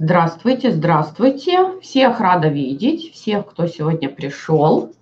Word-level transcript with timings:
Здравствуйте, 0.00 0.70
здравствуйте. 0.70 1.80
Всех 1.80 2.20
рада 2.20 2.46
видеть, 2.46 3.12
всех, 3.12 3.46
кто 3.46 3.66
сегодня 3.66 4.08
пришел. 4.08 4.92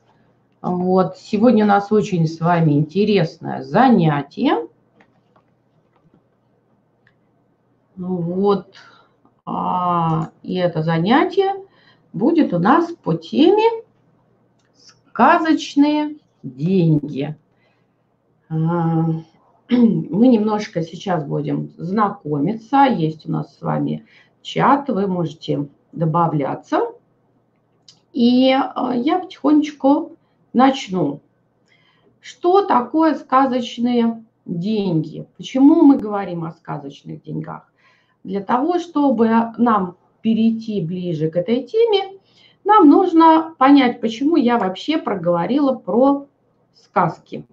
Вот, 0.62 1.18
сегодня 1.18 1.66
у 1.66 1.68
нас 1.68 1.92
очень 1.92 2.26
с 2.26 2.40
вами 2.40 2.72
интересное 2.72 3.62
занятие. 3.62 4.66
Вот, 7.94 8.74
а, 9.44 10.30
и 10.42 10.54
это 10.54 10.82
занятие 10.82 11.52
будет 12.14 12.54
у 12.54 12.58
нас 12.58 12.90
по 13.02 13.12
теме 13.12 13.84
«Сказочные 15.12 16.16
деньги». 16.42 17.36
А, 18.48 18.54
мы 19.68 20.28
немножко 20.28 20.80
сейчас 20.80 21.22
будем 21.22 21.70
знакомиться. 21.76 22.84
Есть 22.84 23.28
у 23.28 23.32
нас 23.32 23.58
с 23.58 23.60
вами 23.60 24.06
чат, 24.46 24.88
вы 24.88 25.08
можете 25.08 25.68
добавляться. 25.92 26.92
И 28.12 28.52
а, 28.52 28.94
я 28.94 29.18
потихонечку 29.18 30.16
начну. 30.52 31.20
Что 32.20 32.64
такое 32.64 33.14
сказочные 33.16 34.24
деньги? 34.44 35.26
Почему 35.36 35.82
мы 35.82 35.98
говорим 35.98 36.44
о 36.44 36.52
сказочных 36.52 37.22
деньгах? 37.22 37.70
Для 38.22 38.40
того, 38.40 38.78
чтобы 38.78 39.28
нам 39.58 39.96
перейти 40.22 40.80
ближе 40.80 41.28
к 41.28 41.36
этой 41.36 41.64
теме, 41.64 42.18
нам 42.64 42.88
нужно 42.88 43.54
понять, 43.58 44.00
почему 44.00 44.36
я 44.36 44.58
вообще 44.58 44.98
проговорила 44.98 45.74
про 45.74 46.26
сказки. 46.72 47.44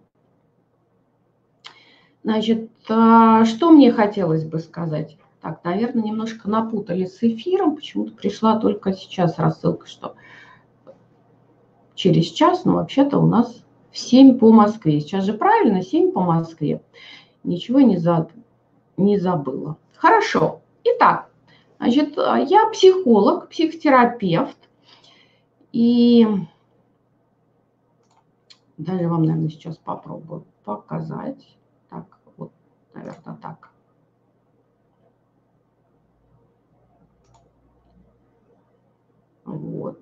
Значит, 2.23 2.69
а, 2.87 3.45
что 3.45 3.71
мне 3.71 3.91
хотелось 3.91 4.45
бы 4.45 4.59
сказать? 4.59 5.17
Так, 5.43 5.61
наверное, 5.65 6.05
немножко 6.05 6.49
напутали 6.49 7.05
с 7.05 7.21
эфиром. 7.21 7.75
Почему-то 7.75 8.13
пришла 8.13 8.57
только 8.57 8.93
сейчас 8.93 9.37
рассылка, 9.37 9.87
что 9.87 10.15
через 11.95 12.27
час, 12.27 12.63
но 12.63 12.75
вообще-то 12.75 13.19
у 13.19 13.27
нас 13.27 13.61
в 13.91 13.97
7 13.97 14.39
по 14.39 14.53
Москве. 14.53 15.01
Сейчас 15.01 15.25
же 15.25 15.33
правильно, 15.33 15.81
7 15.81 16.13
по 16.13 16.21
Москве. 16.21 16.81
Ничего 17.43 17.81
не, 17.81 17.97
за, 17.97 18.29
не 18.95 19.19
забыла. 19.19 19.75
Хорошо. 19.97 20.61
Итак, 20.85 21.29
значит, 21.77 22.15
я 22.15 22.69
психолог, 22.69 23.49
психотерапевт. 23.49 24.57
И 25.73 26.25
даже 28.77 29.09
вам, 29.09 29.23
наверное, 29.23 29.49
сейчас 29.49 29.75
попробую 29.75 30.45
показать. 30.63 31.45
Так, 31.89 32.05
вот, 32.37 32.53
наверное, 32.93 33.37
так. 33.41 33.72
Вот, 39.45 40.01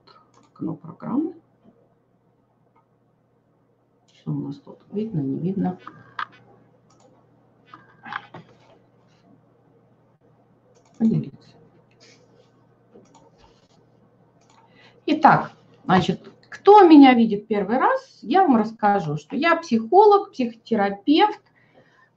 окно 0.54 0.76
программы. 0.76 1.36
Что 4.14 4.32
у 4.32 4.36
нас 4.36 4.58
тут? 4.58 4.80
Видно, 4.92 5.20
не 5.20 5.40
видно? 5.40 5.80
Поделиться. 10.98 11.56
Итак, 15.08 15.52
значит, 15.86 16.32
кто 16.50 16.84
меня 16.84 17.16
видит 17.16 17.48
первый 17.48 17.78
раз, 17.78 18.20
я 18.22 18.44
вам 18.44 18.58
расскажу, 18.58 19.18
что 19.18 19.36
я 19.36 19.56
психолог, 19.56 20.32
психотерапевт, 20.32 21.42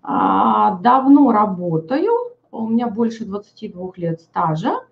а, 0.02 0.76
давно 0.80 1.32
работаю, 1.32 2.12
у 2.50 2.68
меня 2.68 2.88
больше 2.88 3.24
22 3.24 3.92
лет 3.96 4.20
стажа. 4.20 4.84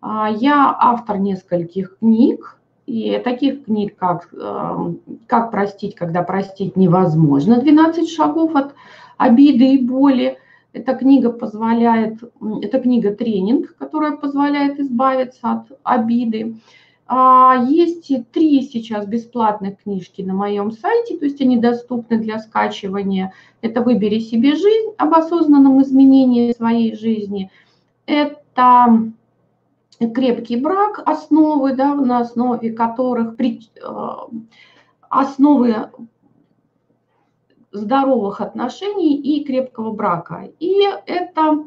А, 0.00 0.30
я 0.30 0.76
автор 0.78 1.18
нескольких 1.18 1.98
книг, 1.98 2.58
и 2.88 3.20
таких 3.22 3.66
книг, 3.66 3.96
как 3.96 4.32
эм, 4.32 5.00
«Как 5.26 5.50
простить, 5.50 5.94
когда 5.94 6.22
простить 6.22 6.74
невозможно», 6.74 7.60
«12 7.60 8.06
шагов 8.06 8.56
от 8.56 8.74
обиды 9.18 9.74
и 9.74 9.84
боли». 9.84 10.38
Эта 10.72 10.94
книга 10.94 11.30
позволяет, 11.30 12.18
это 12.62 12.80
книга-тренинг, 12.80 13.76
которая 13.76 14.12
позволяет 14.12 14.80
избавиться 14.80 15.50
от 15.50 15.78
обиды. 15.82 16.56
А, 17.06 17.62
есть 17.68 18.10
три 18.32 18.62
сейчас 18.62 19.06
бесплатных 19.06 19.82
книжки 19.82 20.22
на 20.22 20.32
моем 20.32 20.72
сайте, 20.72 21.18
то 21.18 21.26
есть 21.26 21.42
они 21.42 21.58
доступны 21.58 22.18
для 22.18 22.38
скачивания. 22.38 23.34
Это 23.60 23.82
«Выбери 23.82 24.20
себе 24.20 24.56
жизнь» 24.56 24.94
об 24.96 25.12
осознанном 25.12 25.82
изменении 25.82 26.52
своей 26.52 26.96
жизни. 26.96 27.50
Это 28.06 29.12
крепкий 29.98 30.56
брак, 30.56 31.02
основы, 31.04 31.74
да, 31.74 31.94
на 31.94 32.20
основе 32.20 32.72
которых 32.72 33.36
при, 33.36 33.60
э, 33.76 33.90
основы 35.08 35.90
здоровых 37.72 38.40
отношений 38.40 39.16
и 39.16 39.44
крепкого 39.44 39.92
брака. 39.92 40.50
И 40.58 40.82
это 41.06 41.66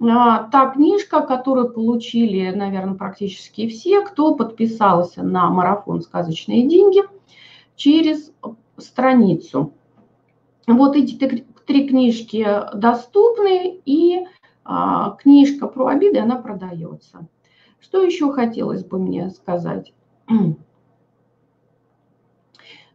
а, 0.00 0.44
та 0.44 0.70
книжка, 0.70 1.20
которую 1.20 1.72
получили, 1.72 2.50
наверное, 2.50 2.94
практически 2.94 3.68
все, 3.68 4.00
кто 4.02 4.34
подписался 4.34 5.22
на 5.22 5.50
марафон 5.50 6.00
«Сказочные 6.00 6.66
деньги» 6.66 7.02
через 7.76 8.32
страницу. 8.78 9.72
Вот 10.66 10.96
эти 10.96 11.44
три 11.66 11.88
книжки 11.88 12.46
доступны, 12.74 13.80
и 13.84 14.26
а, 14.64 15.10
книжка 15.16 15.66
про 15.66 15.88
обиды, 15.88 16.18
она 16.18 16.36
продается. 16.36 17.26
Что 17.80 18.02
еще 18.02 18.32
хотелось 18.32 18.84
бы 18.84 18.98
мне 18.98 19.30
сказать? 19.30 19.92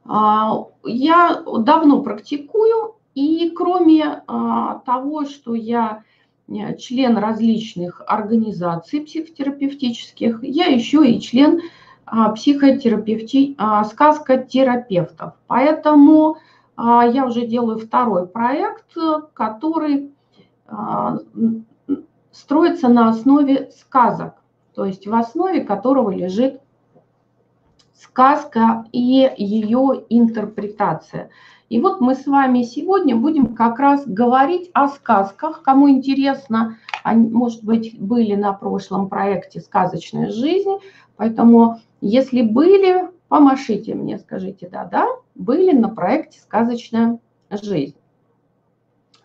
А, 0.08 0.68
я 0.84 1.42
давно 1.62 2.04
практикую, 2.04 2.94
и 3.16 3.50
кроме 3.50 4.22
а, 4.28 4.76
того, 4.86 5.26
что 5.26 5.56
я 5.56 6.04
э, 6.48 6.78
член 6.78 7.18
различных 7.18 8.04
организаций 8.06 9.02
психотерапевтических, 9.02 10.44
я 10.44 10.68
еще 10.68 11.10
и 11.10 11.20
член 11.20 11.62
а, 12.06 12.34
психотерапевти... 12.34 13.58
сказкотерапевтов. 13.90 15.34
Поэтому 15.48 16.38
я 16.78 17.26
уже 17.26 17.48
делаю 17.48 17.80
второй 17.80 18.28
проект, 18.28 18.96
который 19.34 20.12
строится 22.32 22.90
на 22.90 23.10
основе 23.10 23.72
сказок 23.72 24.36
то 24.76 24.86
есть 24.86 25.08
в 25.08 25.16
основе 25.16 25.62
которого 25.62 26.12
лежит 26.12 26.62
сказка 27.94 28.86
и 28.92 29.32
ее 29.38 30.06
интерпретация. 30.10 31.30
И 31.70 31.80
вот 31.80 32.02
мы 32.02 32.14
с 32.16 32.28
вами 32.28 32.64
сегодня 32.64 33.16
будем 33.16 33.56
как 33.56 33.80
раз 33.80 34.06
говорить 34.06 34.70
о 34.74 34.88
сказках. 34.88 35.64
Кому 35.64 35.90
интересно, 35.90 36.78
они, 37.04 37.30
может 37.30 37.64
быть, 37.64 38.00
были 38.00 38.36
на 38.36 38.54
прошлом 38.54 39.10
проекте 39.10 39.62
«Сказочная 39.62 40.30
жизнь». 40.30 40.78
Поэтому, 41.16 41.80
если 42.02 42.42
были, 42.42 43.10
помашите 43.30 43.96
мне, 43.96 44.20
скажите 44.20 44.70
«да-да», 44.70 45.08
были 45.34 45.72
на 45.72 45.90
проекте 45.90 46.40
«Сказочная 46.40 47.20
жизнь». 47.50 47.96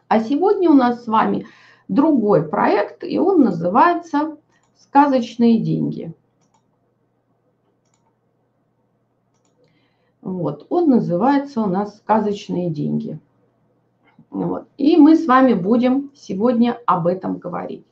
А 0.08 0.20
сегодня 0.20 0.70
у 0.70 0.74
нас 0.74 1.04
с 1.04 1.06
вами 1.06 1.46
другой 1.88 2.48
проект, 2.48 3.04
и 3.04 3.18
он 3.18 3.42
называется 3.42 4.36
сказочные 4.80 5.58
деньги. 5.58 6.12
Вот, 10.22 10.66
он 10.68 10.90
называется 10.90 11.60
у 11.60 11.66
нас 11.66 11.96
«Сказочные 11.96 12.70
деньги». 12.70 13.18
Вот. 14.30 14.68
И 14.76 14.96
мы 14.96 15.16
с 15.16 15.26
вами 15.26 15.54
будем 15.54 16.10
сегодня 16.14 16.78
об 16.86 17.06
этом 17.06 17.38
говорить. 17.38 17.84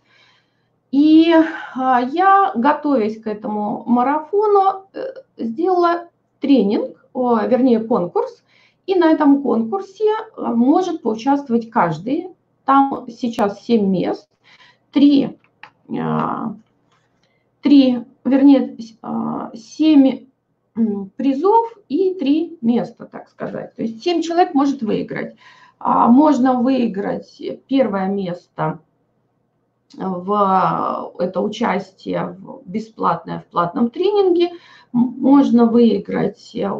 И 0.90 1.35
а, 1.75 2.00
я, 2.00 2.52
готовясь 2.55 3.20
к 3.20 3.26
этому 3.26 3.82
марафону, 3.87 4.87
э, 4.94 5.14
сделала 5.37 6.08
тренинг, 6.40 7.05
вернее 7.14 7.81
конкурс. 7.81 8.43
И 8.87 8.94
на 8.94 9.11
этом 9.11 9.43
конкурсе 9.43 10.11
а, 10.37 10.55
может 10.55 11.02
поучаствовать 11.02 11.70
каждый. 11.70 12.29
Там 12.64 13.06
сейчас 13.08 13.62
7 13.64 13.85
мест, 13.85 14.29
3 14.93 15.37
три, 17.62 18.05
вернее, 18.25 18.76
а, 19.02 19.50
семь 19.55 20.26
призов 21.16 21.76
и 21.88 22.14
три 22.14 22.56
места, 22.60 23.06
так 23.06 23.28
сказать. 23.28 23.75
То 23.75 23.82
есть 23.82 24.02
семь 24.02 24.22
человек 24.22 24.55
может 24.55 24.82
выиграть. 24.82 25.37
А, 25.78 26.08
можно 26.08 26.60
выиграть 26.60 27.40
первое 27.66 28.08
место 28.08 28.81
в 29.94 31.12
это 31.19 31.40
участие 31.40 32.37
в 32.38 32.62
бесплатное 32.66 33.40
в 33.40 33.46
платном 33.46 33.90
тренинге. 33.90 34.50
Можно 34.93 35.66
выиграть 35.66 36.54
э, 36.54 36.70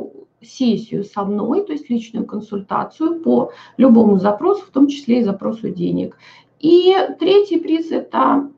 сессию 0.43 1.05
со 1.05 1.25
мной, 1.25 1.65
то 1.65 1.73
есть 1.73 1.89
личную 1.89 2.27
консультацию 2.27 3.21
по 3.21 3.53
любому 3.77 4.19
запросу, 4.19 4.65
в 4.67 4.71
том 4.71 4.89
числе 4.89 5.21
и 5.21 5.25
запросу 5.25 5.71
денег. 5.71 6.17
И 6.61 6.95
третий 7.19 7.59
приз– 7.59 7.91
это 7.91 8.51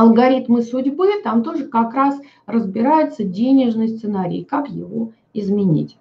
алгоритмы 0.00 0.62
судьбы, 0.62 1.20
там 1.22 1.42
тоже 1.42 1.66
как 1.66 1.92
раз 1.92 2.18
разбирается 2.46 3.22
денежный 3.22 3.88
сценарий, 3.88 4.44
как 4.44 4.70
его 4.70 5.12
изменить. 5.34 5.98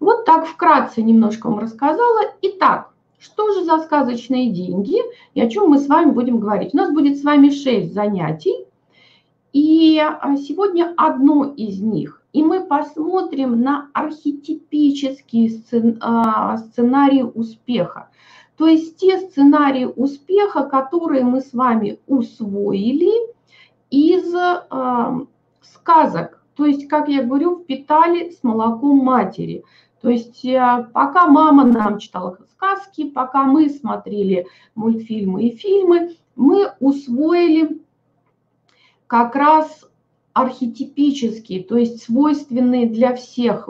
Вот 0.00 0.24
так 0.24 0.46
вкратце 0.46 1.00
немножко 1.00 1.48
вам 1.48 1.60
рассказала. 1.60 2.22
Итак, 2.42 2.92
что 3.18 3.52
же 3.52 3.64
за 3.64 3.78
сказочные 3.78 4.50
деньги 4.50 4.96
и 5.34 5.40
о 5.40 5.48
чем 5.48 5.70
мы 5.70 5.78
с 5.78 5.86
вами 5.86 6.10
будем 6.10 6.40
говорить? 6.40 6.74
У 6.74 6.76
нас 6.76 6.92
будет 6.92 7.18
с 7.18 7.24
вами 7.24 7.50
6 7.50 7.94
занятий. 7.94 8.66
И 9.52 9.98
а, 9.98 10.36
сегодня 10.36 10.92
одно 10.96 11.44
из 11.56 11.80
них. 11.80 12.22
И 12.32 12.42
мы 12.42 12.66
посмотрим 12.66 13.60
на 13.60 13.88
архетипические 13.94 15.52
а, 16.00 16.58
сценарии 16.58 17.22
успеха. 17.22 18.10
То 18.58 18.66
есть 18.66 18.98
те 18.98 19.20
сценарии 19.20 19.84
успеха, 19.84 20.64
которые 20.64 21.24
мы 21.24 21.40
с 21.40 21.52
вами 21.54 22.00
усвоили 22.06 23.35
из 23.90 24.34
э, 24.34 25.26
сказок. 25.62 26.42
То 26.54 26.66
есть, 26.66 26.88
как 26.88 27.08
я 27.08 27.22
говорю, 27.22 27.58
впитали 27.58 28.30
с 28.30 28.42
молоком 28.42 28.98
матери. 28.98 29.64
То 30.00 30.10
есть 30.10 30.44
э, 30.44 30.88
пока 30.92 31.26
мама 31.26 31.64
нам 31.64 31.98
читала 31.98 32.38
сказки, 32.50 33.10
пока 33.10 33.44
мы 33.44 33.68
смотрели 33.68 34.46
мультфильмы 34.74 35.48
и 35.48 35.56
фильмы, 35.56 36.16
мы 36.34 36.72
усвоили 36.80 37.80
как 39.06 39.36
раз 39.36 39.84
архетипические, 40.32 41.62
то 41.62 41.78
есть 41.78 42.02
свойственные 42.02 42.86
для 42.88 43.14
всех, 43.14 43.68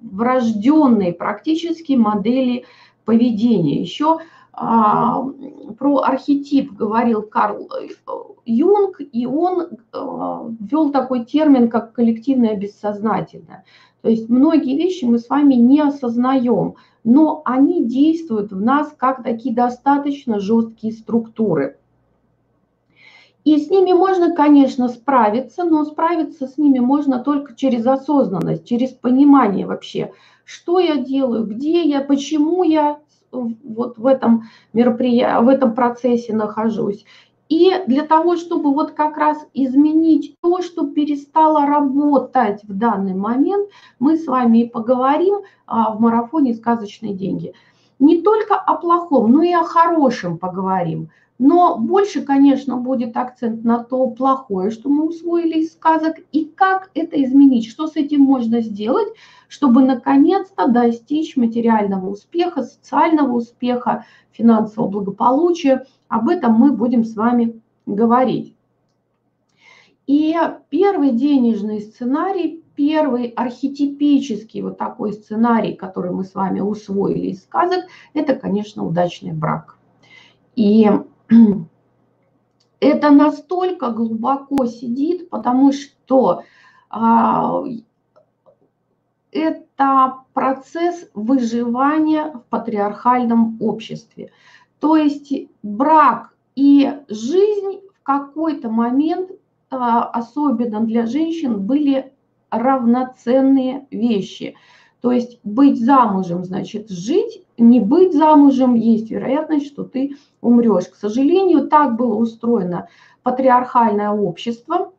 врожденные 0.00 1.12
практически 1.12 1.92
модели 1.92 2.64
поведения. 3.04 3.82
Еще 3.82 4.20
про 4.56 5.98
архетип 6.02 6.72
говорил 6.72 7.22
Карл 7.22 7.68
э, 7.78 7.88
Юнг, 8.46 9.00
и 9.00 9.26
он 9.26 9.68
а, 9.92 10.46
ввел 10.60 10.90
такой 10.90 11.26
термин, 11.26 11.68
как 11.68 11.92
коллективное 11.92 12.56
бессознательное. 12.56 13.64
То 14.00 14.08
есть 14.08 14.30
многие 14.30 14.76
вещи 14.76 15.04
мы 15.04 15.18
с 15.18 15.28
вами 15.28 15.54
не 15.54 15.80
осознаем, 15.80 16.76
но 17.04 17.42
они 17.44 17.84
действуют 17.84 18.50
в 18.52 18.60
нас 18.60 18.94
как 18.96 19.22
такие 19.22 19.54
достаточно 19.54 20.40
жесткие 20.40 20.94
структуры. 20.94 21.76
И 23.44 23.58
с 23.58 23.68
ними 23.68 23.92
можно, 23.92 24.34
конечно, 24.34 24.88
справиться, 24.88 25.64
но 25.64 25.84
справиться 25.84 26.48
с 26.48 26.56
ними 26.56 26.78
можно 26.78 27.18
только 27.18 27.54
через 27.54 27.86
осознанность, 27.86 28.66
через 28.66 28.90
понимание 28.90 29.66
вообще, 29.66 30.12
что 30.44 30.80
я 30.80 30.96
делаю, 30.96 31.44
где 31.44 31.82
я, 31.82 32.00
почему 32.00 32.62
я 32.64 32.98
вот 33.36 33.98
в 33.98 34.06
этом 34.06 34.44
мероприятии, 34.72 35.44
в 35.44 35.48
этом 35.48 35.74
процессе 35.74 36.34
нахожусь. 36.34 37.04
И 37.48 37.72
для 37.86 38.04
того, 38.04 38.36
чтобы 38.36 38.74
вот 38.74 38.92
как 38.92 39.16
раз 39.16 39.46
изменить 39.54 40.36
то, 40.40 40.62
что 40.62 40.88
перестало 40.88 41.64
работать 41.64 42.64
в 42.64 42.76
данный 42.76 43.14
момент, 43.14 43.68
мы 44.00 44.16
с 44.16 44.26
вами 44.26 44.58
и 44.58 44.68
поговорим 44.68 45.42
а, 45.66 45.94
в 45.94 46.00
марафоне 46.00 46.54
«Сказочные 46.54 47.14
деньги». 47.14 47.54
Не 47.98 48.20
только 48.22 48.56
о 48.56 48.76
плохом, 48.76 49.30
но 49.30 49.42
и 49.42 49.52
о 49.52 49.62
хорошем 49.62 50.38
поговорим. 50.38 51.10
Но 51.38 51.76
больше, 51.78 52.22
конечно, 52.22 52.78
будет 52.78 53.16
акцент 53.16 53.62
на 53.62 53.84
то 53.84 54.06
плохое, 54.08 54.70
что 54.70 54.88
мы 54.88 55.06
усвоили 55.06 55.60
из 55.60 55.72
сказок, 55.74 56.16
и 56.32 56.46
как 56.46 56.90
это 56.94 57.22
изменить, 57.22 57.68
что 57.68 57.86
с 57.86 57.96
этим 57.96 58.22
можно 58.22 58.62
сделать, 58.62 59.08
чтобы 59.48 59.82
наконец-то 59.82 60.66
достичь 60.66 61.36
материального 61.36 62.08
успеха, 62.08 62.62
социального 62.62 63.36
успеха, 63.36 64.06
финансового 64.32 64.90
благополучия. 64.90 65.86
Об 66.08 66.28
этом 66.30 66.54
мы 66.54 66.72
будем 66.72 67.04
с 67.04 67.14
вами 67.14 67.60
говорить. 67.84 68.54
И 70.06 70.34
первый 70.70 71.10
денежный 71.10 71.80
сценарий, 71.80 72.62
первый 72.76 73.28
архетипический 73.28 74.62
вот 74.62 74.78
такой 74.78 75.12
сценарий, 75.12 75.74
который 75.74 76.12
мы 76.12 76.24
с 76.24 76.34
вами 76.34 76.60
усвоили 76.60 77.28
из 77.28 77.42
сказок, 77.42 77.84
это, 78.14 78.34
конечно, 78.34 78.86
удачный 78.86 79.32
брак. 79.32 79.76
И 80.54 80.88
это 82.80 83.10
настолько 83.10 83.90
глубоко 83.90 84.66
сидит, 84.66 85.30
потому 85.30 85.72
что 85.72 86.42
а, 86.90 87.62
это 89.32 90.14
процесс 90.32 91.08
выживания 91.14 92.32
в 92.32 92.42
патриархальном 92.48 93.58
обществе. 93.60 94.30
То 94.80 94.96
есть 94.96 95.32
брак 95.62 96.34
и 96.54 96.92
жизнь 97.08 97.80
в 97.94 98.02
какой-то 98.02 98.70
момент, 98.70 99.30
а, 99.70 100.04
особенно 100.04 100.80
для 100.80 101.06
женщин, 101.06 101.66
были 101.66 102.12
равноценные 102.50 103.86
вещи. 103.90 104.56
То 105.00 105.12
есть 105.12 105.38
быть 105.44 105.84
замужем 105.84 106.44
значит 106.44 106.90
жить, 106.90 107.44
не 107.58 107.80
быть 107.80 108.14
замужем 108.14 108.74
есть 108.74 109.10
вероятность, 109.10 109.66
что 109.66 109.84
ты 109.84 110.16
умрешь. 110.40 110.86
К 110.88 110.96
сожалению, 110.96 111.68
так 111.68 111.96
было 111.96 112.14
устроено 112.14 112.88
патриархальное 113.22 114.10
общество. 114.10 114.92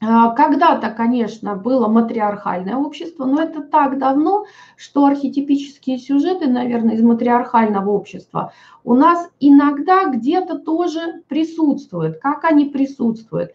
А, 0.00 0.30
когда-то, 0.30 0.90
конечно, 0.90 1.56
было 1.56 1.88
матриархальное 1.88 2.76
общество, 2.76 3.24
но 3.24 3.42
это 3.42 3.62
так 3.62 3.98
давно, 3.98 4.44
что 4.76 5.06
архетипические 5.06 5.98
сюжеты, 5.98 6.46
наверное, 6.46 6.94
из 6.94 7.02
матриархального 7.02 7.90
общества 7.90 8.52
у 8.84 8.94
нас 8.94 9.28
иногда 9.40 10.04
где-то 10.04 10.58
тоже 10.58 11.22
присутствуют. 11.26 12.20
Как 12.20 12.44
они 12.44 12.66
присутствуют? 12.66 13.52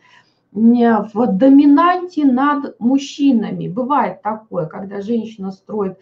В 0.54 1.28
доминанте 1.28 2.26
над 2.26 2.80
мужчинами. 2.80 3.68
Бывает 3.68 4.22
такое, 4.22 4.68
когда 4.68 5.02
женщина 5.02 5.52
строит 5.52 5.98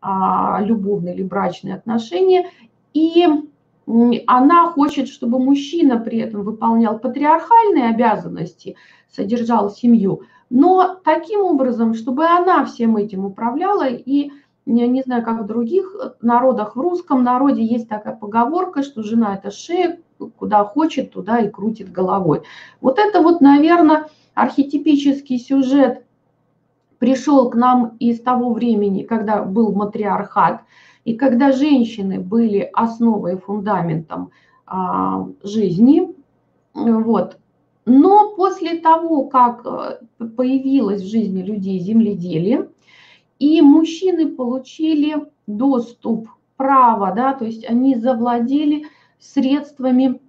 а, 0.00 0.60
любовные 0.62 1.14
или 1.14 1.22
брачные 1.22 1.74
отношения, 1.74 2.50
и 2.94 3.26
она 4.26 4.70
хочет, 4.70 5.08
чтобы 5.08 5.38
мужчина 5.38 5.98
при 5.98 6.18
этом 6.18 6.42
выполнял 6.42 6.98
патриархальные 6.98 7.90
обязанности, 7.90 8.76
содержал 9.10 9.70
семью, 9.70 10.22
но 10.48 10.96
таким 11.04 11.40
образом, 11.40 11.94
чтобы 11.94 12.24
она 12.26 12.64
всем 12.64 12.96
этим 12.96 13.24
управляла 13.24 13.86
и 13.88 14.24
я 14.24 14.32
не 14.70 15.02
знаю, 15.02 15.24
как 15.24 15.42
в 15.42 15.46
других 15.46 15.94
народах, 16.20 16.76
в 16.76 16.80
русском 16.80 17.22
народе 17.22 17.64
есть 17.64 17.88
такая 17.88 18.14
поговорка, 18.14 18.82
что 18.82 19.02
жена 19.02 19.34
это 19.34 19.50
шея, 19.50 19.98
куда 20.38 20.64
хочет, 20.64 21.12
туда 21.12 21.38
и 21.38 21.48
крутит 21.48 21.90
головой. 21.90 22.42
Вот 22.80 22.98
это 22.98 23.20
вот, 23.20 23.40
наверное, 23.40 24.08
архетипический 24.34 25.38
сюжет 25.38 26.04
пришел 26.98 27.50
к 27.50 27.54
нам 27.54 27.96
из 27.98 28.20
того 28.20 28.52
времени, 28.52 29.02
когда 29.02 29.42
был 29.42 29.72
матриархат, 29.72 30.62
и 31.04 31.14
когда 31.14 31.50
женщины 31.50 32.20
были 32.20 32.68
основой 32.72 33.38
фундаментом 33.38 34.30
а, 34.66 35.26
жизни, 35.42 36.14
вот. 36.74 37.38
Но 37.86 38.36
после 38.36 38.78
того, 38.78 39.24
как 39.24 39.64
э, 39.64 40.26
появилось 40.36 41.02
в 41.02 41.08
жизни 41.08 41.42
людей 41.42 41.80
земледелие, 41.80 42.68
и 43.40 43.60
мужчины 43.62 44.28
получили 44.28 45.26
доступ, 45.48 46.28
право, 46.56 47.12
да, 47.12 47.32
то 47.32 47.46
есть 47.46 47.64
они 47.64 47.96
завладели 47.96 48.84
средствами 49.18 50.20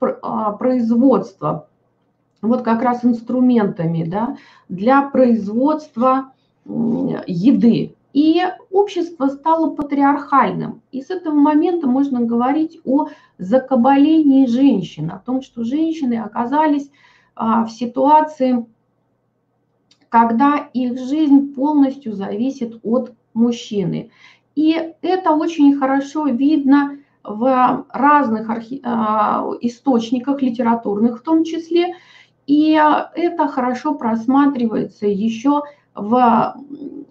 а, 0.00 0.52
производства, 0.52 1.68
вот 2.40 2.62
как 2.62 2.82
раз 2.82 3.04
инструментами 3.04 4.02
да, 4.04 4.38
для 4.70 5.02
производства 5.02 6.32
еды. 6.64 7.94
И 8.14 8.42
общество 8.70 9.26
стало 9.26 9.74
патриархальным. 9.74 10.80
И 10.90 11.02
с 11.02 11.10
этого 11.10 11.34
момента 11.34 11.86
можно 11.86 12.20
говорить 12.20 12.80
о 12.86 13.08
закабалении 13.36 14.46
женщин, 14.46 15.10
о 15.10 15.18
том, 15.18 15.42
что 15.42 15.64
женщины 15.64 16.14
оказались 16.14 16.90
а, 17.34 17.66
в 17.66 17.70
ситуации, 17.70 18.64
когда 20.08 20.68
их 20.72 20.98
жизнь 20.98 21.54
полностью 21.54 22.12
зависит 22.12 22.78
от 22.82 23.12
мужчины. 23.34 24.10
И 24.54 24.92
это 25.02 25.32
очень 25.32 25.76
хорошо 25.76 26.26
видно 26.26 26.98
в 27.22 27.86
разных 27.92 28.48
архи... 28.48 28.80
А, 28.84 29.44
источниках, 29.60 30.42
литературных 30.42 31.18
в 31.18 31.22
том 31.22 31.44
числе. 31.44 31.94
И 32.46 32.72
это 33.14 33.48
хорошо 33.48 33.94
просматривается 33.94 35.06
еще 35.06 35.62
в 35.94 36.56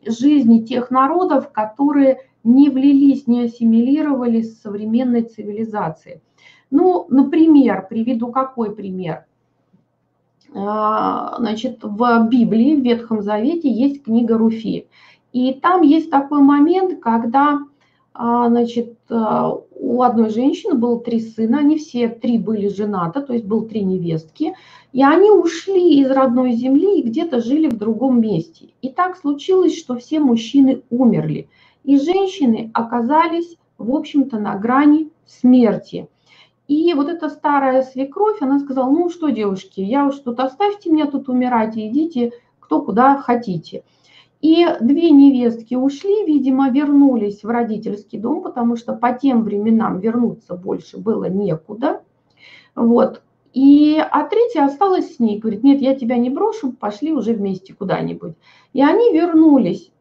жизни 0.06 0.62
тех 0.62 0.92
народов, 0.92 1.52
которые 1.52 2.22
не 2.44 2.70
влились, 2.70 3.28
не 3.28 3.44
ассимилировались 3.44 4.54
с 4.54 4.62
современной 4.62 5.24
цивилизацией. 5.24 6.22
Ну, 6.70 7.08
например, 7.10 7.88
приведу 7.90 8.32
какой 8.32 8.74
пример. 8.75 9.25
А, 10.54 11.36
значит, 11.40 11.80
в 11.84 12.28
Библии, 12.30 12.75
в 12.75 12.84
Ветхом 12.84 13.22
Завете 13.22 13.70
есть 13.70 14.04
книга 14.04 14.38
Руфи. 14.38 14.88
И 15.34 15.54
там 15.54 15.82
есть 15.82 16.10
такой 16.10 16.42
момент, 16.42 17.02
когда 17.02 17.60
а, 18.18 18.48
значит, 18.48 18.98
а, 19.10 19.52
у 19.72 20.02
одной 20.02 20.30
женщины 20.30 20.75
было 20.75 21.02
три 21.02 21.20
сына, 21.20 21.60
они 21.60 21.78
все 21.78 22.08
три 22.08 22.38
были 22.38 22.70
женаты, 22.70 23.22
то 23.22 23.34
есть 23.34 23.46
было 23.46 23.68
три 23.68 23.84
невестки, 23.84 24.54
и 24.94 25.04
они 25.04 25.30
ушли 25.30 26.00
из 26.00 26.10
родной 26.10 26.54
земли 26.54 27.00
и 27.00 27.04
где-то 27.04 27.42
жили 27.42 27.68
в 27.68 27.78
другом 27.78 28.22
месте. 28.22 28.70
И 28.82 28.88
так 28.88 29.18
случилось, 29.18 29.78
что 29.78 29.98
все 29.98 30.22
мужчины 30.22 30.82
умерли, 30.90 31.50
и 31.84 32.00
женщины 32.00 32.72
оказались, 32.74 33.58
в 33.78 33.94
общем-то, 33.94 34.40
на 34.40 34.56
грани 34.56 35.10
смерти. 35.25 36.08
И 36.67 36.93
вот 36.93 37.10
эта 37.10 37.29
старая 37.29 37.84
свекровь, 37.84 38.41
она 38.41 38.60
сказала, 38.60 38.89
ну 38.89 39.10
что, 39.10 39.29
девушки, 39.29 39.81
я 39.81 40.07
уж 40.07 40.17
тут 40.19 40.39
оставьте 40.39 40.89
меня 40.89 41.05
тут 41.05 41.29
умирать 41.29 41.77
и 41.77 41.88
идите 41.88 42.31
кто 42.60 42.81
куда 42.81 43.17
хотите. 43.17 43.84
И 44.41 44.65
две 44.81 45.12
невестки 45.12 45.75
ушли, 45.75 46.25
видимо, 46.25 46.69
вернулись 46.69 47.43
в 47.43 47.48
родительский 47.48 48.19
дом, 48.19 48.41
потому 48.41 48.75
что 48.75 48.93
по 48.93 49.13
тем 49.13 49.43
временам 49.43 50.00
вернуться 50.00 50.55
больше 50.55 50.98
было 50.98 51.25
некуда. 51.25 52.01
Вот. 52.75 53.22
И, 53.53 53.98
а 53.98 54.24
третья 54.27 54.65
осталась 54.65 55.15
с 55.15 55.19
ней, 55.19 55.39
говорит, 55.39 55.63
нет, 55.63 55.81
я 55.81 55.95
тебя 55.95 56.17
не 56.17 56.29
брошу, 56.29 56.74
пошли 56.74 57.13
уже 57.13 57.34
вместе 57.34 57.74
куда-нибудь. 57.74 58.34
И 58.74 58.84
они 58.84 59.13
вернулись 59.13 59.91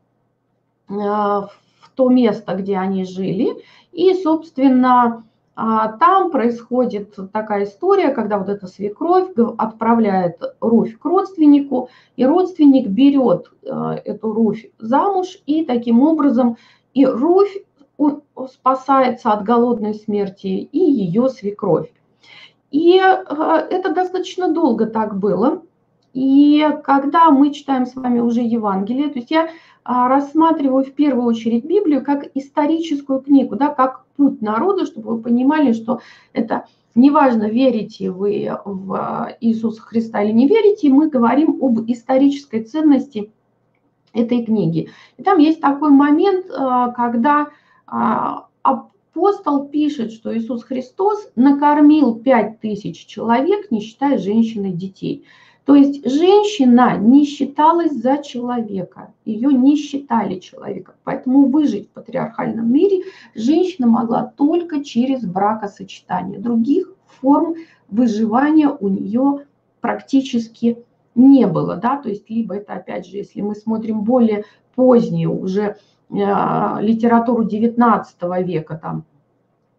э, 0.89 0.93
в 0.93 1.91
то 1.95 2.09
место, 2.09 2.55
где 2.55 2.77
они 2.77 3.05
жили, 3.05 3.63
и, 3.93 4.13
собственно, 4.15 5.25
там 5.57 6.31
происходит 6.31 7.15
такая 7.33 7.65
история, 7.65 8.11
когда 8.11 8.39
вот 8.39 8.49
эта 8.49 8.67
свекровь 8.67 9.31
отправляет 9.59 10.43
Руфь 10.61 10.99
к 10.99 11.05
родственнику, 11.05 11.91
и 12.17 12.27
родственник 12.27 12.89
берет 12.89 13.51
э, 13.63 14.01
эту 14.05 14.33
Руфь 14.33 14.67
замуж, 14.79 15.39
и 15.47 15.65
таким 15.65 16.01
образом 16.01 16.57
и 16.93 17.07
Руфь 17.07 17.57
спасается 18.51 19.31
от 19.31 19.45
голодной 19.45 19.95
смерти, 19.95 20.47
и 20.47 20.79
ее 20.79 21.29
свекровь. 21.29 21.93
И 22.73 22.99
э, 22.99 23.67
это 23.71 23.95
достаточно 23.95 24.53
долго 24.53 24.87
так 24.87 25.17
было. 25.19 25.63
И 26.13 26.67
когда 26.85 27.31
мы 27.31 27.53
читаем 27.53 27.87
с 27.87 27.95
вами 27.95 28.21
уже 28.21 28.41
Евангелие, 28.41 29.09
то 29.09 29.19
есть 29.19 29.31
я 29.31 29.45
а, 29.45 29.49
рассматриваю 29.85 30.85
в 30.85 30.93
первую 30.93 31.27
очередь 31.27 31.65
Библию 31.65 32.05
как 32.05 32.31
историческую 32.35 33.21
книгу, 33.21 33.57
да, 33.57 33.69
как 33.69 34.05
путь 34.17 34.41
народа, 34.41 34.87
чтобы 34.87 35.17
вы 35.17 35.23
понимали, 35.23 35.73
что 35.73 36.01
это 36.33 36.67
неважно, 36.95 37.49
верите 37.51 38.11
вы 38.11 38.51
в 38.65 39.37
Иисуса 39.41 39.83
Христа 39.83 40.23
или 40.23 40.33
не 40.33 40.47
верите, 40.47 40.89
мы 40.89 41.09
говорим 41.09 41.59
об 41.61 41.81
исторической 41.91 42.63
ценности 42.63 43.31
этой 44.13 44.45
книги. 44.45 44.91
И 45.17 45.23
там 45.23 45.39
есть 45.39 45.61
такой 45.61 45.91
момент, 45.91 46.47
а, 46.57 46.91
когда 46.93 47.49
а, 47.87 48.47
апостол 48.63 49.69
пишет, 49.69 50.13
что 50.13 50.37
Иисус 50.37 50.65
Христос 50.65 51.31
накормил 51.37 52.15
пять 52.15 52.61
тысяч 52.61 53.07
человек, 53.07 53.71
не 53.71 53.81
считая 53.81 54.19
женщин 54.19 54.65
и 54.67 54.73
детей. 54.73 55.25
То 55.65 55.75
есть 55.75 56.09
женщина 56.09 56.99
не 56.99 57.25
считалась 57.25 57.93
за 57.93 58.19
человека, 58.19 59.15
ее 59.25 59.53
не 59.53 59.77
считали 59.77 60.39
человеком. 60.39 60.95
Поэтому 61.05 61.47
выжить 61.47 61.89
в 61.89 61.93
патриархальном 61.93 62.71
мире 62.71 63.05
женщина 63.35 63.87
могла 63.87 64.25
только 64.37 64.85
через 64.85 65.25
бракосочетание. 65.25 66.39
Других 66.39 66.93
форм 67.07 67.55
выживания 67.89 68.69
у 68.69 68.89
нее 68.89 69.47
практически 69.81 70.85
не 71.15 71.47
было. 71.47 71.77
Да? 71.77 71.97
То 71.97 72.11
есть 72.11 72.29
либо 72.29 72.57
это, 72.57 72.75
опять 72.75 73.07
же, 73.07 73.17
если 73.17 73.41
мы 73.41 73.55
смотрим 73.55 74.03
более 74.03 74.45
позднюю 74.75 75.33
уже 75.33 75.63
э, 75.63 75.77
литературу 76.11 77.45
19 77.45 78.17
века, 78.47 78.77
там, 78.77 79.05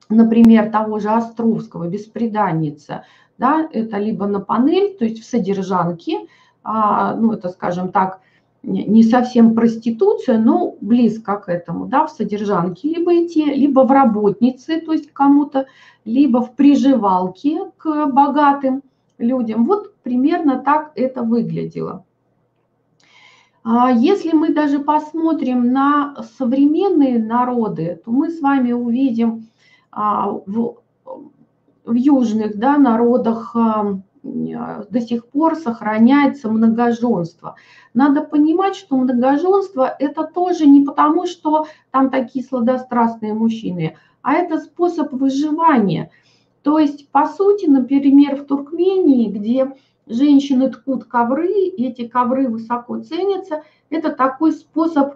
например, 0.10 0.72
того 0.72 0.98
же 0.98 1.10
Островского, 1.10 1.88
«Беспреданница», 1.88 3.04
да, 3.38 3.68
это 3.72 3.98
либо 3.98 4.27
на 4.27 4.39
панель, 4.39 4.96
то 4.98 5.06
есть 5.06 5.22
в 5.22 5.25
содержанке, 5.25 6.27
а, 6.63 7.15
ну, 7.15 7.34
это, 7.34 7.50
скажем 7.50 7.92
так, 7.92 8.22
не 8.63 9.04
совсем 9.04 9.54
проституция, 9.54 10.39
но 10.39 10.75
близко 10.82 11.38
к 11.38 11.50
этому, 11.50 11.86
да, 11.86 12.08
в 12.08 12.12
содержанке 12.12 12.89
либо 12.89 13.24
идти, 13.24 13.46
либо 13.46 13.82
в 13.82 13.92
работнице, 13.92 14.82
то 14.82 14.92
есть 14.92 15.12
кому-то, 15.13 15.68
либо 16.04 16.42
в 16.42 16.56
приживалке 16.56 17.72
к 17.77 18.08
богатым 18.08 18.82
людям. 19.20 19.65
Вот 19.65 19.96
примерно 20.01 20.60
так 20.60 20.92
это 20.96 21.22
выглядело. 21.22 22.06
А 23.63 23.92
если 23.92 24.32
мы 24.32 24.54
даже 24.54 24.80
посмотрим 24.80 25.72
на 25.72 26.15
современные 26.38 27.18
народы, 27.20 28.00
то 28.04 28.12
мы 28.12 28.30
с 28.30 28.39
вами 28.39 28.72
увидим 28.72 29.48
а, 29.92 30.30
в 30.30 30.77
в 31.86 31.94
южных 31.94 32.58
да, 32.58 32.77
народах 32.77 33.56
а, 33.56 34.01
до 34.89 35.01
сих 35.01 35.27
пор 35.27 35.56
сохраняется 35.56 36.50
многоженство. 36.50 37.56
Надо 37.94 38.22
понимать, 38.22 38.75
что 38.75 38.98
многоженство 38.98 39.96
это 40.00 40.24
тоже 40.24 40.65
не 40.65 40.84
потому, 40.84 41.27
что 41.27 41.68
там 41.92 42.10
такие 42.10 42.44
сладострастные 42.44 43.34
мужчины, 43.34 43.98
а 44.22 44.34
это 44.34 44.60
способ 44.60 45.13
выживания. 45.13 46.12
То 46.63 46.80
есть, 46.80 47.10
по 47.10 47.27
сути, 47.27 47.68
например, 47.68 48.38
в 48.38 48.46
Туркмении, 48.46 49.30
где 49.30 49.75
женщины 50.08 50.72
ткут 50.72 51.06
ковры, 51.06 51.54
и 51.54 51.86
эти 51.86 52.08
ковры 52.08 52.48
высоко 52.48 53.00
ценятся, 53.00 53.63
это 53.92 54.12
такой 54.12 54.51
способ 54.51 55.15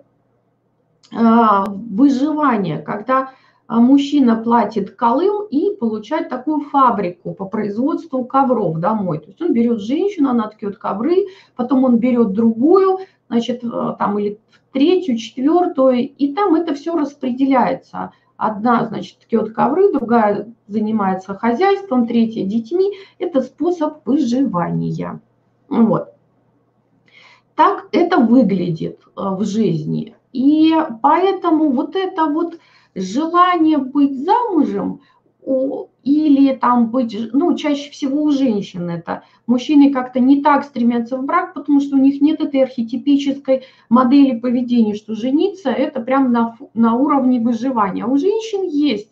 а, 1.12 1.66
выживания, 1.68 2.78
когда 2.78 3.22
а 3.22 3.34
мужчина 3.78 4.36
платит 4.36 4.96
колым 4.96 5.46
и 5.46 5.76
получает 5.76 6.30
такую 6.30 6.62
фабрику 6.62 7.36
по 7.36 7.46
производству 7.46 8.26
ковров 8.26 8.80
домой. 8.80 9.20
То 9.20 9.28
есть 9.28 9.42
он 9.42 9.54
берет 9.54 9.80
женщину, 9.80 10.30
она 10.30 10.48
ткет 10.48 10.78
ковры, 10.78 11.28
потом 11.56 11.84
он 11.84 11.98
берет 11.98 12.34
другую, 12.34 12.98
значит, 13.30 13.64
э, 13.64 13.96
там 14.00 14.18
или 14.18 14.40
третью, 14.74 15.18
четвертую, 15.18 16.10
и 16.10 16.34
там 16.34 16.56
это 16.56 16.74
все 16.74 16.96
распределяется. 16.96 18.12
Одна, 18.38 18.86
значит, 18.86 19.20
ткет 19.20 19.54
ковры, 19.54 19.92
другая 19.94 20.52
занимается 20.68 21.36
хозяйством, 21.36 22.08
третья 22.08 22.44
детьми. 22.46 22.94
Это 23.20 23.42
способ 23.42 24.06
выживания. 24.08 25.20
Вот. 25.68 26.14
Так 27.54 27.88
это 27.92 28.18
выглядит 28.18 29.02
э, 29.06 29.10
в 29.16 29.44
жизни. 29.44 30.16
И 30.32 30.74
поэтому 31.02 31.72
вот 31.72 31.96
это 31.96 32.26
вот 32.26 32.58
желание 32.96 33.78
быть 33.78 34.26
замужем 34.26 35.02
или 36.04 36.56
там 36.56 36.90
быть, 36.92 37.16
ну, 37.34 37.56
чаще 37.56 37.92
всего 37.92 38.24
у 38.24 38.32
женщин 38.32 38.90
это. 38.90 39.24
Мужчины 39.48 39.92
как-то 39.92 40.20
не 40.20 40.42
так 40.42 40.64
стремятся 40.64 41.18
в 41.18 41.26
брак, 41.26 41.54
потому 41.54 41.80
что 41.80 41.96
у 41.96 42.00
них 42.00 42.22
нет 42.22 42.42
этой 42.42 42.64
архетипической 42.64 43.64
модели 43.90 44.38
поведения, 44.38 44.96
что 44.96 45.16
жениться 45.16 45.70
это 45.70 46.02
прям 46.02 46.32
на, 46.32 46.58
на 46.74 46.96
уровне 46.96 47.40
выживания. 47.40 48.04
А 48.04 48.08
у 48.08 48.18
женщин 48.18 48.68
есть. 48.68 49.12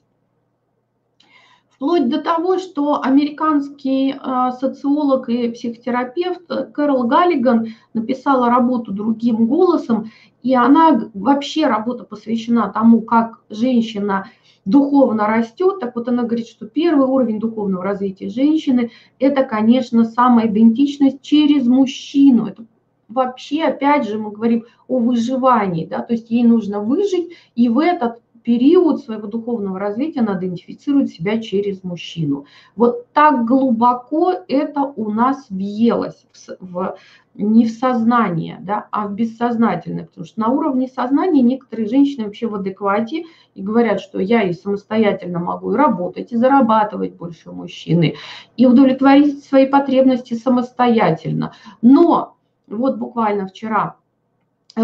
Вплоть 1.77 2.09
до 2.09 2.19
того, 2.19 2.57
что 2.57 2.99
американский 3.03 4.11
э, 4.11 4.51
социолог 4.59 5.29
и 5.29 5.51
психотерапевт 5.51 6.73
Кэрол 6.73 7.03
Галлиган 7.03 7.67
написала 7.93 8.49
работу 8.49 8.91
другим 8.91 9.45
голосом, 9.45 10.09
и 10.41 10.55
она 10.55 11.11
вообще 11.13 11.67
работа 11.67 12.03
посвящена 12.03 12.71
тому, 12.73 13.01
как 13.01 13.41
женщина 13.51 14.25
духовно 14.65 15.27
растет. 15.27 15.79
Так 15.79 15.95
вот 15.95 16.07
она 16.07 16.23
говорит, 16.23 16.47
что 16.47 16.65
первый 16.65 17.05
уровень 17.05 17.39
духовного 17.39 17.83
развития 17.83 18.29
женщины– 18.29 18.89
это, 19.19 19.43
конечно, 19.43 20.03
самоидентичность 20.03 21.21
через 21.21 21.67
мужчину. 21.67 22.47
Это 22.47 22.65
вообще, 23.07 23.65
опять 23.65 24.07
же, 24.07 24.17
мы 24.17 24.31
говорим 24.31 24.65
о 24.87 24.97
выживании, 24.97 25.85
да, 25.85 25.99
то 25.99 26.13
есть 26.13 26.31
ей 26.31 26.43
нужно 26.43 26.81
выжить, 26.81 27.33
и 27.55 27.69
в 27.69 27.77
этот 27.77 28.19
период 28.47 29.01
своего 29.01 29.27
духовного 29.27 29.77
развития 29.77 30.21
она 30.21 30.37
идентифицирует 30.37 31.09
себя 31.09 31.41
через 31.41 31.83
мужчину. 31.83 32.45
Вот 32.77 33.11
так 33.11 33.43
глубоко 33.43 34.35
это 34.47 34.83
у 34.83 35.11
нас 35.11 35.47
въелось 35.49 36.25
в, 36.31 36.55
в, 36.61 36.97
не 37.35 37.65
в 37.65 37.71
сознание, 37.71 38.59
да, 38.61 38.87
а 38.89 39.09
в 39.09 39.15
бессознательное, 39.15 40.05
потому 40.05 40.25
что 40.25 40.39
на 40.39 40.47
уровне 40.47 40.87
сознания 40.87 41.41
некоторые 41.41 41.89
женщины 41.89 42.23
вообще 42.23 42.47
в 42.47 42.55
адеквате 42.55 43.25
и 43.53 43.61
говорят, 43.61 43.99
что 43.99 44.17
я 44.17 44.43
и 44.43 44.53
самостоятельно 44.53 45.39
могу 45.39 45.73
и 45.73 45.75
работать, 45.75 46.31
и 46.31 46.37
зарабатывать 46.37 47.15
больше 47.15 47.51
мужчины, 47.51 48.15
и 48.55 48.65
удовлетворить 48.65 49.43
свои 49.43 49.65
потребности 49.65 50.35
самостоятельно. 50.35 51.51
Но 51.81 52.37
вот 52.67 52.95
буквально 52.95 53.45
вчера 53.45 53.97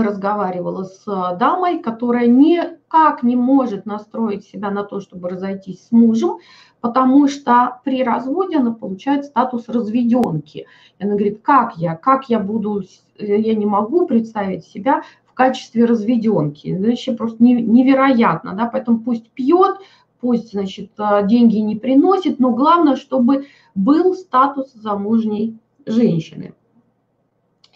разговаривала 0.02 0.84
с 0.84 1.04
э, 1.08 1.38
дамой, 1.38 1.80
которая 1.80 2.28
никак 2.28 3.22
не 3.22 3.36
может 3.36 3.86
настроить 3.86 4.46
себя 4.46 4.72
на 4.72 4.84
то, 4.84 5.00
чтобы 5.00 5.30
разойтись 5.30 5.86
с 5.88 5.92
мужем, 5.92 6.40
потому 6.82 7.28
что 7.28 7.80
при 7.84 8.04
разводе 8.04 8.58
она 8.58 8.72
получает 8.74 9.26
статус 9.26 9.70
разведенки. 9.70 10.66
И 11.00 11.04
она 11.04 11.14
говорит, 11.14 11.42
как 11.44 11.78
я, 11.78 11.96
как 11.96 12.30
я 12.30 12.40
буду, 12.40 12.84
я 13.18 13.54
не 13.54 13.66
могу 13.66 14.08
представить 14.08 14.66
себя 14.66 15.04
в 15.26 15.34
качестве 15.34 15.86
разведенки. 15.86 16.70
Это 16.70 16.88
вообще 16.88 17.14
просто 17.14 17.44
невероятно, 17.44 18.54
да, 18.54 18.66
поэтому 18.66 19.00
пусть 19.00 19.30
пьет, 19.32 19.78
пусть, 20.20 20.52
значит, 20.52 20.92
деньги 21.26 21.58
не 21.58 21.76
приносит, 21.76 22.40
но 22.40 22.52
главное, 22.52 22.96
чтобы 22.96 23.48
был 23.76 24.14
статус 24.14 24.72
замужней 24.74 25.58
женщины. 25.86 26.54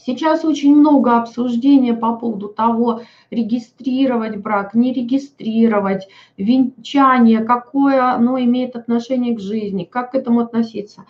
Сейчас 0.08 0.46
очень 0.46 0.74
много 0.74 1.18
обсуждения 1.18 1.94
по 1.94 2.16
поводу 2.16 2.48
того, 2.48 3.02
регистрировать 3.30 4.38
брак, 4.38 4.74
не 4.74 4.94
регистрировать, 4.94 6.08
венчание, 6.38 7.44
какое 7.44 8.14
оно 8.14 8.40
имеет 8.40 8.78
отношение 8.78 9.36
к 9.36 9.42
жизни, 9.42 9.84
как 9.84 10.12
к 10.12 10.16
этому 10.16 10.40
относиться. 10.40 11.04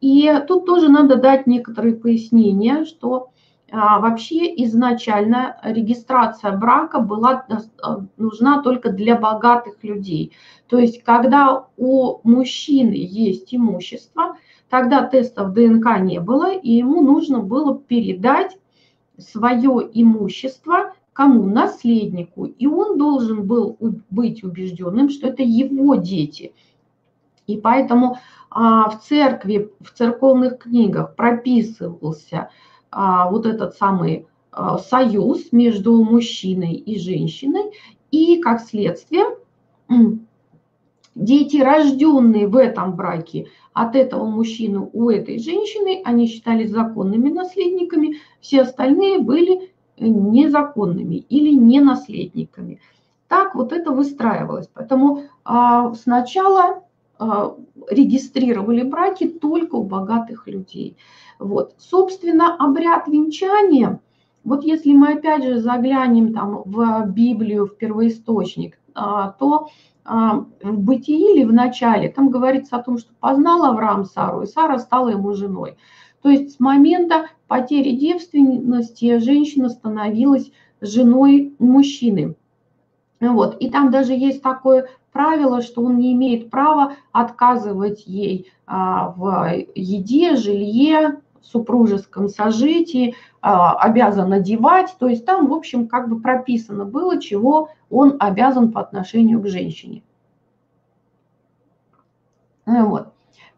И 0.00 0.32
тут 0.46 0.66
тоже 0.66 0.88
надо 0.88 1.16
дать 1.16 1.48
некоторые 1.48 1.96
пояснения, 1.96 2.84
что 2.84 3.30
а, 3.72 3.98
вообще 3.98 4.54
изначально 4.62 5.58
регистрация 5.64 6.52
брака 6.52 7.00
была 7.00 7.44
а, 7.82 8.02
нужна 8.16 8.62
только 8.62 8.90
для 8.90 9.16
богатых 9.16 9.82
людей. 9.82 10.32
То 10.68 10.78
есть 10.78 11.02
когда 11.02 11.66
у 11.76 12.20
мужчины 12.22 12.94
есть 12.94 13.52
имущество, 13.52 14.36
Тогда 14.74 15.06
тестов 15.06 15.52
ДНК 15.52 16.00
не 16.00 16.18
было, 16.18 16.52
и 16.52 16.72
ему 16.72 17.00
нужно 17.00 17.38
было 17.38 17.78
передать 17.78 18.58
свое 19.18 19.88
имущество 19.92 20.94
кому? 21.12 21.44
Наследнику. 21.44 22.46
И 22.46 22.66
он 22.66 22.98
должен 22.98 23.46
был 23.46 23.76
быть 24.10 24.42
убежденным, 24.42 25.10
что 25.10 25.28
это 25.28 25.44
его 25.44 25.94
дети. 25.94 26.54
И 27.46 27.56
поэтому 27.56 28.18
а, 28.50 28.90
в 28.90 29.00
церкви, 29.04 29.70
в 29.78 29.92
церковных 29.92 30.58
книгах 30.58 31.14
прописывался 31.14 32.50
а, 32.90 33.30
вот 33.30 33.46
этот 33.46 33.76
самый 33.76 34.26
а, 34.50 34.78
союз 34.78 35.52
между 35.52 36.02
мужчиной 36.02 36.72
и 36.72 36.98
женщиной, 36.98 37.70
и 38.10 38.40
как 38.40 38.60
следствие 38.60 39.36
дети, 41.14 41.58
рожденные 41.58 42.46
в 42.46 42.56
этом 42.56 42.94
браке 42.96 43.48
от 43.72 43.96
этого 43.96 44.24
мужчины 44.24 44.88
у 44.92 45.10
этой 45.10 45.38
женщины, 45.38 46.02
они 46.04 46.26
считались 46.26 46.70
законными 46.70 47.30
наследниками, 47.30 48.18
все 48.40 48.62
остальные 48.62 49.20
были 49.20 49.72
незаконными 49.98 51.16
или 51.16 51.50
не 51.50 51.80
наследниками. 51.80 52.80
Так 53.28 53.54
вот 53.54 53.72
это 53.72 53.90
выстраивалось. 53.90 54.68
Поэтому 54.72 55.22
а, 55.44 55.94
сначала 55.94 56.84
а, 57.18 57.56
регистрировали 57.90 58.82
браки 58.82 59.28
только 59.28 59.76
у 59.76 59.84
богатых 59.84 60.46
людей. 60.46 60.96
Вот. 61.38 61.74
Собственно, 61.78 62.56
обряд 62.56 63.08
венчания, 63.08 64.00
вот 64.44 64.62
если 64.64 64.92
мы 64.92 65.14
опять 65.14 65.42
же 65.42 65.58
заглянем 65.58 66.32
там 66.32 66.62
в 66.64 67.06
Библию, 67.06 67.66
в 67.66 67.76
первоисточник, 67.76 68.78
а, 68.94 69.30
то 69.30 69.68
в 70.04 70.46
бытии 70.62 71.34
или 71.34 71.44
в 71.44 71.52
начале, 71.52 72.10
там 72.10 72.28
говорится 72.28 72.76
о 72.76 72.82
том, 72.82 72.98
что 72.98 73.12
познал 73.20 73.64
Авраам 73.64 74.04
Сару, 74.04 74.42
и 74.42 74.46
Сара 74.46 74.78
стала 74.78 75.08
ему 75.08 75.32
женой. 75.32 75.76
То 76.22 76.28
есть 76.28 76.56
с 76.56 76.60
момента 76.60 77.26
потери 77.48 77.92
девственности 77.92 79.18
женщина 79.18 79.68
становилась 79.68 80.50
женой 80.80 81.54
мужчины. 81.58 82.34
Вот. 83.20 83.56
И 83.60 83.70
там 83.70 83.90
даже 83.90 84.12
есть 84.12 84.42
такое 84.42 84.88
правило, 85.12 85.62
что 85.62 85.82
он 85.82 85.98
не 85.98 86.12
имеет 86.12 86.50
права 86.50 86.94
отказывать 87.12 88.04
ей 88.06 88.52
а, 88.66 89.10
в 89.16 89.52
еде, 89.74 90.36
жилье, 90.36 91.20
супружеском 91.40 92.28
сожитии, 92.28 93.14
а, 93.40 93.74
обязан 93.74 94.32
одевать. 94.32 94.94
То 94.98 95.08
есть 95.08 95.24
там, 95.24 95.48
в 95.48 95.52
общем, 95.52 95.88
как 95.88 96.08
бы 96.08 96.20
прописано 96.20 96.84
было, 96.84 97.20
чего 97.20 97.68
он 97.94 98.16
обязан 98.18 98.72
по 98.72 98.80
отношению 98.80 99.40
к 99.40 99.48
женщине. 99.48 100.02
Ну 102.66 102.88
вот. 102.88 103.08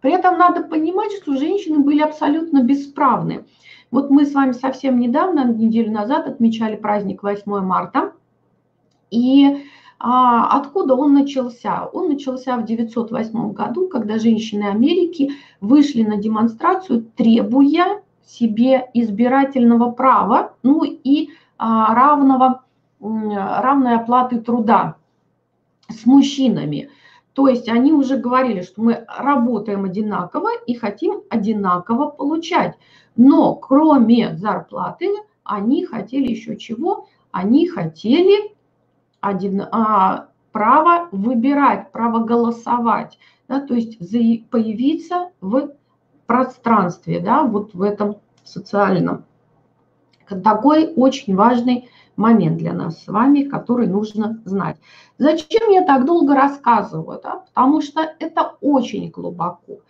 При 0.00 0.12
этом 0.12 0.38
надо 0.38 0.62
понимать, 0.62 1.12
что 1.12 1.36
женщины 1.36 1.78
были 1.78 2.00
абсолютно 2.00 2.62
бесправны. 2.62 3.46
Вот 3.90 4.10
мы 4.10 4.26
с 4.26 4.34
вами 4.34 4.52
совсем 4.52 5.00
недавно, 5.00 5.44
неделю 5.44 5.92
назад, 5.92 6.26
отмечали 6.26 6.76
праздник 6.76 7.22
8 7.22 7.60
марта. 7.60 8.12
И 9.10 9.64
а, 9.98 10.58
откуда 10.58 10.94
он 10.94 11.14
начался? 11.14 11.86
Он 11.86 12.08
начался 12.08 12.56
в 12.56 12.64
908 12.64 13.52
году, 13.52 13.88
когда 13.88 14.18
женщины 14.18 14.64
Америки 14.64 15.32
вышли 15.60 16.02
на 16.02 16.16
демонстрацию, 16.18 17.04
требуя 17.16 18.02
себе 18.26 18.90
избирательного 18.92 19.90
права, 19.92 20.52
ну 20.62 20.82
и 20.84 21.30
а, 21.58 21.94
равного, 21.94 22.64
равной 23.00 23.96
оплаты 23.96 24.40
труда 24.40 24.96
с 25.88 26.06
мужчинами. 26.06 26.90
То 27.32 27.48
есть 27.48 27.68
они 27.68 27.92
уже 27.92 28.16
говорили, 28.16 28.62
что 28.62 28.82
мы 28.82 29.04
работаем 29.06 29.84
одинаково 29.84 30.50
и 30.66 30.74
хотим 30.74 31.22
одинаково 31.28 32.08
получать. 32.08 32.76
Но 33.14 33.54
кроме 33.54 34.36
зарплаты 34.36 35.10
они 35.44 35.84
хотели 35.84 36.30
еще 36.30 36.56
чего? 36.56 37.06
Они 37.30 37.68
хотели 37.68 38.54
один, 39.20 39.62
а, 39.70 40.28
право 40.52 41.08
выбирать, 41.12 41.92
право 41.92 42.20
голосовать, 42.24 43.18
да, 43.48 43.60
то 43.60 43.74
есть 43.74 43.98
появиться 43.98 45.30
в 45.40 45.72
пространстве, 46.26 47.20
да, 47.20 47.42
вот 47.42 47.74
в 47.74 47.82
этом 47.82 48.16
социальном. 48.42 49.24
Такой 50.42 50.92
очень 50.94 51.36
важный 51.36 51.90
момент 52.16 52.58
для 52.58 52.72
нас 52.72 53.02
с 53.02 53.06
вами, 53.06 53.42
который 53.42 53.86
нужно 53.86 54.40
знать. 54.44 54.76
Зачем 55.18 55.70
я 55.70 55.84
так 55.84 56.04
долго 56.04 56.34
рассказываю? 56.34 57.20
Да? 57.22 57.44
Потому 57.46 57.80
что 57.80 58.00
это 58.18 58.54
очень 58.60 59.10
глубоко. 59.10 59.80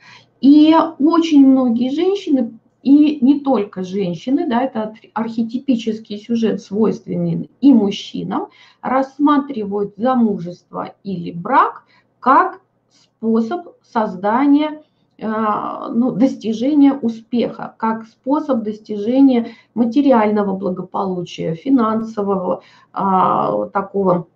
И 0.40 0.74
очень 0.98 1.46
многие 1.46 1.90
женщины 1.90 2.58
и 2.82 3.18
не 3.20 3.40
только 3.40 3.82
женщины, 3.82 4.48
да, 4.48 4.62
это 4.62 4.94
архетипический 5.12 6.18
сюжет, 6.18 6.62
свойственный 6.62 7.50
и 7.60 7.72
мужчинам, 7.72 8.46
рассматривают 8.80 9.94
замужество 9.96 10.94
или 11.02 11.32
брак 11.32 11.82
как 12.20 12.60
способ 12.88 13.74
создания, 13.82 14.82
ну, 15.18 16.12
достижения 16.12 16.92
успеха, 16.92 17.74
как 17.78 18.04
способ 18.06 18.62
достижения 18.62 19.54
материального 19.74 20.54
благополучия, 20.54 21.54
финансового 21.54 22.62
а, 22.92 23.66
такого 23.68 24.26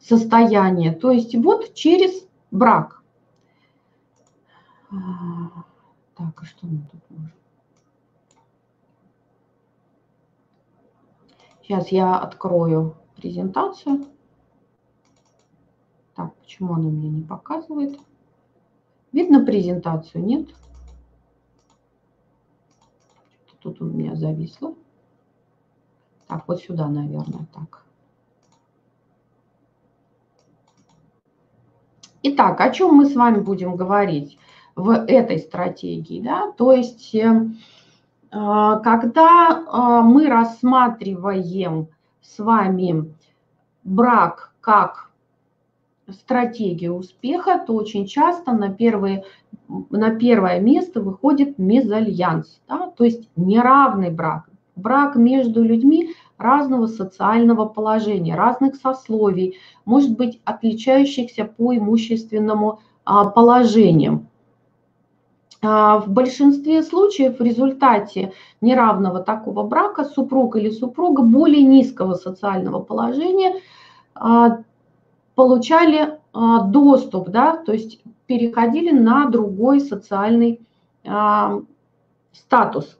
состояния. 0.00 0.92
То 0.92 1.10
есть 1.10 1.34
вот 1.34 1.74
через 1.74 2.26
брак. 2.50 3.02
Так, 4.90 6.42
а 6.42 6.44
что 6.44 6.66
мы 6.66 6.80
тут 6.90 7.00
можем? 7.10 7.32
Сейчас 11.62 11.88
я 11.88 12.16
открою 12.16 12.96
презентацию. 13.14 14.06
Так, 16.14 16.34
почему 16.36 16.74
она 16.74 16.88
мне 16.88 17.10
не 17.10 17.22
показывает? 17.22 18.00
Видно 19.18 19.44
презентацию? 19.44 20.24
Нет? 20.24 20.48
Тут 23.58 23.80
у 23.80 23.84
меня 23.84 24.14
зависло. 24.14 24.76
Так, 26.28 26.46
вот 26.46 26.60
сюда, 26.60 26.86
наверное, 26.86 27.48
так. 27.52 27.84
Итак, 32.22 32.60
о 32.60 32.70
чем 32.70 32.94
мы 32.94 33.06
с 33.06 33.16
вами 33.16 33.40
будем 33.40 33.74
говорить? 33.74 34.38
в 34.76 34.90
этой 34.90 35.38
стратегии. 35.38 36.22
Да? 36.22 36.52
То 36.52 36.70
есть, 36.70 37.12
э, 37.12 37.48
а, 38.30 38.78
когда 38.78 39.64
а, 39.66 40.02
мы 40.02 40.28
рассматриваем 40.28 41.88
с 42.22 42.38
вами 42.38 43.12
брак 43.82 44.52
как 44.60 45.07
стратегию 46.12 46.94
успеха, 46.94 47.62
то 47.66 47.74
очень 47.74 48.06
часто 48.06 48.52
на, 48.52 48.70
первые, 48.70 49.24
на 49.68 50.10
первое 50.10 50.60
место 50.60 51.00
выходит 51.00 51.58
мезальянс, 51.58 52.60
да? 52.68 52.90
то 52.96 53.04
есть 53.04 53.28
неравный 53.36 54.10
брак. 54.10 54.48
Брак 54.76 55.16
между 55.16 55.62
людьми 55.62 56.14
разного 56.38 56.86
социального 56.86 57.66
положения, 57.66 58.36
разных 58.36 58.76
сословий, 58.76 59.58
может 59.84 60.16
быть, 60.16 60.40
отличающихся 60.44 61.44
по 61.44 61.76
имущественному 61.76 62.80
а, 63.04 63.24
положению. 63.24 64.26
А, 65.60 65.98
в 65.98 66.08
большинстве 66.08 66.82
случаев 66.84 67.38
в 67.38 67.42
результате 67.42 68.32
неравного 68.60 69.20
такого 69.20 69.64
брака 69.64 70.04
супруг 70.04 70.54
или 70.56 70.70
супруга 70.70 71.22
более 71.22 71.64
низкого 71.64 72.14
социального 72.14 72.78
положения 72.80 73.60
а, 74.14 74.58
получали 75.38 76.18
а, 76.32 76.62
доступ, 76.62 77.28
да, 77.28 77.56
то 77.56 77.72
есть 77.72 78.00
переходили 78.26 78.90
на 78.90 79.26
другой 79.30 79.80
социальный 79.80 80.60
статус. 82.32 82.98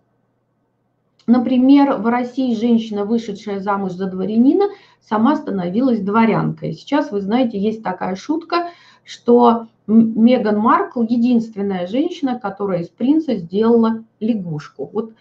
Например, 1.26 1.96
в 1.96 2.06
России 2.06 2.54
женщина, 2.54 3.04
вышедшая 3.04 3.58
замуж 3.58 3.92
за 3.92 4.06
дворянина, 4.06 4.66
сама 5.00 5.34
становилась 5.34 6.00
дворянкой. 6.00 6.74
Сейчас, 6.74 7.10
вы 7.10 7.20
знаете, 7.20 7.58
есть 7.58 7.82
такая 7.82 8.14
шутка, 8.14 8.68
что 9.02 9.66
Меган 9.88 10.60
Маркл 10.60 11.02
единственная 11.02 11.88
женщина, 11.88 12.38
которая 12.38 12.82
из 12.82 12.88
принца 12.88 13.34
сделала 13.34 14.04
лягушку. 14.20 14.88
Вот 14.92 15.12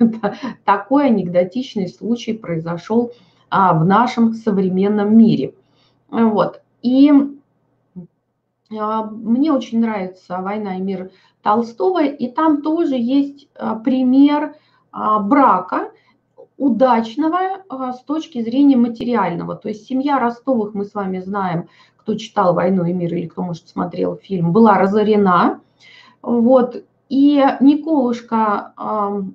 такой 0.64 1.06
анекдотичный 1.08 1.88
случай 1.88 2.32
произошел 2.32 3.12
а, 3.50 3.74
в 3.74 3.84
нашем 3.84 4.32
современном 4.32 5.16
мире. 5.16 5.52
Вот. 6.08 6.62
И 6.82 7.12
а, 8.76 9.04
мне 9.04 9.52
очень 9.52 9.80
нравится 9.80 10.38
«Война 10.40 10.76
и 10.76 10.80
мир» 10.80 11.10
Толстого, 11.42 12.04
и 12.04 12.28
там 12.28 12.62
тоже 12.62 12.96
есть 12.96 13.48
а, 13.54 13.76
пример 13.76 14.54
брака 14.92 15.90
удачного 16.56 17.62
с 17.92 18.02
точки 18.04 18.40
зрения 18.42 18.78
материального. 18.78 19.56
То 19.56 19.68
есть 19.68 19.86
семья 19.86 20.18
Ростовых, 20.18 20.72
мы 20.72 20.86
с 20.86 20.94
вами 20.94 21.20
знаем, 21.20 21.68
кто 21.98 22.14
читал 22.14 22.54
«Войну 22.54 22.84
и 22.86 22.94
мир» 22.94 23.14
или 23.14 23.26
кто, 23.26 23.42
может, 23.42 23.68
смотрел 23.68 24.16
фильм, 24.16 24.52
была 24.52 24.78
разорена. 24.78 25.60
Вот. 26.22 26.82
И 27.10 27.44
Николушка 27.60 28.72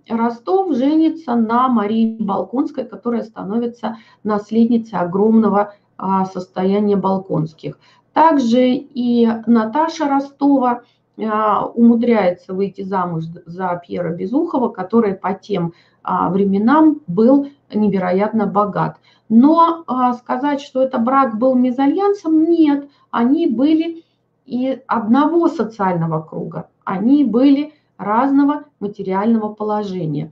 Ростов 0.10 0.76
женится 0.76 1.36
на 1.36 1.70
Марии 1.70 2.18
Балконской, 2.20 2.86
которая 2.86 3.24
становится 3.24 3.98
наследницей 4.24 4.98
огромного 4.98 5.76
э, 6.02 6.26
состояния 6.34 6.96
Балконских. 6.96 7.80
Также 8.14 8.70
и 8.74 9.30
Наташа 9.46 10.08
Ростова 10.08 10.82
э, 11.18 11.30
умудряется 11.76 12.54
выйти 12.54 12.82
замуж 12.82 13.26
за 13.46 13.82
Пьера 13.86 14.14
Безухова, 14.16 14.70
который 14.70 15.14
по 15.14 15.34
тем 15.34 15.74
э, 16.04 16.30
временам 16.30 17.02
был 17.08 17.48
невероятно 17.74 18.48
богат. 18.48 18.98
Но 19.30 19.86
сказать, 20.20 20.60
что 20.60 20.84
это 20.84 20.98
брак 20.98 21.38
был 21.38 21.56
мезальянсом, 21.56 22.44
нет, 22.50 22.90
они 23.12 23.48
были 23.48 24.04
и 24.46 24.82
одного 24.88 25.48
социального 25.48 26.22
круга 26.22 26.68
они 26.84 27.24
были 27.24 27.74
разного 27.98 28.66
материального 28.80 29.54
положения. 29.54 30.32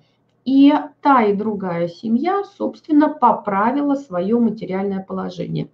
И 0.51 0.73
та 1.01 1.25
и 1.25 1.35
другая 1.35 1.87
семья, 1.87 2.43
собственно, 2.57 3.07
поправила 3.07 3.93
свое 3.93 4.39
материальное 4.39 4.99
положение. 4.99 5.69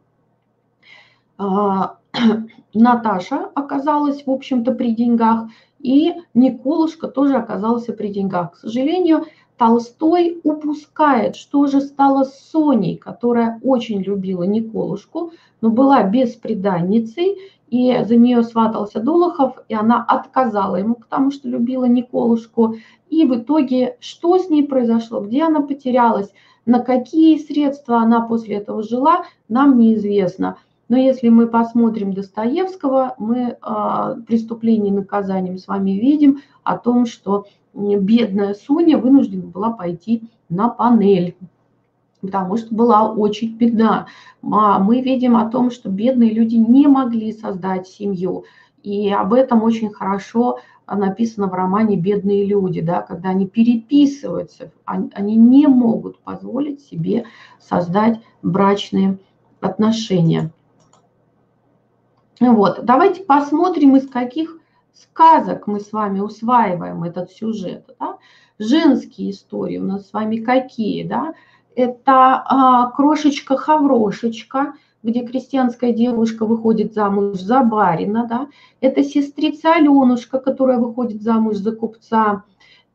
А, 1.38 2.00
Наташа 2.74 3.46
оказалась, 3.56 4.26
в 4.26 4.30
общем-то, 4.30 4.74
при 4.74 4.94
деньгах, 4.94 5.48
и 5.80 6.16
Николушка 6.34 7.08
тоже 7.08 7.36
оказался 7.36 7.94
при 7.94 8.10
деньгах. 8.10 8.52
К 8.52 8.58
сожалению, 8.58 9.28
Толстой 9.58 10.42
упускает, 10.44 11.36
что 11.36 11.68
же 11.68 11.80
стало 11.80 12.24
с 12.26 12.38
Соней, 12.52 12.98
которая 12.98 13.60
очень 13.64 14.02
любила 14.02 14.44
Николушку, 14.44 15.32
но 15.62 15.70
была 15.70 16.04
беспреданницей, 16.04 17.38
и 17.70 18.04
за 18.04 18.16
нее 18.16 18.44
сватался 18.44 19.00
Долохов, 19.00 19.58
и 19.70 19.74
она 19.74 20.04
отказала 20.04 20.76
ему, 20.76 20.96
потому 20.96 21.32
что 21.32 21.48
любила 21.48 21.86
Николушку. 21.86 22.76
И 23.10 23.26
в 23.26 23.36
итоге, 23.36 23.98
что 24.00 24.38
с 24.38 24.50
ней 24.50 24.64
произошло, 24.64 25.22
где 25.22 25.44
она 25.44 25.62
потерялась, 25.62 26.32
на 26.66 26.80
какие 26.80 27.38
средства 27.38 27.98
она 27.98 28.22
после 28.22 28.56
этого 28.56 28.84
жила, 28.84 29.24
нам 29.48 29.78
неизвестно. 29.78 30.58
Но 30.88 30.98
если 30.98 31.30
мы 31.30 31.48
посмотрим 31.48 32.14
Достоевского, 32.14 33.16
мы 33.18 33.58
э, 33.60 34.16
преступление 34.28 34.94
и 34.94 34.96
наказание 34.96 35.58
с 35.58 35.68
вами 35.68 35.92
видим 35.92 36.42
о 36.64 36.78
том, 36.78 37.06
что 37.06 37.46
бедная 37.74 38.54
Соня 38.54 38.98
вынуждена 38.98 39.48
была 39.48 39.72
пойти 39.72 40.30
на 40.50 40.70
панель 40.70 41.36
потому 42.22 42.58
что 42.58 42.74
была 42.74 43.12
очень 43.12 43.56
бедна. 43.56 44.08
А 44.42 44.80
мы 44.80 45.02
видим 45.02 45.38
о 45.38 45.50
том, 45.50 45.72
что 45.72 45.90
бедные 45.90 46.34
люди 46.34 46.56
не 46.56 46.88
могли 46.88 47.32
создать 47.32 47.88
семью. 47.88 48.46
И 48.84 49.12
об 49.12 49.34
этом 49.34 49.64
очень 49.64 49.90
хорошо 49.92 50.60
написано 50.88 51.48
в 51.48 51.54
романе 51.54 51.98
«Бедные 51.98 52.46
люди», 52.46 52.80
да, 52.82 53.02
когда 53.02 53.30
они 53.30 53.48
переписываются, 53.48 54.72
они 54.86 55.36
не 55.36 55.68
могут 55.68 56.20
позволить 56.20 56.82
себе 56.82 57.26
создать 57.60 58.22
брачные 58.44 59.18
отношения. 59.60 60.52
Вот, 62.40 62.84
давайте 62.84 63.24
посмотрим, 63.24 63.96
из 63.96 64.10
каких 64.10 64.58
сказок 64.94 65.68
мы 65.68 65.80
с 65.80 65.92
вами 65.92 66.20
усваиваем 66.20 67.04
этот 67.04 67.32
сюжет. 67.32 67.96
Да? 68.00 68.18
Женские 68.60 69.32
истории 69.32 69.78
у 69.78 69.84
нас 69.84 70.08
с 70.10 70.14
вами 70.14 70.38
какие? 70.38 71.04
Да? 71.04 71.34
это 71.76 72.44
а, 72.46 72.92
крошечка-хаврошечка, 72.92 74.74
где 75.04 75.26
крестьянская 75.26 75.92
девушка 75.92 76.46
выходит 76.46 76.94
замуж 76.94 77.40
за 77.40 77.62
барина, 77.62 78.26
да, 78.28 78.48
это 78.82 79.04
сестрица 79.04 79.74
Аленушка, 79.74 80.40
которая 80.40 80.80
выходит 80.80 81.22
замуж 81.22 81.58
за 81.58 81.74
купца, 81.74 82.44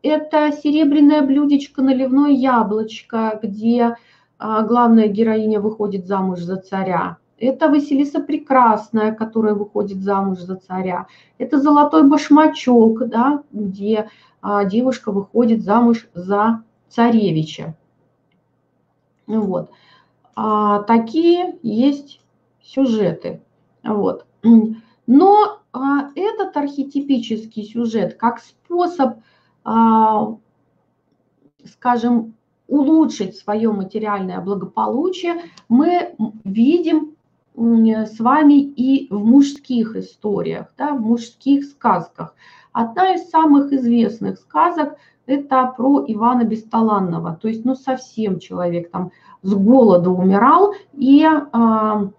это 0.02 0.50
серебряное 0.50 1.22
блюдечко, 1.22 1.82
наливное 1.82 2.30
яблочко, 2.30 3.38
где 3.42 3.96
а, 4.38 4.62
главная 4.62 5.08
героиня 5.08 5.60
выходит 5.60 6.06
замуж 6.06 6.40
за 6.40 6.56
царя. 6.56 7.18
Это 7.40 7.70
Василиса 7.70 8.20
Прекрасная, 8.20 9.12
которая 9.12 9.54
выходит 9.54 10.02
замуж 10.02 10.40
за 10.40 10.56
царя. 10.56 11.06
Это 11.38 11.58
золотой 11.58 12.06
башмачок, 12.06 13.08
да, 13.08 13.42
где 13.50 14.10
а, 14.42 14.64
девушка 14.66 15.10
выходит 15.10 15.62
замуж 15.62 16.06
за 16.12 16.62
царевича. 16.88 17.74
Вот. 19.26 19.70
А, 20.36 20.82
такие 20.82 21.58
есть 21.62 22.20
сюжеты. 22.62 23.40
Вот. 23.82 24.26
Но 25.06 25.60
а, 25.72 26.10
этот 26.14 26.56
архетипический 26.56 27.64
сюжет 27.64 28.14
как 28.14 28.40
способ, 28.40 29.18
а, 29.64 30.36
скажем, 31.64 32.34
улучшить 32.68 33.36
свое 33.36 33.72
материальное 33.72 34.40
благополучие, 34.40 35.42
мы 35.68 36.14
видим 36.44 37.16
с 37.54 38.20
вами 38.20 38.60
и 38.60 39.12
в 39.12 39.24
мужских 39.24 39.96
историях, 39.96 40.66
да, 40.78 40.94
в 40.94 41.00
мужских 41.00 41.64
сказках. 41.64 42.34
Одна 42.72 43.14
из 43.14 43.28
самых 43.28 43.72
известных 43.72 44.38
сказок– 44.38 44.96
это 45.26 45.72
про 45.76 46.04
Ивана 46.06 46.44
Бесталанного. 46.44 47.38
То 47.40 47.48
есть, 47.48 47.64
ну, 47.64 47.74
совсем 47.74 48.38
человек 48.38 48.90
там 48.90 49.10
с 49.42 49.52
голода 49.54 50.10
умирал 50.10 50.74
и 50.92 51.24
а, 51.24 52.10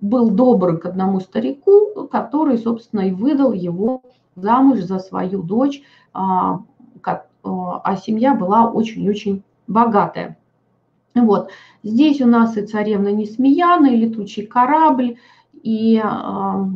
был 0.00 0.30
добр 0.30 0.78
к 0.78 0.86
одному 0.86 1.20
старику, 1.20 2.08
который, 2.10 2.58
собственно, 2.58 3.00
и 3.02 3.12
выдал 3.12 3.52
его 3.52 4.02
замуж 4.36 4.80
за 4.80 4.98
свою 4.98 5.42
дочь, 5.42 5.82
а, 6.12 6.60
а, 7.04 7.80
а 7.84 7.96
семья 7.96 8.34
была 8.34 8.70
очень-очень 8.70 9.42
богатая. 9.66 10.36
Вот. 11.22 11.50
Здесь 11.82 12.20
у 12.20 12.26
нас 12.26 12.56
и 12.56 12.66
царевна 12.66 13.08
Несмеяна, 13.08 13.86
и 13.86 13.96
летучий 13.96 14.46
корабль, 14.46 15.16
и 15.62 16.00
а, 16.02 16.68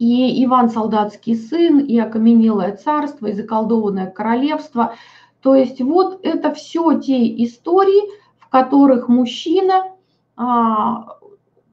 и 0.00 0.44
Иван 0.46 0.70
Солдатский 0.70 1.36
сын, 1.36 1.78
и 1.78 1.98
окаменелое 1.98 2.74
царство, 2.74 3.26
и 3.26 3.34
заколдованное 3.34 4.10
королевство. 4.10 4.94
То 5.42 5.54
есть 5.54 5.80
вот 5.82 6.20
это 6.22 6.54
все 6.54 6.98
те 6.98 7.44
истории, 7.44 8.10
в 8.38 8.48
которых 8.48 9.08
мужчина 9.08 9.92
а, 10.36 11.18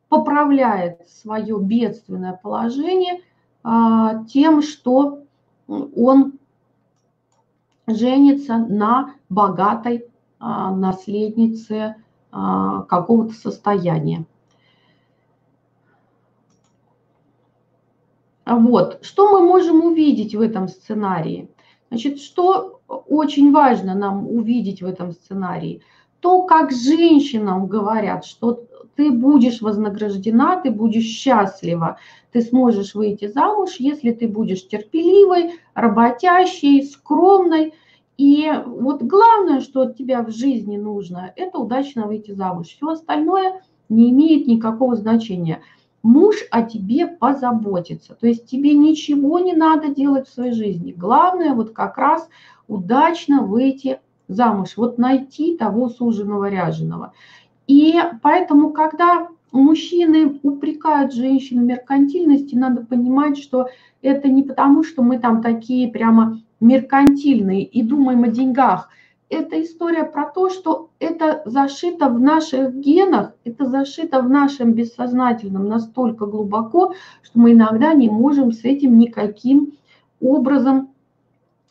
поправляет 0.10 1.08
свое 1.10 1.58
бедственное 1.58 2.34
положение 2.34 3.22
а, 3.64 4.26
тем, 4.26 4.62
что 4.62 5.24
он 5.68 6.34
женится 7.88 8.58
на 8.58 9.16
богатой 9.30 10.06
а, 10.40 10.72
наследнице 10.76 11.96
а, 12.32 12.84
какого-то 12.84 13.34
состояния. 13.34 14.26
Вот. 18.46 19.00
Что 19.02 19.32
мы 19.32 19.46
можем 19.46 19.84
увидеть 19.84 20.36
в 20.36 20.42
этом 20.42 20.68
сценарии? 20.68 21.50
Значит, 21.90 22.20
что 22.20 22.82
очень 22.88 23.52
важно 23.52 23.96
нам 23.96 24.28
увидеть 24.28 24.82
в 24.82 24.86
этом 24.86 25.12
сценарии? 25.12 25.82
То, 26.20 26.44
как 26.44 26.72
женщинам 26.72 27.68
говорят, 27.68 28.26
что 28.26 28.66
ты 28.96 29.12
будешь 29.12 29.62
вознаграждена, 29.62 30.60
ты 30.62 30.72
будешь 30.72 31.04
счастлива, 31.04 31.98
ты 32.32 32.42
сможешь 32.42 32.96
выйти 32.96 33.28
замуж, 33.28 33.76
если 33.78 34.12
ты 34.12 34.28
будешь 34.28 34.68
терпеливой, 34.68 35.60
работящей, 35.76 36.84
скромной. 36.84 37.74
И 38.18 38.52
вот 38.66 39.04
главное, 39.04 39.62
что 39.62 39.82
от 39.82 39.96
тебя 39.96 40.24
в 40.24 40.32
жизни 40.32 40.78
нужно, 40.78 41.32
это 41.36 41.60
удачно 41.60 42.08
выйти 42.08 42.32
замуж. 42.32 42.68
Все 42.70 42.88
остальное 42.90 43.62
не 43.90 44.10
имеет 44.10 44.48
никакого 44.48 44.96
значения. 44.96 45.62
муж 46.04 46.38
о 46.52 46.64
тебе 46.64 47.06
позаботится. 47.08 48.16
То 48.16 48.28
есть 48.28 48.48
тебе 48.48 48.74
ничего 48.74 49.40
не 49.40 49.54
надо 49.54 49.90
делать 49.90 50.28
в 50.28 50.34
своей 50.34 50.54
жизни. 50.54 50.94
Главное 50.94 51.54
вот 51.54 51.72
как 51.72 51.98
раз 51.98 52.28
удачно 52.68 53.44
выйти 53.44 54.00
замуж, 54.28 54.74
вот 54.78 54.98
найти 54.98 55.58
того 55.58 55.90
суженого 55.90 56.50
ряженого. 56.50 57.14
И 57.68 57.96
поэтому, 58.22 58.72
когда 58.72 59.28
мужчины 59.52 60.40
упрекают 60.44 61.14
женщин 61.14 61.62
в 61.62 61.64
меркантильности, 61.64 62.56
надо 62.56 62.86
понимать, 62.86 63.38
что 63.38 63.70
это 64.02 64.28
не 64.30 64.44
потому, 64.44 64.84
что 64.84 65.02
мы 65.02 65.20
там 65.20 65.42
такие 65.42 65.90
прямо 65.90 66.42
меркантильные 66.60 67.64
и 67.64 67.84
думаем 67.84 68.24
о 68.24 68.28
деньгах. 68.28 68.90
Это 69.30 69.62
история 69.62 70.06
про 70.06 70.26
то, 70.26 70.50
что 70.50 70.90
это 71.00 71.42
зашито 71.46 72.08
в 72.08 72.20
наших 72.20 72.74
генах, 72.76 73.34
это 73.44 73.66
зашито 73.66 74.22
в 74.22 74.30
нашем 74.30 74.72
бессознательном 74.72 75.68
настолько 75.68 76.26
глубоко, 76.26 76.94
что 77.22 77.40
мы 77.40 77.52
иногда 77.52 77.94
не 77.94 78.10
можем 78.10 78.54
с 78.54 78.64
этим 78.64 78.98
никаким 78.98 79.74
образом 80.22 80.90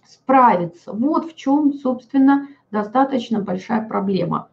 справиться. 0.09 0.92
Вот 0.92 1.31
в 1.31 1.37
чем, 1.37 1.73
собственно, 1.75 2.49
достаточно 2.71 3.40
большая 3.40 3.87
проблема. 3.87 4.49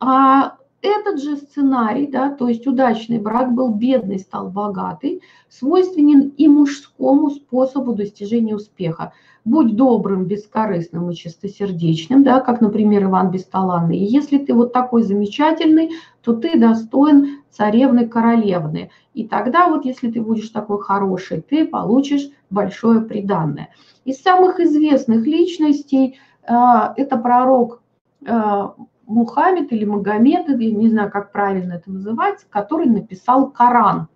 А 0.00 0.56
этот 0.82 1.20
же 1.20 1.36
сценарий, 1.36 2.06
да, 2.06 2.30
то 2.30 2.48
есть 2.48 2.66
удачный 2.66 3.18
брак 3.18 3.52
был 3.52 3.70
бедный, 3.74 4.18
стал 4.18 4.50
богатый, 4.50 5.22
свойственен 5.48 6.28
и 6.36 6.48
мужскому 6.48 7.30
способу 7.30 7.94
достижения 7.94 8.54
успеха. 8.54 9.12
Будь 9.44 9.76
добрым, 9.76 10.24
бескорыстным 10.24 11.10
и 11.10 11.14
чистосердечным, 11.14 12.24
да, 12.24 12.40
как, 12.40 12.60
например, 12.60 13.04
Иван 13.04 13.30
Бесталанный. 13.30 13.96
И 13.96 14.04
если 14.04 14.38
ты 14.38 14.52
вот 14.52 14.72
такой 14.72 15.02
замечательный, 15.02 15.92
то 16.22 16.34
ты 16.34 16.58
достоин 16.58 17.42
царевны 17.50 18.08
королевны. 18.08 18.90
И 19.14 19.26
тогда 19.26 19.68
вот 19.68 19.84
если 19.84 20.10
ты 20.10 20.20
будешь 20.20 20.50
такой 20.50 20.82
хороший, 20.82 21.40
ты 21.40 21.66
получишь 21.66 22.28
большое 22.50 23.00
приданное. 23.00 23.68
Из 24.04 24.20
самых 24.20 24.58
известных 24.60 25.24
личностей 25.26 26.18
э, 26.42 26.54
это 26.96 27.16
пророк 27.16 27.82
э, 28.26 28.68
Мухаммед 29.06 29.72
или 29.72 29.84
Магомед, 29.84 30.48
я 30.48 30.70
не 30.70 30.88
знаю, 30.88 31.10
как 31.10 31.32
правильно 31.32 31.74
это 31.74 31.90
называется, 31.90 32.46
который 32.50 32.86
написал 32.86 33.50
Коран. 33.50 34.08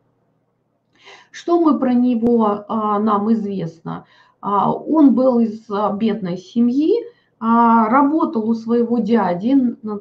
Что 1.30 1.60
мы 1.60 1.78
про 1.78 1.94
него 1.94 2.64
а, 2.68 2.98
нам 2.98 3.32
известно? 3.32 4.04
А, 4.40 4.72
он 4.72 5.14
был 5.14 5.38
из 5.38 5.64
а, 5.70 5.92
бедной 5.92 6.36
семьи, 6.36 6.92
работал 7.42 8.50
у 8.50 8.54
своего 8.54 8.98
дяди 8.98 9.56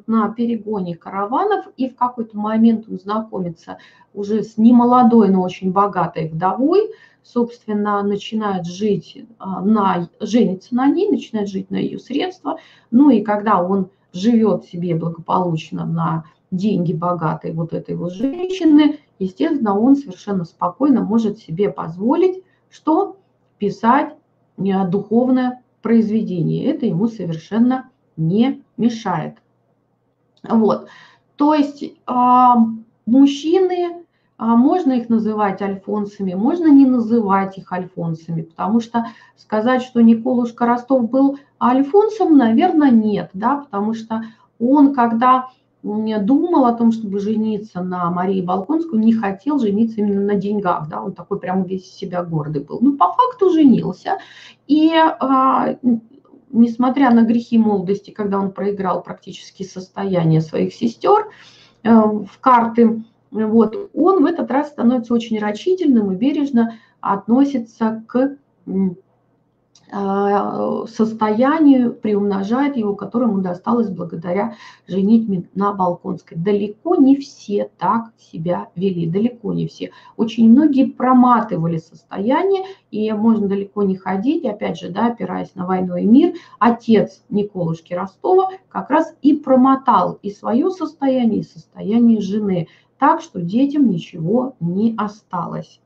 на 0.06 0.28
перегоне 0.28 0.94
караванов, 0.94 1.68
и 1.78 1.88
в 1.88 1.96
какой-то 1.96 2.36
момент 2.36 2.84
он 2.86 2.98
знакомится 2.98 3.78
уже 4.12 4.42
с 4.42 4.58
немолодой, 4.58 5.30
но 5.30 5.40
очень 5.40 5.72
богатой 5.72 6.28
вдовой, 6.28 6.90
собственно, 7.22 8.02
начинает 8.02 8.66
жить 8.66 9.24
на, 9.38 10.10
женится 10.20 10.74
на 10.74 10.86
ней, 10.88 11.10
начинает 11.10 11.48
жить 11.48 11.70
на 11.70 11.76
ее 11.76 11.98
средства. 11.98 12.58
Ну 12.90 13.08
и 13.08 13.22
когда 13.22 13.62
он 13.62 13.88
живет 14.12 14.64
себе 14.64 14.94
благополучно 14.94 15.84
на 15.84 16.24
деньги 16.50 16.92
богатой 16.92 17.52
вот 17.52 17.72
этой 17.72 17.94
вот 17.94 18.12
женщины, 18.12 18.98
естественно, 19.18 19.78
он 19.78 19.96
совершенно 19.96 20.44
спокойно 20.44 21.02
может 21.02 21.38
себе 21.38 21.70
позволить, 21.70 22.42
что 22.70 23.16
писать 23.58 24.16
э, 24.58 24.88
духовное 24.88 25.62
произведение. 25.82 26.66
Это 26.66 26.86
ему 26.86 27.06
совершенно 27.06 27.90
не 28.16 28.62
мешает. 28.76 29.36
Вот. 30.42 30.88
То 31.36 31.54
есть 31.54 31.84
а, 32.06 32.56
мужчины, 33.06 34.04
можно 34.46 34.92
их 34.92 35.08
называть 35.08 35.60
альфонсами, 35.60 36.34
можно 36.34 36.66
не 36.66 36.86
называть 36.86 37.58
их 37.58 37.72
альфонсами, 37.72 38.42
потому 38.42 38.80
что 38.80 39.06
сказать, 39.36 39.82
что 39.82 40.00
Николушка 40.00 40.66
Ростов 40.66 41.10
был 41.10 41.38
альфонсом, 41.62 42.36
наверное, 42.36 42.90
нет, 42.90 43.30
да, 43.34 43.56
потому 43.56 43.94
что 43.94 44.22
он, 44.58 44.94
когда 44.94 45.48
думал 45.82 46.66
о 46.66 46.74
том, 46.74 46.92
чтобы 46.92 47.20
жениться 47.20 47.82
на 47.82 48.10
Марии 48.10 48.42
Балконскую, 48.42 49.00
не 49.00 49.12
хотел 49.12 49.58
жениться 49.58 50.00
именно 50.00 50.22
на 50.22 50.34
деньгах, 50.34 50.88
да, 50.88 51.02
он 51.02 51.12
такой 51.12 51.38
прям 51.38 51.64
весь 51.64 51.90
себя 51.90 52.22
гордый 52.22 52.62
был. 52.62 52.78
Ну, 52.80 52.96
по 52.96 53.12
факту 53.12 53.50
женился, 53.50 54.18
и 54.66 54.92
а, 54.94 55.76
несмотря 56.50 57.10
на 57.10 57.22
грехи 57.22 57.58
молодости, 57.58 58.10
когда 58.10 58.38
он 58.38 58.52
проиграл 58.52 59.02
практически 59.02 59.62
состояние 59.62 60.40
своих 60.40 60.74
сестер 60.74 61.28
э, 61.82 61.90
в 61.90 62.38
карты, 62.40 63.02
вот, 63.30 63.90
он 63.94 64.22
в 64.22 64.26
этот 64.26 64.50
раз 64.50 64.68
становится 64.68 65.14
очень 65.14 65.38
рачительным 65.38 66.12
и 66.12 66.16
бережно 66.16 66.74
относится 67.00 68.02
к 68.06 68.36
а, 69.92 70.86
состоянию, 70.86 71.92
приумножает 71.92 72.76
его, 72.76 72.94
которому 72.94 73.40
досталось 73.40 73.88
благодаря 73.88 74.54
женитьбе 74.86 75.48
на 75.54 75.72
Балконской. 75.72 76.36
Далеко 76.36 76.94
не 76.94 77.16
все 77.16 77.68
так 77.76 78.12
себя 78.18 78.68
вели, 78.76 79.08
далеко 79.08 79.52
не 79.52 79.66
все. 79.66 79.90
Очень 80.16 80.50
многие 80.50 80.84
проматывали 80.84 81.78
состояние, 81.78 82.66
и 82.92 83.10
можно 83.12 83.48
далеко 83.48 83.82
не 83.82 83.96
ходить, 83.96 84.44
опять 84.44 84.78
же, 84.78 84.90
да, 84.90 85.08
опираясь 85.08 85.56
на 85.56 85.66
войну 85.66 85.96
и 85.96 86.04
мир, 86.04 86.34
отец 86.60 87.24
Николушки 87.28 87.92
Ростова 87.92 88.50
как 88.68 88.90
раз 88.90 89.12
и 89.22 89.34
промотал 89.34 90.20
и 90.22 90.30
свое 90.30 90.70
состояние, 90.70 91.40
и 91.40 91.44
состояние 91.44 92.20
жены, 92.20 92.68
так 93.00 93.22
что 93.22 93.40
детям 93.40 93.88
ничего 93.88 94.54
не 94.60 94.94
осталось. 94.96 95.80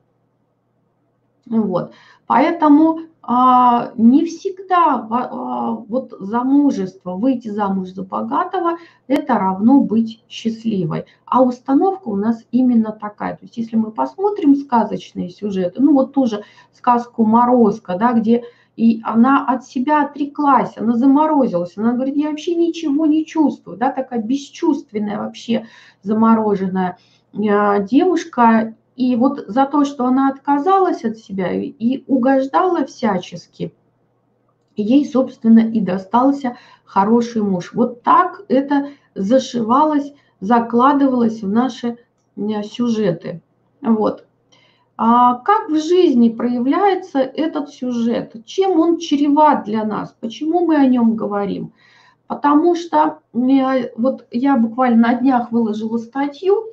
Вот. 1.45 1.93
Поэтому 2.27 2.99
а, 3.21 3.93
не 3.95 4.25
всегда 4.25 5.07
а, 5.09 5.71
вот 5.71 6.13
замужество, 6.19 7.13
выйти 7.13 7.47
замуж 7.47 7.89
за 7.89 8.03
богатого, 8.03 8.77
это 9.07 9.35
равно 9.35 9.79
быть 9.79 10.23
счастливой. 10.27 11.05
А 11.25 11.41
установка 11.41 12.09
у 12.09 12.17
нас 12.17 12.43
именно 12.51 12.91
такая. 12.91 13.37
То 13.37 13.43
есть 13.43 13.55
если 13.55 13.77
мы 13.77 13.91
посмотрим 13.91 14.55
сказочные 14.55 15.29
сюжеты, 15.29 15.81
ну 15.81 15.93
вот 15.93 16.13
тоже 16.13 16.43
сказку 16.73 17.23
«Морозко», 17.23 17.95
да, 17.97 18.11
где 18.11 18.43
и 18.75 19.01
она 19.03 19.45
от 19.45 19.65
себя 19.65 20.05
отреклась, 20.05 20.77
она 20.77 20.95
заморозилась, 20.95 21.77
она 21.77 21.93
говорит, 21.93 22.15
я 22.15 22.29
вообще 22.29 22.55
ничего 22.55 23.05
не 23.05 23.25
чувствую, 23.25 23.77
да, 23.77 23.91
такая 23.91 24.21
бесчувственная 24.21 25.17
вообще 25.17 25.67
замороженная 26.01 26.97
а, 27.33 27.79
девушка, 27.79 28.75
и 28.95 29.15
вот 29.15 29.45
за 29.47 29.65
то, 29.65 29.83
что 29.85 30.05
она 30.05 30.29
отказалась 30.29 31.03
от 31.03 31.17
себя 31.17 31.51
и 31.51 32.03
угождала 32.07 32.85
всячески, 32.85 33.73
ей, 34.75 35.05
собственно, 35.05 35.59
и 35.59 35.81
достался 35.81 36.57
хороший 36.85 37.41
муж. 37.41 37.73
Вот 37.73 38.03
так 38.03 38.43
это 38.47 38.89
зашивалось, 39.13 40.13
закладывалось 40.39 41.41
в 41.41 41.49
наши 41.49 41.97
э, 42.35 42.63
сюжеты. 42.63 43.41
Вот. 43.81 44.24
А 44.97 45.35
как 45.39 45.69
в 45.69 45.75
жизни 45.75 46.29
проявляется 46.29 47.19
этот 47.19 47.69
сюжет? 47.69 48.33
Чем 48.45 48.79
он 48.79 48.97
чреват 48.97 49.65
для 49.65 49.83
нас? 49.83 50.15
Почему 50.19 50.65
мы 50.65 50.77
о 50.77 50.87
нем 50.87 51.15
говорим? 51.15 51.73
Потому 52.27 52.75
что 52.75 53.19
вот 53.33 54.25
я 54.31 54.57
буквально 54.57 55.09
на 55.09 55.13
днях 55.15 55.51
выложила 55.51 55.97
статью, 55.97 56.65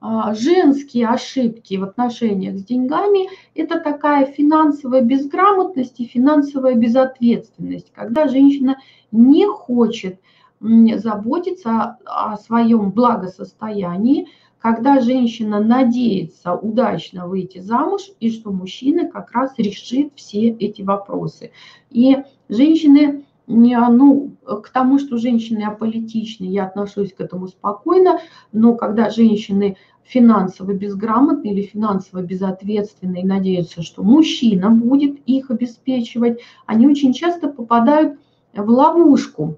а, 0.00 0.32
женские 0.34 1.08
ошибки 1.08 1.76
в 1.76 1.84
отношениях 1.84 2.56
с 2.56 2.64
деньгами– 2.64 3.28
это 3.54 3.80
такая 3.80 4.26
финансовая 4.26 5.00
безграмотность 5.00 5.98
и 5.98 6.06
финансовая 6.06 6.74
безответственность, 6.74 7.92
когда 7.94 8.28
женщина 8.28 8.76
не 9.10 9.46
хочет 9.46 10.20
заботиться 10.60 11.98
о 12.04 12.36
своем 12.36 12.90
благосостоянии, 12.90 14.28
когда 14.60 15.00
женщина 15.00 15.60
надеется 15.60 16.54
удачно 16.54 17.28
выйти 17.28 17.58
замуж 17.58 18.10
и 18.20 18.30
что 18.30 18.50
мужчина 18.50 19.08
как 19.08 19.32
раз 19.32 19.54
решит 19.56 20.12
все 20.16 20.48
эти 20.48 20.82
вопросы. 20.82 21.52
И 21.90 22.16
женщины 22.48 23.24
ну, 23.46 24.36
к 24.44 24.68
тому, 24.70 24.98
что 24.98 25.16
женщины 25.16 25.62
аполитичны, 25.62 26.44
я 26.44 26.66
отношусь 26.66 27.14
к 27.14 27.20
этому 27.20 27.48
спокойно, 27.48 28.20
но 28.52 28.74
когда 28.74 29.08
женщины 29.08 29.78
финансово 30.04 30.72
безграмотны 30.72 31.48
или 31.48 31.62
финансово 31.62 32.22
безответственны 32.22 33.20
и 33.20 33.26
надеются, 33.26 33.82
что 33.82 34.02
мужчина 34.02 34.70
будет 34.70 35.18
их 35.26 35.50
обеспечивать, 35.50 36.40
они 36.66 36.86
очень 36.86 37.12
часто 37.12 37.48
попадают 37.48 38.18
в 38.54 38.68
ловушку. 38.68 39.56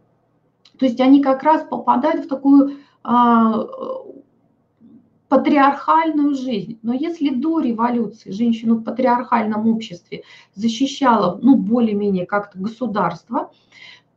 То 0.79 0.87
есть 0.87 1.01
они 1.01 1.23
как 1.23 1.43
раз 1.43 1.65
попадают 1.69 2.27
в 2.27 2.29
такую 2.29 2.79
а, 3.03 3.67
патриархальную 5.31 6.35
жизнь. 6.35 6.81
Но 6.83 6.93
если 6.93 7.31
до 7.31 7.61
революции 7.61 8.33
женщину 8.33 8.75
в 8.75 8.83
патриархальном 8.83 9.69
обществе 9.69 10.25
защищало, 10.57 11.39
ну, 11.41 11.55
более-менее 11.57 12.27
как-то 12.27 12.59
государство, 12.59 13.53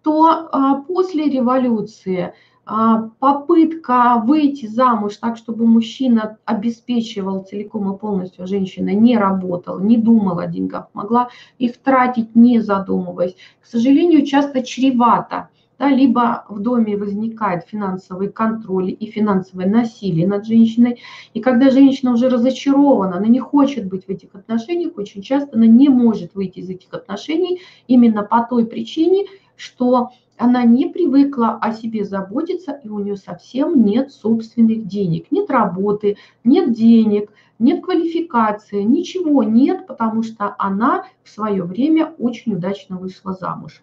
то 0.01 0.49
а, 0.51 0.81
после 0.81 1.25
революции 1.25 2.33
а, 2.65 3.09
попытка 3.19 4.23
выйти 4.25 4.65
замуж 4.65 5.17
так, 5.17 5.37
чтобы 5.37 5.67
мужчина 5.67 6.39
обеспечивал 6.45 7.43
целиком 7.43 7.93
и 7.93 7.97
полностью, 7.99 8.45
а 8.45 8.47
женщина 8.47 8.89
не 8.89 9.15
работала, 9.15 9.79
не 9.79 9.97
думала 9.97 10.43
о 10.43 10.47
деньгах, 10.47 10.89
могла 10.93 11.29
их 11.59 11.77
тратить, 11.77 12.35
не 12.35 12.59
задумываясь, 12.59 13.35
к 13.61 13.67
сожалению, 13.67 14.25
часто 14.25 14.63
чревато. 14.63 15.49
Да, 15.79 15.89
либо 15.89 16.45
в 16.49 16.59
доме 16.59 16.95
возникает 16.95 17.65
финансовый 17.65 18.29
контроль 18.29 18.95
и 18.97 19.05
финансовое 19.07 19.67
насилие 19.67 20.27
над 20.27 20.45
женщиной. 20.45 21.01
И 21.33 21.41
когда 21.41 21.71
женщина 21.71 22.13
уже 22.13 22.29
разочарована, 22.29 23.17
она 23.17 23.27
не 23.27 23.39
хочет 23.39 23.87
быть 23.87 24.05
в 24.05 24.09
этих 24.09 24.35
отношениях, 24.35 24.97
очень 24.97 25.21
часто 25.21 25.55
она 25.55 25.65
не 25.65 25.89
может 25.89 26.35
выйти 26.35 26.59
из 26.59 26.69
этих 26.69 26.93
отношений 26.93 27.61
именно 27.87 28.23
по 28.23 28.45
той 28.47 28.65
причине, 28.65 29.25
что 29.55 30.11
она 30.37 30.63
не 30.63 30.87
привыкла 30.87 31.57
о 31.61 31.71
себе 31.73 32.03
заботиться, 32.03 32.79
и 32.83 32.89
у 32.89 32.99
нее 32.99 33.17
совсем 33.17 33.83
нет 33.83 34.11
собственных 34.11 34.87
денег, 34.87 35.31
нет 35.31 35.49
работы, 35.49 36.17
нет 36.43 36.73
денег, 36.73 37.31
нет 37.59 37.83
квалификации, 37.83 38.81
ничего 38.81 39.43
нет, 39.43 39.87
потому 39.87 40.23
что 40.23 40.55
она 40.57 41.05
в 41.23 41.29
свое 41.29 41.63
время 41.63 42.13
очень 42.17 42.53
удачно 42.53 42.97
вышла 42.97 43.33
замуж. 43.33 43.81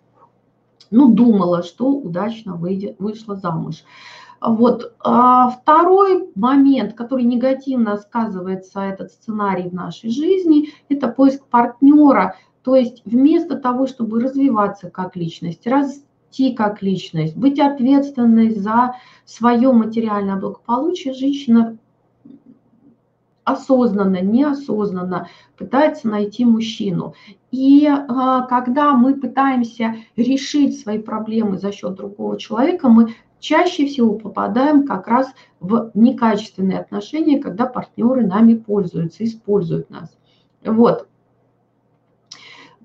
Ну, 0.91 1.13
думала, 1.13 1.63
что 1.63 1.89
удачно 1.89 2.55
выйдет, 2.55 2.97
вышла 2.99 3.37
замуж. 3.37 3.85
Вот. 4.41 4.95
А 5.01 5.51
второй 5.51 6.31
момент, 6.35 6.95
который 6.95 7.25
негативно 7.25 7.97
сказывается, 7.99 8.81
этот 8.81 9.13
сценарий 9.13 9.69
в 9.69 9.75
нашей 9.75 10.11
жизни, 10.11 10.71
это 10.89 11.09
поиск 11.09 11.45
партнера. 11.47 12.37
То 12.63 12.75
есть 12.75 13.03
вместо 13.05 13.57
того, 13.57 13.87
чтобы 13.87 14.21
развиваться 14.21 14.91
как 14.91 15.17
личность, 15.17 15.67
расти, 15.67 16.55
как 16.55 16.83
личность, 16.83 17.37
быть 17.37 17.59
ответственной 17.59 18.51
за 18.55 18.97
свое 19.25 19.73
материальное 19.73 20.37
благополучие, 20.37 21.15
женщина 21.15 21.79
осознанно, 23.53 24.21
неосознанно 24.21 25.29
пытается 25.57 26.09
найти 26.09 26.45
мужчину. 26.45 27.15
И 27.51 27.87
а, 27.87 28.43
когда 28.43 28.93
мы 28.93 29.15
пытаемся 29.15 29.97
решить 30.17 30.81
свои 30.81 30.99
проблемы 30.99 31.59
за 31.59 31.73
счет 31.73 31.95
другого 31.95 32.39
человека, 32.39 32.89
мы 32.89 33.15
чаще 33.41 33.87
всего 33.87 34.15
попадаем 34.15 34.87
как 34.87 35.09
раз 35.09 35.33
в 35.61 35.91
некачественные 35.95 36.79
отношения, 36.79 37.39
когда 37.39 37.67
партнеры 37.67 38.27
нами 38.27 38.55
пользуются, 38.55 39.25
используют 39.25 39.91
нас. 39.91 40.17
Вот. 40.65 41.09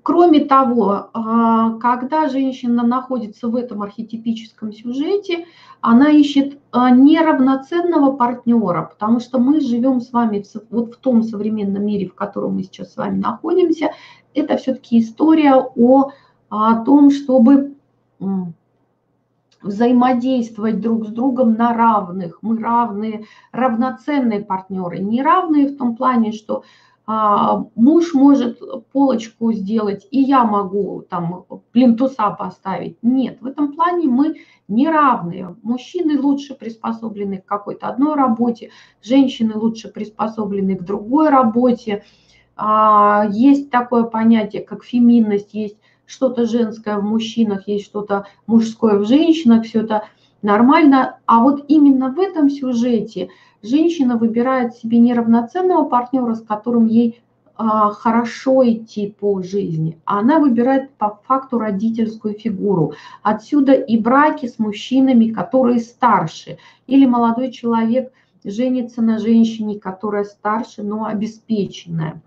Кроме 0.06 0.44
того, 0.44 1.10
а, 1.14 1.78
когда 1.80 2.28
женщина 2.28 2.86
находится 2.86 3.48
в 3.48 3.56
этом 3.56 3.82
архетипическом 3.82 4.72
сюжете, 4.72 5.46
она 5.80 6.10
ищет 6.10 6.60
а, 6.70 6.90
неравноценного 6.90 8.12
партнера, 8.12 8.82
потому 8.82 9.18
что 9.18 9.40
мы 9.40 9.60
живем 9.60 10.00
с 10.00 10.12
вами 10.12 10.44
вот 10.70 10.94
в 10.94 10.98
том 10.98 11.24
современном 11.24 11.84
мире, 11.84 12.06
в 12.06 12.14
котором 12.14 12.54
мы 12.54 12.62
сейчас 12.62 12.92
с 12.92 12.96
вами 12.96 13.18
находимся. 13.18 13.90
Это 14.32 14.56
все-таки 14.58 15.00
история 15.00 15.56
о, 15.56 16.12
о 16.50 16.84
том, 16.84 17.10
чтобы 17.10 17.74
взаимодействовать 19.60 20.80
друг 20.80 21.06
с 21.06 21.08
другом 21.08 21.54
на 21.54 21.74
равных. 21.74 22.38
Мы 22.42 22.60
равные, 22.60 23.24
равноценные 23.50 24.44
партнеры. 24.44 25.00
Не 25.00 25.20
равные 25.20 25.66
в 25.66 25.76
том 25.76 25.96
плане, 25.96 26.30
что 26.30 26.58
а, 26.58 26.62
муж 27.06 28.14
может 28.14 28.60
полочку 28.90 29.52
сделать, 29.52 30.08
и 30.10 30.20
я 30.20 30.44
могу 30.44 31.04
там 31.08 31.44
плинтуса 31.70 32.30
поставить. 32.30 32.98
Нет, 33.02 33.38
в 33.40 33.46
этом 33.46 33.74
плане 33.74 34.08
мы 34.08 34.40
не 34.66 34.88
равные. 34.88 35.54
Мужчины 35.62 36.20
лучше 36.20 36.54
приспособлены 36.54 37.38
к 37.38 37.44
какой-то 37.44 37.86
одной 37.86 38.16
работе, 38.16 38.70
женщины 39.02 39.54
лучше 39.54 39.88
приспособлены 39.88 40.76
к 40.76 40.82
другой 40.82 41.28
работе. 41.30 42.02
А, 42.56 43.26
есть 43.30 43.70
такое 43.70 44.02
понятие, 44.02 44.62
как 44.62 44.82
феминность, 44.82 45.54
есть 45.54 45.76
что-то 46.06 46.46
женское 46.46 46.98
в 46.98 47.04
мужчинах, 47.04 47.68
есть 47.68 47.84
что-то 47.84 48.26
мужское 48.46 48.98
в 48.98 49.06
женщинах, 49.06 49.64
все 49.64 49.82
это 49.82 50.04
нормально. 50.42 51.18
А 51.26 51.40
вот 51.40 51.64
именно 51.68 52.10
в 52.10 52.18
этом 52.18 52.50
сюжете– 52.50 53.28
женщина 53.66 54.16
выбирает 54.16 54.74
себе 54.74 54.98
неравноценного 54.98 55.84
партнера, 55.84 56.34
с 56.34 56.42
которым 56.42 56.86
ей 56.86 57.20
а, 57.56 57.90
хорошо 57.90 58.68
идти 58.68 59.14
по 59.18 59.42
жизни. 59.42 59.98
Она 60.04 60.38
выбирает 60.38 60.90
по 60.94 61.20
факту 61.26 61.58
родительскую 61.58 62.34
фигуру. 62.34 62.94
Отсюда 63.22 63.72
и 63.72 63.98
браки 63.98 64.46
с 64.46 64.58
мужчинами, 64.58 65.30
которые 65.30 65.80
старше. 65.80 66.58
Или 66.86 67.06
молодой 67.06 67.50
человек 67.50 68.12
женится 68.44 69.02
на 69.02 69.18
женщине, 69.18 69.78
которая 69.78 70.24
старше, 70.24 70.82
но 70.82 71.06
обеспеченная. 71.06 72.22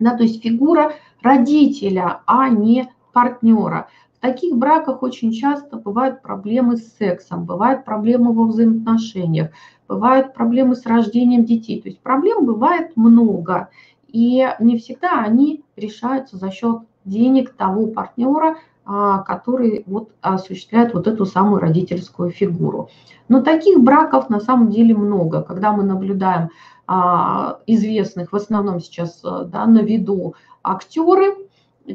Да, 0.00 0.16
то 0.16 0.24
есть 0.24 0.42
фигура 0.42 0.94
родителя, 1.22 2.22
а 2.26 2.48
не 2.48 2.90
партнера. 3.12 3.88
В 4.22 4.24
таких 4.24 4.56
браках 4.56 5.02
очень 5.02 5.32
часто 5.32 5.78
бывают 5.78 6.22
проблемы 6.22 6.76
с 6.76 6.96
сексом, 6.96 7.44
бывают 7.44 7.84
проблемы 7.84 8.32
во 8.32 8.44
взаимоотношениях, 8.44 9.50
бывают 9.88 10.32
проблемы 10.32 10.76
с 10.76 10.86
рождением 10.86 11.44
детей. 11.44 11.82
То 11.82 11.88
есть 11.88 11.98
проблем 11.98 12.46
бывает 12.46 12.96
много, 12.96 13.68
и 14.06 14.48
не 14.60 14.78
всегда 14.78 15.24
они 15.24 15.64
решаются 15.74 16.36
за 16.36 16.52
счет 16.52 16.82
денег 17.04 17.54
того 17.54 17.88
партнера, 17.88 18.58
а, 18.84 19.24
который 19.24 19.82
вот 19.88 20.10
осуществляет 20.20 20.94
вот 20.94 21.08
эту 21.08 21.26
самую 21.26 21.60
родительскую 21.60 22.30
фигуру. 22.30 22.90
Но 23.26 23.42
таких 23.42 23.80
браков 23.80 24.30
на 24.30 24.38
самом 24.38 24.70
деле 24.70 24.94
много. 24.94 25.42
Когда 25.42 25.72
мы 25.72 25.82
наблюдаем 25.82 26.50
а, 26.86 27.58
известных, 27.66 28.30
в 28.30 28.36
основном 28.36 28.78
сейчас 28.78 29.20
да, 29.20 29.66
на 29.66 29.80
виду 29.80 30.36
актеры, 30.62 31.34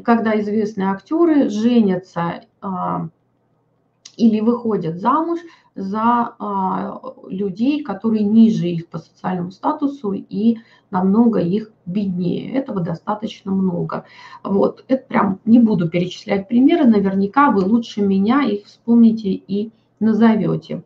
когда 0.04 0.38
известные 0.40 0.88
актеры 0.88 1.48
женятся 1.48 2.44
а, 2.60 3.08
или 4.16 4.40
выходят 4.40 4.98
замуж 4.98 5.40
за 5.74 6.34
а, 6.38 7.00
людей, 7.28 7.84
которые 7.84 8.24
ниже 8.24 8.68
их 8.68 8.88
по 8.88 8.98
социальному 8.98 9.52
статусу 9.52 10.12
и 10.12 10.58
намного 10.90 11.40
их 11.40 11.70
беднее. 11.86 12.52
Этого 12.52 12.80
достаточно 12.80 13.52
много. 13.52 14.04
Вот, 14.42 14.84
это 14.88 15.06
прям 15.06 15.38
не 15.44 15.60
буду 15.60 15.88
перечислять 15.88 16.48
примеры, 16.48 16.84
наверняка 16.84 17.50
вы 17.50 17.64
лучше 17.64 18.02
меня 18.02 18.42
их 18.42 18.66
вспомните 18.66 19.30
и 19.30 19.70
назовете. 20.00 20.82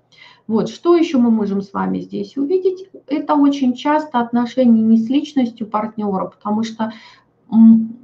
Вот, 0.46 0.68
что 0.68 0.96
еще 0.96 1.18
мы 1.18 1.30
можем 1.30 1.62
с 1.62 1.72
вами 1.72 2.00
здесь 2.00 2.36
увидеть? 2.36 2.88
Это 3.06 3.34
очень 3.34 3.74
часто 3.74 4.20
отношения 4.20 4.82
не 4.82 4.98
с 4.98 5.08
личностью 5.08 5.66
партнера, 5.66 6.26
потому 6.26 6.64
что 6.64 6.92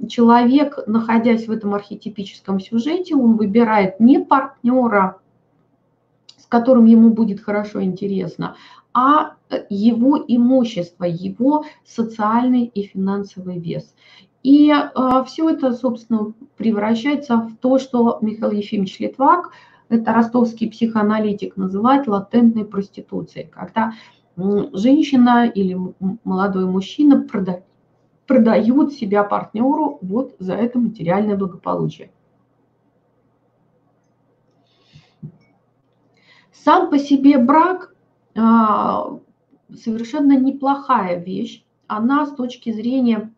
человек, 0.07 0.79
находясь 0.87 1.47
в 1.47 1.51
этом 1.51 1.73
архетипическом 1.73 2.59
сюжете, 2.59 3.15
он 3.15 3.35
выбирает 3.35 3.99
не 3.99 4.19
партнера, 4.19 5.19
которым 6.49 6.85
ему 6.85 7.11
будет 7.11 7.39
хорошо 7.39 7.81
интересно, 7.81 8.55
а 8.93 9.35
его 9.69 10.17
имущество, 10.27 11.05
его 11.05 11.63
социальный 11.85 12.65
и 12.65 12.83
финансовый 12.83 13.59
вес. 13.59 13.93
И 14.41 14.71
э, 14.71 15.23
все 15.25 15.49
это, 15.49 15.73
собственно, 15.73 16.33
превращается 16.57 17.37
в 17.37 17.55
то, 17.57 17.77
что 17.77 18.17
Михаил 18.21 18.51
Ефимович 18.51 18.99
Литвак, 18.99 19.51
это 19.89 20.13
ростовский 20.13 20.69
психоаналитик, 20.69 21.55
называет 21.55 22.07
латентной 22.07 22.65
проституцией, 22.65 23.47
когда 23.47 23.93
женщина 24.37 25.47
или 25.47 25.77
молодой 26.23 26.65
мужчина 26.65 27.21
прода 27.21 27.61
продают 28.29 28.93
себя 28.93 29.23
партнеру 29.23 29.97
вот 30.03 30.35
за 30.37 30.53
это 30.53 30.77
материальное 30.77 31.35
благополучие. 31.35 32.11
Сам 36.51 36.91
по 36.91 36.99
себе 36.99 37.39
брак 37.39 37.95
а, 38.37 39.17
совершенно 39.73 40.37
неплохая 40.37 41.19
вещь. 41.19 41.65
Она 41.87 42.27
с 42.27 42.35
точки 42.35 42.71
зрения 42.71 43.33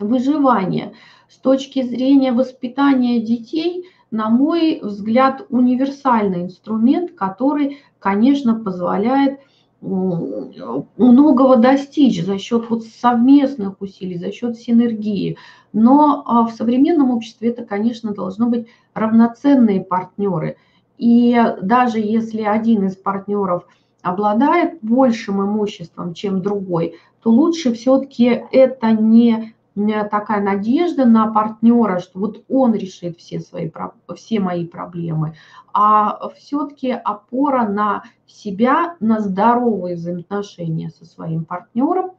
выживания, 0.00 0.94
с 1.28 1.36
точки 1.36 1.82
зрения 1.82 2.32
воспитания 2.32 3.20
детей, 3.20 3.84
на 4.10 4.30
мой 4.30 4.80
взгляд, 4.82 5.46
универсальный 5.48 6.42
инструмент, 6.42 7.12
который, 7.12 7.78
конечно, 8.00 8.58
позволяет 8.58 9.38
многого 9.80 11.56
достичь 11.56 12.24
за 12.24 12.38
счет 12.38 12.68
вот 12.70 12.84
совместных 12.84 13.80
усилий, 13.80 14.18
за 14.18 14.32
счет 14.32 14.56
синергии. 14.56 15.36
Но 15.72 16.22
а, 16.26 16.46
в 16.46 16.52
современном 16.52 17.10
обществе 17.10 17.50
это, 17.50 17.64
конечно, 17.64 18.14
должно 18.14 18.48
быть 18.48 18.66
равноценные 18.94 19.82
партнеры– 19.82 20.56
и 20.98 21.36
даже 21.62 21.98
если 21.98 22.42
один 22.42 22.86
из 22.86 22.96
партнеров 22.96 23.66
обладает 24.02 24.78
большим 24.82 25.42
имуществом, 25.42 26.14
чем 26.14 26.40
другой, 26.40 26.96
то 27.22 27.30
лучше 27.30 27.72
все-таки 27.74 28.44
это 28.52 28.92
не 28.92 29.54
такая 30.10 30.42
надежда 30.42 31.04
на 31.04 31.30
партнера, 31.32 32.00
что 32.00 32.18
вот 32.18 32.44
он 32.48 32.74
решит 32.74 33.18
все, 33.18 33.40
свои, 33.40 33.70
все 34.14 34.40
мои 34.40 34.66
проблемы, 34.66 35.36
а 35.72 36.30
все-таки 36.30 36.90
опора 36.90 37.68
на 37.68 38.04
себя, 38.26 38.96
на 39.00 39.20
здоровые 39.20 39.96
взаимоотношения 39.96 40.88
со 40.90 41.04
своим 41.04 41.44
партнером 41.44 42.12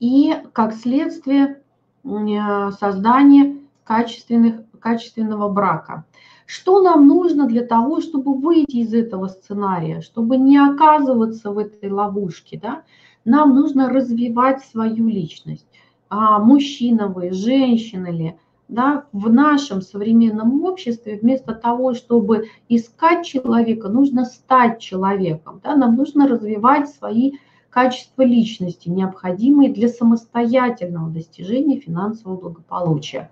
и, 0.00 0.34
как 0.52 0.74
следствие, 0.74 1.62
создание 2.04 3.58
качественных, 3.84 4.62
качественного 4.80 5.48
брака. 5.48 6.04
Что 6.44 6.80
нам 6.80 7.06
нужно 7.06 7.46
для 7.46 7.64
того, 7.64 8.00
чтобы 8.00 8.34
выйти 8.34 8.76
из 8.76 8.94
этого 8.94 9.28
сценария, 9.28 10.00
чтобы 10.00 10.36
не 10.36 10.58
оказываться 10.58 11.50
в 11.50 11.58
этой 11.58 11.90
ловушке? 11.90 12.58
Да? 12.60 12.82
Нам 13.24 13.54
нужно 13.56 13.88
развивать 13.88 14.64
свою 14.64 15.08
личность. 15.08 15.66
А, 16.08 16.38
мужчина 16.38 17.08
вы, 17.08 17.32
женщина 17.32 18.10
ли, 18.10 18.36
да, 18.68 19.04
в 19.12 19.32
нашем 19.32 19.80
современном 19.80 20.64
обществе 20.64 21.18
вместо 21.20 21.54
того, 21.54 21.94
чтобы 21.94 22.48
искать 22.68 23.24
человека, 23.24 23.88
нужно 23.88 24.24
стать 24.24 24.80
человеком. 24.80 25.60
Да? 25.62 25.76
Нам 25.76 25.96
нужно 25.96 26.26
развивать 26.28 26.88
свои 26.90 27.32
качества 27.70 28.22
личности, 28.22 28.88
необходимые 28.88 29.72
для 29.72 29.88
самостоятельного 29.88 31.10
достижения 31.10 31.78
финансового 31.78 32.40
благополучия. 32.40 33.30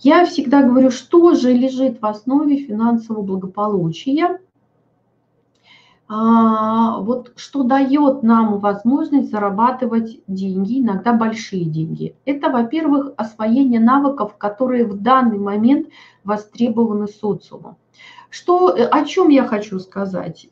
Я 0.00 0.24
всегда 0.26 0.62
говорю, 0.62 0.90
что 0.90 1.34
же 1.34 1.52
лежит 1.52 2.00
в 2.00 2.06
основе 2.06 2.56
финансового 2.56 3.22
благополучия. 3.22 4.40
А, 6.10 7.00
вот 7.00 7.32
что 7.36 7.64
дает 7.64 8.22
нам 8.22 8.60
возможность 8.60 9.30
зарабатывать 9.30 10.20
деньги, 10.26 10.80
иногда 10.80 11.12
большие 11.12 11.66
деньги. 11.66 12.16
Это, 12.24 12.48
во-первых, 12.48 13.12
освоение 13.18 13.78
навыков, 13.78 14.36
которые 14.38 14.86
в 14.86 15.02
данный 15.02 15.38
момент 15.38 15.88
востребованы 16.24 17.08
социумом. 17.08 17.76
Что, 18.30 18.68
о 18.68 19.04
чем 19.04 19.28
я 19.28 19.44
хочу 19.44 19.78
сказать? 19.80 20.48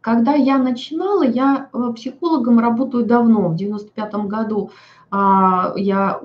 Когда 0.00 0.34
я 0.34 0.58
начинала, 0.58 1.24
я 1.24 1.68
э, 1.72 1.92
психологом 1.94 2.60
работаю 2.60 3.04
давно, 3.04 3.48
в 3.48 3.56
95 3.56 4.14
году 4.26 4.70
а, 5.10 5.74
я 5.76 6.20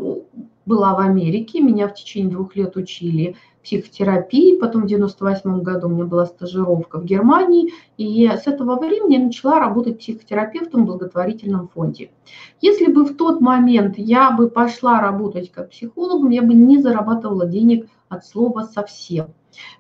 была 0.65 0.93
в 0.93 0.99
Америке, 0.99 1.59
меня 1.59 1.87
в 1.87 1.95
течение 1.95 2.31
двух 2.31 2.55
лет 2.55 2.77
учили 2.77 3.35
психотерапии, 3.63 4.57
потом 4.57 4.83
в 4.83 4.87
98 4.87 5.61
году 5.61 5.87
у 5.87 5.91
меня 5.91 6.05
была 6.05 6.25
стажировка 6.25 6.99
в 6.99 7.05
Германии, 7.05 7.71
и 7.97 8.27
с 8.27 8.47
этого 8.47 8.77
времени 8.77 9.15
я 9.15 9.25
начала 9.25 9.59
работать 9.59 9.99
психотерапевтом 9.99 10.83
в 10.83 10.87
благотворительном 10.87 11.69
фонде. 11.69 12.11
Если 12.61 12.91
бы 12.91 13.05
в 13.05 13.15
тот 13.15 13.41
момент 13.41 13.97
я 13.97 14.31
бы 14.31 14.49
пошла 14.49 14.99
работать 14.99 15.51
как 15.51 15.69
психологом, 15.69 16.29
я 16.29 16.41
бы 16.41 16.53
не 16.53 16.79
зарабатывала 16.79 17.45
денег 17.45 17.87
от 18.09 18.25
слова 18.25 18.63
совсем. 18.63 19.27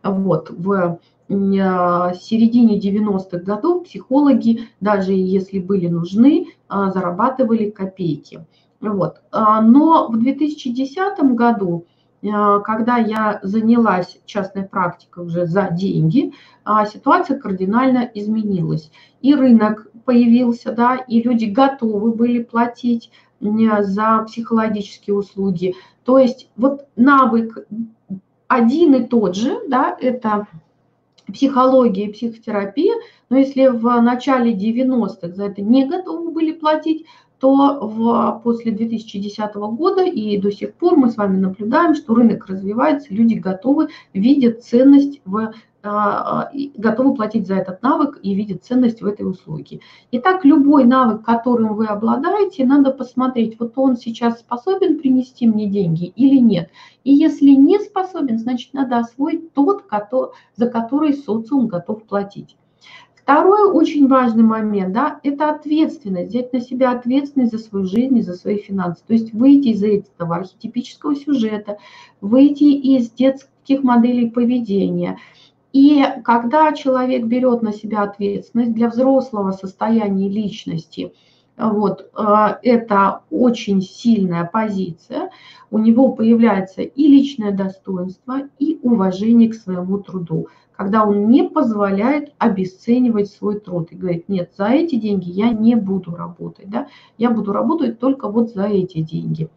Вот, 0.03 0.49
в 0.49 0.99
середине 1.29 2.79
90-х 2.79 3.39
годов 3.39 3.85
психологи, 3.85 4.67
даже 4.81 5.13
если 5.13 5.59
были 5.59 5.87
нужны, 5.87 6.47
а, 6.67 6.91
зарабатывали 6.91 7.69
копейки. 7.69 8.45
Вот. 8.81 9.21
А, 9.31 9.61
но 9.61 10.09
в 10.09 10.19
2010 10.19 11.35
году, 11.35 11.85
а, 11.85 11.92
когда 12.31 12.97
я 12.97 13.39
занялась 13.43 14.17
частной 14.25 14.63
практикой 14.63 15.25
уже 15.25 15.45
за 15.45 15.69
деньги, 15.71 16.33
а, 16.63 16.85
ситуация 16.85 17.37
кардинально 17.37 18.09
изменилась. 18.13 18.91
И 19.21 19.35
рынок 19.35 19.87
появился, 20.05 20.71
да, 20.71 20.95
и 20.95 21.21
люди 21.21 21.45
готовы 21.45 22.13
были 22.13 22.41
платить 22.41 23.11
за 23.41 24.23
психологические 24.25 25.15
услуги. 25.15 25.75
То 26.05 26.17
есть 26.17 26.49
вот 26.55 26.87
навык 26.95 27.67
один 28.47 28.95
и 28.95 29.05
тот 29.05 29.35
же, 29.35 29.59
да, 29.67 29.97
это 29.99 30.47
психология 31.27 32.05
и 32.05 32.13
психотерапия, 32.13 32.93
но 33.29 33.37
если 33.37 33.67
в 33.67 34.01
начале 34.01 34.53
90-х 34.53 35.35
за 35.35 35.45
это 35.45 35.61
не 35.61 35.85
готовы 35.87 36.31
были 36.31 36.51
платить, 36.51 37.05
то 37.43 37.77
в, 37.81 38.39
после 38.41 38.71
2010 38.71 39.53
года 39.55 40.01
и 40.01 40.37
до 40.37 40.49
сих 40.49 40.75
пор 40.75 40.95
мы 40.95 41.09
с 41.09 41.17
вами 41.17 41.35
наблюдаем, 41.35 41.93
что 41.93 42.15
рынок 42.15 42.47
развивается, 42.47 43.13
люди 43.13 43.33
готовы, 43.33 43.89
видят 44.13 44.63
ценность 44.63 45.19
в 45.25 45.51
а, 45.83 46.49
готовы 46.77 47.13
платить 47.15 47.45
за 47.45 47.55
этот 47.55 47.81
навык 47.81 48.17
и 48.23 48.33
видят 48.33 48.63
ценность 48.63 49.01
в 49.01 49.05
этой 49.05 49.29
услуге. 49.29 49.81
Итак, 50.11 50.45
любой 50.45 50.85
навык, 50.85 51.25
которым 51.25 51.75
вы 51.75 51.87
обладаете, 51.87 52.63
надо 52.63 52.91
посмотреть, 52.91 53.59
вот 53.59 53.73
он 53.75 53.97
сейчас 53.97 54.39
способен 54.39 54.97
принести 54.97 55.45
мне 55.45 55.67
деньги 55.67 56.13
или 56.15 56.37
нет. 56.37 56.69
И 57.03 57.13
если 57.13 57.49
не 57.49 57.77
способен, 57.79 58.39
значит, 58.39 58.73
надо 58.73 58.99
освоить 58.99 59.53
тот, 59.53 59.83
за 60.55 60.67
который 60.67 61.13
социум 61.13 61.67
готов 61.67 62.03
платить. 62.03 62.55
Второй 63.23 63.71
очень 63.71 64.09
важный 64.09 64.43
момент, 64.43 64.93
да, 64.93 65.21
это 65.23 65.49
ответственность, 65.49 66.31
взять 66.31 66.51
на 66.51 66.59
себя 66.59 66.91
ответственность 66.91 67.53
за 67.53 67.57
свою 67.57 67.85
жизнь 67.85 68.17
и 68.17 68.21
за 68.21 68.33
свои 68.33 68.57
финансы. 68.57 69.01
То 69.07 69.13
есть 69.13 69.33
выйти 69.33 69.69
из 69.69 69.81
этого 69.81 70.35
архетипического 70.35 71.15
сюжета, 71.15 71.77
выйти 72.19 72.63
из 72.63 73.09
детских 73.11 73.81
моделей 73.81 74.29
поведения. 74.29 75.19
И 75.71 76.03
когда 76.25 76.73
человек 76.73 77.23
берет 77.23 77.61
на 77.61 77.71
себя 77.71 78.03
ответственность 78.03 78.73
для 78.73 78.89
взрослого 78.89 79.51
состояния 79.51 80.27
личности, 80.27 81.13
вот, 81.57 82.09
э, 82.17 82.47
это 82.63 83.21
очень 83.29 83.81
сильная 83.81 84.45
позиция, 84.45 85.29
у 85.71 85.79
него 85.79 86.11
появляется 86.13 86.81
и 86.81 87.07
личное 87.07 87.51
достоинство, 87.51 88.41
и 88.59 88.79
уважение 88.81 89.49
к 89.49 89.55
своему 89.55 89.99
труду 89.99 90.47
когда 90.75 91.05
он 91.05 91.29
не 91.29 91.43
позволяет 91.43 92.33
обесценивать 92.37 93.29
свой 93.29 93.59
труд 93.59 93.91
и 93.91 93.95
говорит, 93.95 94.27
нет, 94.27 94.51
за 94.57 94.67
эти 94.67 94.95
деньги 94.95 95.29
я 95.29 95.49
не 95.49 95.75
буду 95.75 96.15
работать, 96.15 96.69
да, 96.69 96.87
я 97.17 97.29
буду 97.29 97.53
работать 97.53 97.99
только 97.99 98.27
вот 98.27 98.51
за 98.51 98.65
эти 98.65 99.01
деньги. 99.01 99.49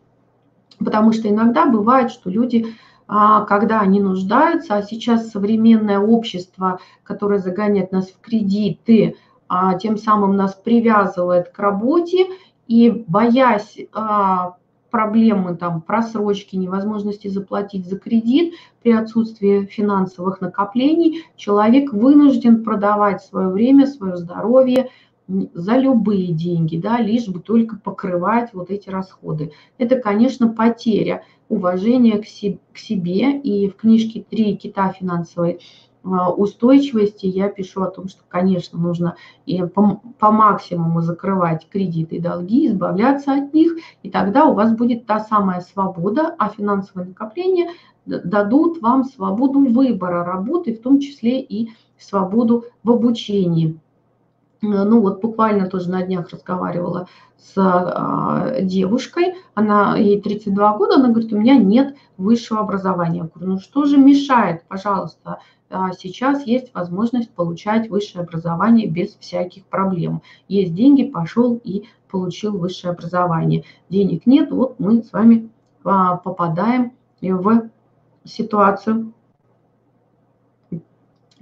Потому 0.79 1.13
что 1.13 1.29
иногда 1.29 1.67
бывает, 1.67 2.11
что 2.11 2.29
люди, 2.29 2.67
а, 3.09 3.45
когда 3.45 3.81
они 3.81 4.01
нуждаются, 4.01 4.77
а 4.77 4.83
сейчас 4.83 5.31
современное 5.31 5.99
общество, 5.99 6.81
которое 7.03 7.39
загоняет 7.39 7.93
нас 7.93 8.09
в 8.11 8.21
кредиты, 8.21 9.17
тем 9.81 9.97
самым 9.97 10.37
нас 10.37 10.55
привязывает 10.55 11.51
к 11.51 11.59
работе, 11.59 12.27
и 12.67 13.05
боясь 13.07 13.79
а, 13.93 14.57
проблемы 14.91 15.57
там, 15.57 15.83
просрочки, 15.83 16.57
невозможности 16.57 17.29
заплатить 17.29 17.87
за 17.87 17.99
кредит 17.99 18.55
при 18.83 18.93
отсутствии 18.93 19.67
финансовых 19.67 20.41
накоплений, 20.41 21.25
человек 21.37 21.93
вынужден 21.93 22.65
продавать 22.65 23.23
свое 23.23 23.49
время, 23.49 23.87
свое 23.87 24.17
здоровье 24.17 24.91
за 25.29 25.77
любые 25.77 26.33
деньги, 26.33 26.77
да, 26.77 27.01
лишь 27.01 27.29
бы 27.29 27.41
только 27.41 27.77
покрывать 27.77 28.51
вот 28.53 28.71
эти 28.71 28.89
расходы. 28.89 29.53
Это, 29.77 29.97
конечно, 29.97 30.49
потеря 30.49 31.25
уважения 31.49 32.19
к 32.19 32.79
себе. 32.79 33.39
И 33.41 33.69
в 33.69 33.77
книжке 33.77 34.25
«Три 34.29 34.57
кита 34.57 34.93
финансовой 34.93 35.55
а, 35.55 35.96
устойчивости 36.07 37.27
я 37.27 37.49
пишу 37.49 37.83
о 37.83 37.91
том, 37.91 38.09
что, 38.09 38.23
конечно, 38.29 38.79
нужно 38.79 39.17
по, 39.75 40.01
по 40.19 40.31
максимуму 40.31 41.01
закрывать 41.03 41.69
кредиты 41.69 42.17
и 42.17 42.21
долги, 42.21 42.67
избавляться 42.67 43.35
от 43.35 43.53
них, 43.53 43.77
и 44.03 44.11
тогда 44.11 44.47
у 44.47 44.55
вас 44.55 44.73
будет 44.73 45.07
та 45.07 45.21
самая 45.21 45.61
свобода, 45.61 46.35
а 46.39 46.49
финансовые 46.49 47.09
накопления 47.09 47.71
дадут 48.07 48.81
вам 48.81 49.05
свободу 49.05 49.61
выбора 49.61 50.25
работы, 50.25 50.75
в 50.75 50.81
том 50.81 51.01
числе 51.01 51.41
и 51.41 51.71
свободу 51.99 52.65
в 52.85 52.91
обучении. 52.91 53.79
Ну 54.63 55.01
вот 55.01 55.21
буквально 55.21 55.69
тоже 55.69 55.91
на 55.91 56.03
днях 56.03 56.31
разговаривала 56.31 57.09
с 57.39 57.53
а, 57.57 58.61
девушкой, 58.63 59.35
она, 59.55 59.97
ей 59.97 60.21
32 60.21 60.77
года, 60.79 60.95
она 60.97 61.09
говорит, 61.11 61.33
у 61.33 61.39
меня 61.39 61.57
нет 61.57 61.97
высшего 62.17 62.61
образования. 62.61 63.19
Я 63.19 63.25
говорю, 63.25 63.53
ну 63.53 63.61
что 63.61 63.85
же 63.85 63.99
мешает, 63.99 64.65
пожалуйста, 64.67 65.39
а 65.69 65.93
сейчас 65.93 66.47
есть 66.47 66.73
возможность 66.75 67.31
получать 67.31 67.91
высшее 67.91 68.25
образование 68.25 68.89
без 68.89 69.17
всяких 69.17 69.65
проблем. 69.67 70.23
Есть 70.49 70.75
деньги, 70.75 71.05
пошел 71.05 71.61
и 71.63 71.85
получил 72.11 72.57
высшее 72.57 72.93
образование. 72.93 73.65
Денег 73.91 74.27
нет, 74.27 74.51
вот 74.51 74.79
мы 74.79 75.03
с 75.03 75.13
вами 75.13 75.51
а, 75.85 76.17
попадаем 76.17 76.93
в 77.21 77.71
ситуацию 78.25 79.13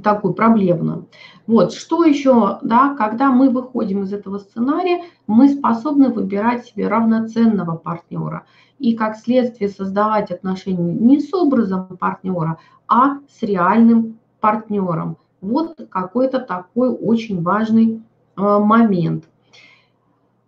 такую 0.03 0.35
проблемную. 0.35 1.09
Вот, 1.47 1.73
что 1.73 2.05
еще, 2.05 2.59
да, 2.63 2.95
когда 2.97 3.31
мы 3.31 3.51
выходим 3.51 4.03
из 4.03 4.13
этого 4.13 4.39
сценария, 4.39 5.05
мы 5.27 5.49
способны 5.49 6.09
выбирать 6.09 6.67
себе 6.67 6.89
равноценного 6.89 7.77
партнера 7.77 8.45
и 8.79 8.95
как 8.95 9.17
следствие 9.17 9.71
создавать 9.71 10.31
отношения 10.31 10.93
не 10.95 11.21
с 11.21 11.33
образом 11.33 11.97
партнера, 11.99 12.59
а 12.89 13.19
с 13.29 13.43
реальным 13.43 14.19
партнером. 14.41 15.17
Вот 15.41 15.77
какой-то 15.91 16.41
такой 16.41 16.89
очень 16.91 17.43
важный 17.43 18.03
э, 18.37 18.41
момент. 18.41 19.25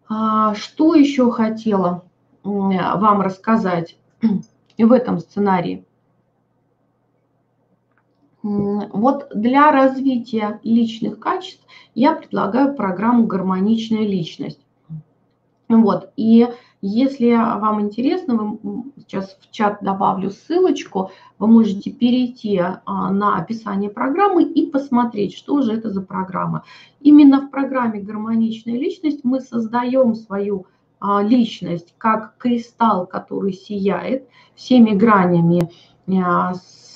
А, 0.09 0.55
что 0.55 0.95
еще 0.95 1.31
хотела 1.31 2.05
вам 2.43 3.21
рассказать 3.21 3.99
в 4.79 4.93
этом 4.93 5.19
сценарии? 5.19 5.85
Вот 8.47 9.29
для 9.35 9.73
развития 9.73 10.61
личных 10.63 11.19
качеств 11.19 11.65
я 11.95 12.13
предлагаю 12.13 12.75
программу 12.75 13.27
«Гармоничная 13.27 14.07
личность». 14.07 14.61
Вот, 15.69 16.13
и 16.17 16.47
если 16.81 17.33
вам 17.33 17.81
интересно, 17.81 18.37
вы, 18.63 18.85
сейчас 18.99 19.37
в 19.41 19.51
чат 19.51 19.79
добавлю 19.81 20.31
ссылочку, 20.31 21.11
вы 21.41 21.49
можете 21.49 21.91
перейти 21.91 22.61
а, 22.61 23.11
на 23.11 23.37
описание 23.37 23.91
программы 23.91 24.45
и 24.45 24.71
посмотреть, 24.71 25.35
что 25.35 25.63
же 25.63 25.73
это 25.73 25.91
за 25.91 26.03
программа. 26.03 26.63
Именно 27.01 27.41
в 27.41 27.51
программе 27.51 28.01
«Гармоничная 28.01 28.77
личность» 28.77 29.25
мы 29.25 29.41
создаем 29.41 30.15
свою 30.15 30.67
а, 31.01 31.21
личность 31.21 31.95
как 31.99 32.37
кристалл, 32.39 33.07
который 33.09 33.53
сияет 33.53 34.29
всеми 34.55 34.91
гранями, 34.93 35.69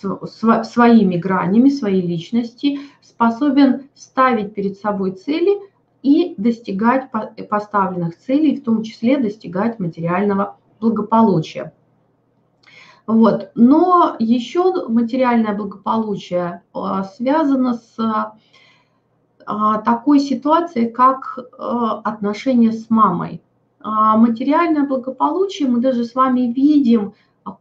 а, 0.05 0.65
своими 0.65 1.17
гранями 1.17 1.69
своей 1.69 2.03
личности, 2.03 2.81
способен 3.03 3.89
ставить 3.95 4.55
перед 4.55 4.79
собой 4.79 5.13
цели– 5.13 5.59
и 6.03 6.35
достигать 6.39 7.11
поставленных 7.49 8.19
целей, 8.19 8.57
в 8.57 8.65
том 8.65 8.83
числе 8.83 9.19
достигать 9.19 9.79
материального 9.79 10.57
благополучия. 10.81 11.75
Вот. 13.07 13.51
Но 13.55 14.17
еще 14.19 14.89
материальное 14.89 15.55
благополучие 15.55 16.63
а, 16.73 17.05
связано 17.05 17.75
с 17.75 17.99
а, 19.47 19.79
такой 19.79 20.21
ситуацией, 20.21 20.91
как 20.91 21.39
а, 21.59 22.01
отношения 22.01 22.73
с 22.73 22.89
мамой. 22.89 23.43
Материальное 23.83 24.87
благополучие 24.87 25.67
мы 25.67 25.81
даже 25.81 26.05
с 26.05 26.15
вами 26.15 26.53
видим 26.53 27.15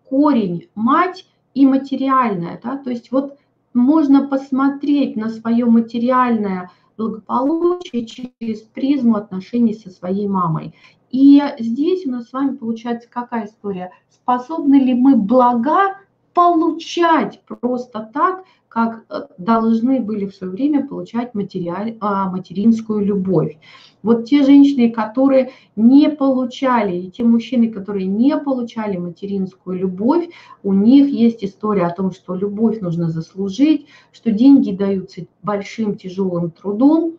корень 0.10 0.68
мать 0.76 1.26
и 1.60 1.66
материальное. 1.66 2.60
Да? 2.64 2.78
То 2.78 2.90
есть 2.90 3.12
вот 3.12 3.38
можно 3.74 4.28
посмотреть 4.28 5.18
на 5.18 5.30
свое 5.30 5.66
материальное 5.66 6.72
благополучие 6.98 8.06
через 8.06 8.62
призму 8.62 9.16
отношений 9.18 9.74
со 9.74 9.90
своей 9.90 10.28
мамой. 10.28 10.74
И 11.12 11.42
здесь 11.60 12.06
у 12.06 12.12
нас 12.12 12.30
с 12.30 12.34
вами 12.34 12.56
получается 12.56 13.10
какая 13.10 13.46
история? 13.46 13.92
Способны 14.10 14.76
ли 14.76 14.94
мы 14.94 15.18
блага 15.18 15.98
получать 16.34 17.42
просто 17.46 18.10
так, 18.14 18.46
как 18.70 19.04
э, 19.10 19.22
должны 19.40 20.00
были 20.00 20.28
в 20.28 20.36
свое 20.36 20.54
время 20.54 20.88
получать 20.88 21.34
материаль, 21.34 21.98
а, 22.00 22.30
материнскую 22.30 23.04
любовь. 23.04 23.58
Вот 24.04 24.26
те 24.26 24.44
женщины, 24.44 24.92
которые 24.92 25.52
не 25.76 26.10
получали, 26.10 26.96
и 26.96 27.12
те 27.12 27.24
мужчины, 27.24 27.70
которые 27.72 28.06
не 28.06 28.38
получали 28.38 28.96
материнскую 28.96 29.78
любовь, 29.78 30.30
у 30.64 30.74
них 30.74 31.08
есть 31.08 31.44
история 31.44 31.88
о 31.88 31.94
том, 31.94 32.12
что 32.12 32.36
любовь 32.36 32.80
нужно 32.80 33.10
заслужить, 33.10 33.88
что 34.12 34.32
деньги 34.32 34.72
даются 34.72 35.26
большим 35.42 35.98
тяжелым 35.98 36.52
трудом, 36.52 37.18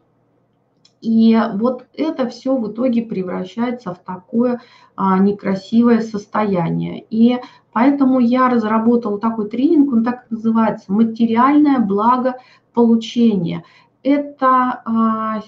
и 1.00 1.38
вот 1.54 1.86
это 1.94 2.28
все 2.28 2.56
в 2.56 2.70
итоге 2.70 3.02
превращается 3.02 3.94
в 3.94 3.98
такое 3.98 4.60
а, 4.96 5.18
некрасивое 5.18 6.00
состояние. 6.00 7.04
И 7.10 7.38
поэтому 7.72 8.20
я 8.20 8.48
разработала 8.48 9.18
такой 9.18 9.48
тренинг, 9.48 9.92
он 9.92 10.04
так 10.04 10.26
называется 10.30 10.92
«Материальное 10.92 11.78
благополучение». 11.78 13.64
Это 14.02 14.82
а, 14.84 15.42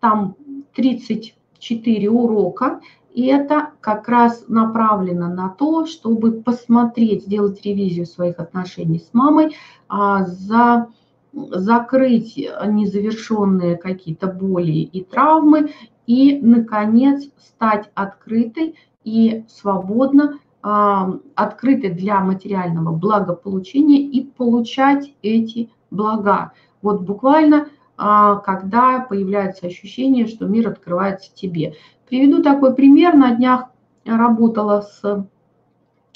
там 0.00 0.36
34 0.74 2.10
урока, 2.10 2.80
и 3.12 3.26
это 3.26 3.70
как 3.80 4.08
раз 4.08 4.44
направлено 4.48 5.28
на 5.28 5.48
то, 5.50 5.86
чтобы 5.86 6.32
посмотреть, 6.32 7.24
сделать 7.24 7.62
ревизию 7.62 8.06
своих 8.06 8.38
отношений 8.38 9.00
с 9.00 9.12
мамой, 9.12 9.56
а, 9.88 10.24
за 10.24 10.88
закрыть 11.32 12.36
незавершенные 12.36 13.76
какие-то 13.76 14.26
боли 14.26 14.72
и 14.72 15.02
травмы 15.02 15.70
и, 16.06 16.38
наконец, 16.42 17.24
стать 17.38 17.90
открытой 17.94 18.76
и 19.04 19.44
свободно 19.48 20.38
а, 20.62 21.18
открытой 21.34 21.90
для 21.90 22.20
материального 22.20 22.94
благополучения 22.94 24.00
и 24.00 24.24
получать 24.24 25.12
эти 25.22 25.70
блага. 25.90 26.52
Вот 26.82 27.02
буквально, 27.02 27.68
а, 27.96 28.36
когда 28.36 29.00
появляется 29.00 29.66
ощущение, 29.66 30.26
что 30.26 30.46
мир 30.46 30.68
открывается 30.68 31.34
тебе. 31.34 31.74
Приведу 32.08 32.42
такой 32.42 32.74
пример. 32.74 33.16
На 33.16 33.34
днях 33.34 33.70
работала 34.04 34.82
с 34.82 35.26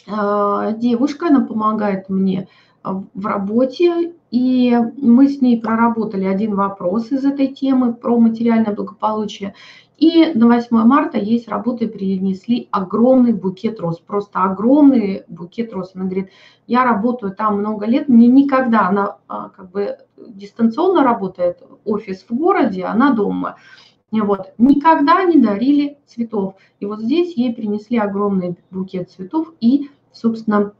а, 0.07 0.73
девушкой, 0.73 1.31
она 1.31 1.45
помогает 1.45 2.09
мне 2.09 2.49
в 2.85 3.27
работе, 3.27 4.15
и 4.37 4.77
мы 4.99 5.29
с 5.29 5.41
ней 5.41 5.59
проработали 5.59 6.27
один 6.27 6.57
вопрос 6.57 7.11
из 7.11 7.25
этой 7.25 7.47
темы 7.47 7.95
про 7.95 8.19
материальное 8.19 8.75
благополучие. 8.75 9.55
И 9.97 10.31
на 10.35 10.47
8 10.47 10.77
марта 10.77 11.19
с 11.19 11.49
работы 11.49 11.89
принесли 11.89 12.69
огромный 12.71 13.33
букет 13.33 13.81
роз, 13.81 13.99
просто 13.99 14.43
огромный 14.43 15.23
букет 15.27 15.73
роз. 15.73 15.93
Она 15.95 16.05
говорит, 16.05 16.29
я 16.67 16.85
работаю 16.85 17.35
там 17.35 17.61
много 17.61 17.87
лет, 17.87 18.09
мне 18.09 18.27
никогда, 18.27 18.89
она 18.89 19.17
а, 19.27 19.49
как 19.49 19.71
бы 19.71 19.97
дистанционно 20.19 21.03
работает, 21.03 21.63
офис 21.87 22.27
в 22.29 22.35
городе, 22.35 22.85
она 22.85 23.15
дома. 23.15 23.57
Вот, 24.11 24.53
никогда 24.59 25.25
не 25.25 25.41
дарили 25.41 25.97
цветов. 26.05 26.57
И 26.79 26.85
вот 26.85 27.01
здесь 27.01 27.35
ей 27.39 27.55
принесли 27.55 27.97
огромный 27.97 28.59
букет 28.71 29.11
цветов 29.11 29.55
и, 29.61 29.89
собственно, 30.13 30.75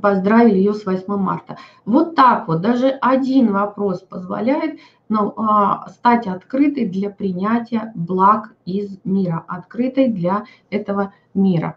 поздравили 0.00 0.56
ее 0.56 0.74
с 0.74 0.84
8 0.86 1.16
марта. 1.16 1.58
Вот 1.84 2.14
так 2.14 2.48
вот, 2.48 2.60
даже 2.60 2.88
один 2.88 3.52
вопрос 3.52 4.00
позволяет 4.00 4.80
ну, 5.08 5.32
а, 5.36 5.88
стать 5.90 6.26
открытой 6.26 6.86
для 6.86 7.10
принятия 7.10 7.92
благ 7.94 8.54
из 8.64 8.98
мира, 9.04 9.44
открытой 9.48 10.08
для 10.08 10.44
этого 10.70 11.12
мира. 11.34 11.76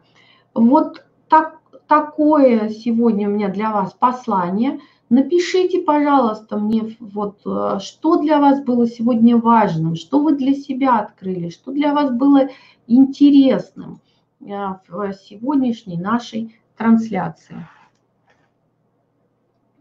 Вот 0.53 1.03
так, 1.27 1.59
такое 1.87 2.69
сегодня 2.69 3.27
у 3.27 3.31
меня 3.31 3.49
для 3.49 3.71
вас 3.71 3.93
послание. 3.93 4.79
Напишите, 5.09 5.79
пожалуйста, 5.79 6.57
мне, 6.57 6.95
вот, 6.99 7.39
э, 7.45 7.79
что 7.79 8.21
для 8.21 8.39
вас 8.39 8.61
было 8.61 8.87
сегодня 8.87 9.37
важным, 9.37 9.95
что 9.95 10.19
вы 10.19 10.35
для 10.35 10.53
себя 10.53 10.99
открыли, 10.99 11.49
что 11.49 11.71
для 11.71 11.93
вас 11.93 12.11
было 12.11 12.49
интересным 12.87 14.01
э, 14.41 14.45
в 14.89 15.13
сегодняшней 15.13 15.97
нашей 15.97 16.59
трансляции. 16.75 17.55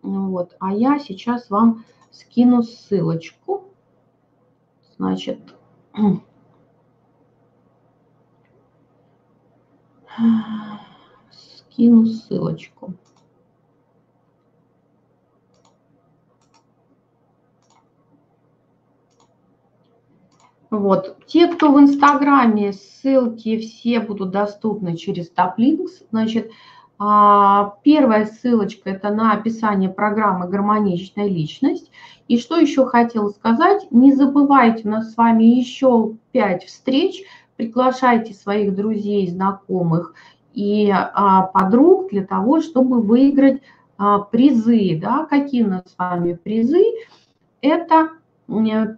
Вот. 0.07 0.57
А 0.61 0.73
я 0.73 0.99
сейчас 1.01 1.51
вам 1.51 1.85
скину 2.13 2.63
ссылочку. 2.63 3.65
Значит, 4.97 5.41
скину 11.33 12.07
ссылочку. 12.07 12.95
Вот. 20.71 21.17
Те, 21.27 21.49
кто 21.49 21.73
в 21.73 21.81
Инстаграме, 21.81 22.73
ссылки 22.73 23.59
все 23.59 24.01
будут 24.01 24.31
доступны 24.31 24.97
через 24.97 25.31
Таплинкс. 25.31 26.05
Значит, 26.11 26.53
первая 26.99 28.27
ссылочка– 28.27 28.91
это 28.91 29.11
на 29.11 29.33
описание 29.33 29.91
программы 29.91 30.49
«Гармоничная 30.49 31.29
личность». 31.29 31.91
И 32.29 32.39
что 32.39 32.57
еще 32.57 32.87
хотела 32.87 33.29
сказать, 33.29 33.87
не 33.91 34.13
забывайте, 34.13 34.89
у 34.89 34.91
нас 34.91 35.13
с 35.13 35.17
вами 35.17 35.45
еще 35.45 36.15
пять 36.33 36.65
встреч, 36.65 37.23
приглашайте 37.57 38.35
своих 38.35 38.75
друзей, 38.75 39.29
знакомых 39.29 40.15
и 40.53 40.91
а, 40.91 41.43
подруг 41.43 42.11
для 42.11 42.25
того, 42.25 42.61
чтобы 42.61 43.01
выиграть 43.01 43.63
а, 43.99 44.21
призы. 44.21 44.99
Да? 45.01 45.27
Какие 45.27 45.63
у 45.65 45.69
нас 45.69 45.85
с 45.85 45.99
вами 45.99 46.35
призы? 46.35 46.83
Это 47.61 48.11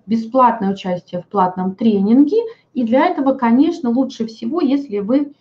бесплатное 0.07 0.73
участие 0.73 1.23
в 1.23 1.27
платном 1.27 1.75
тренинге. 1.75 2.39
И 2.75 2.85
для 2.85 3.07
этого, 3.07 3.35
конечно, 3.35 3.91
лучше 3.91 4.27
всего, 4.27 4.61
если 4.61 4.99
вы 4.99 5.33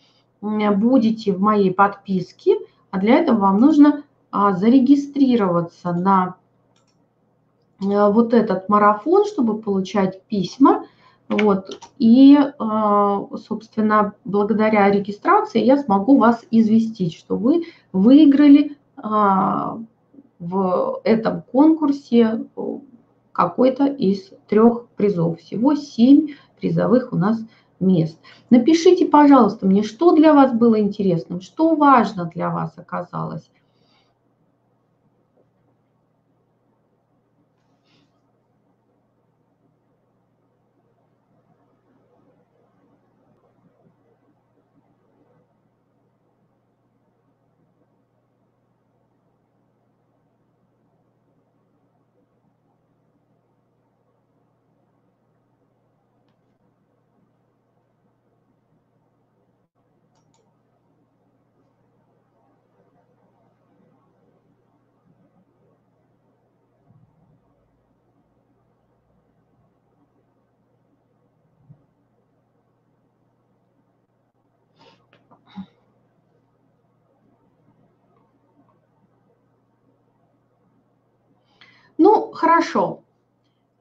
будете 0.41 1.33
в 1.33 1.41
моей 1.41 1.73
подписке, 1.73 2.57
а 2.91 2.99
для 2.99 3.19
этого 3.19 3.37
вам 3.39 3.59
нужно 3.59 4.03
а, 4.31 4.53
зарегистрироваться 4.53 5.93
на 5.93 6.35
а, 7.81 8.09
вот 8.11 8.33
этот 8.33 8.69
марафон, 8.69 9.25
чтобы 9.25 9.59
получать 9.59 10.21
письма. 10.23 10.85
Вот. 11.29 11.79
И, 11.97 12.37
а, 12.59 13.27
собственно, 13.47 14.13
благодаря 14.25 14.89
регистрации 14.91 15.63
я 15.63 15.77
смогу 15.77 16.17
вас 16.17 16.45
известить, 16.51 17.13
что 17.15 17.35
вы 17.35 17.65
выиграли 17.91 18.77
в 20.39 21.01
этом 21.03 21.43
конкурсе 21.43 22.45
какой-то 23.31 23.85
из 23.85 24.31
трех 24.47 24.87
призов. 24.95 25.39
Всего 25.39 25.75
семь 25.75 26.29
призовых 26.59 27.13
у 27.13 27.15
нас 27.15 27.39
мест. 27.79 28.17
Напишите, 28.49 29.05
пожалуйста, 29.05 29.65
мне, 29.65 29.83
что 29.83 30.13
для 30.15 30.33
вас 30.33 30.51
было 30.53 30.79
интересным, 30.79 31.41
что 31.41 31.75
важно 31.75 32.25
для 32.25 32.49
вас 32.49 32.73
оказалось. 32.77 33.49
Ну, 81.97 82.31
хорошо. 82.57 83.01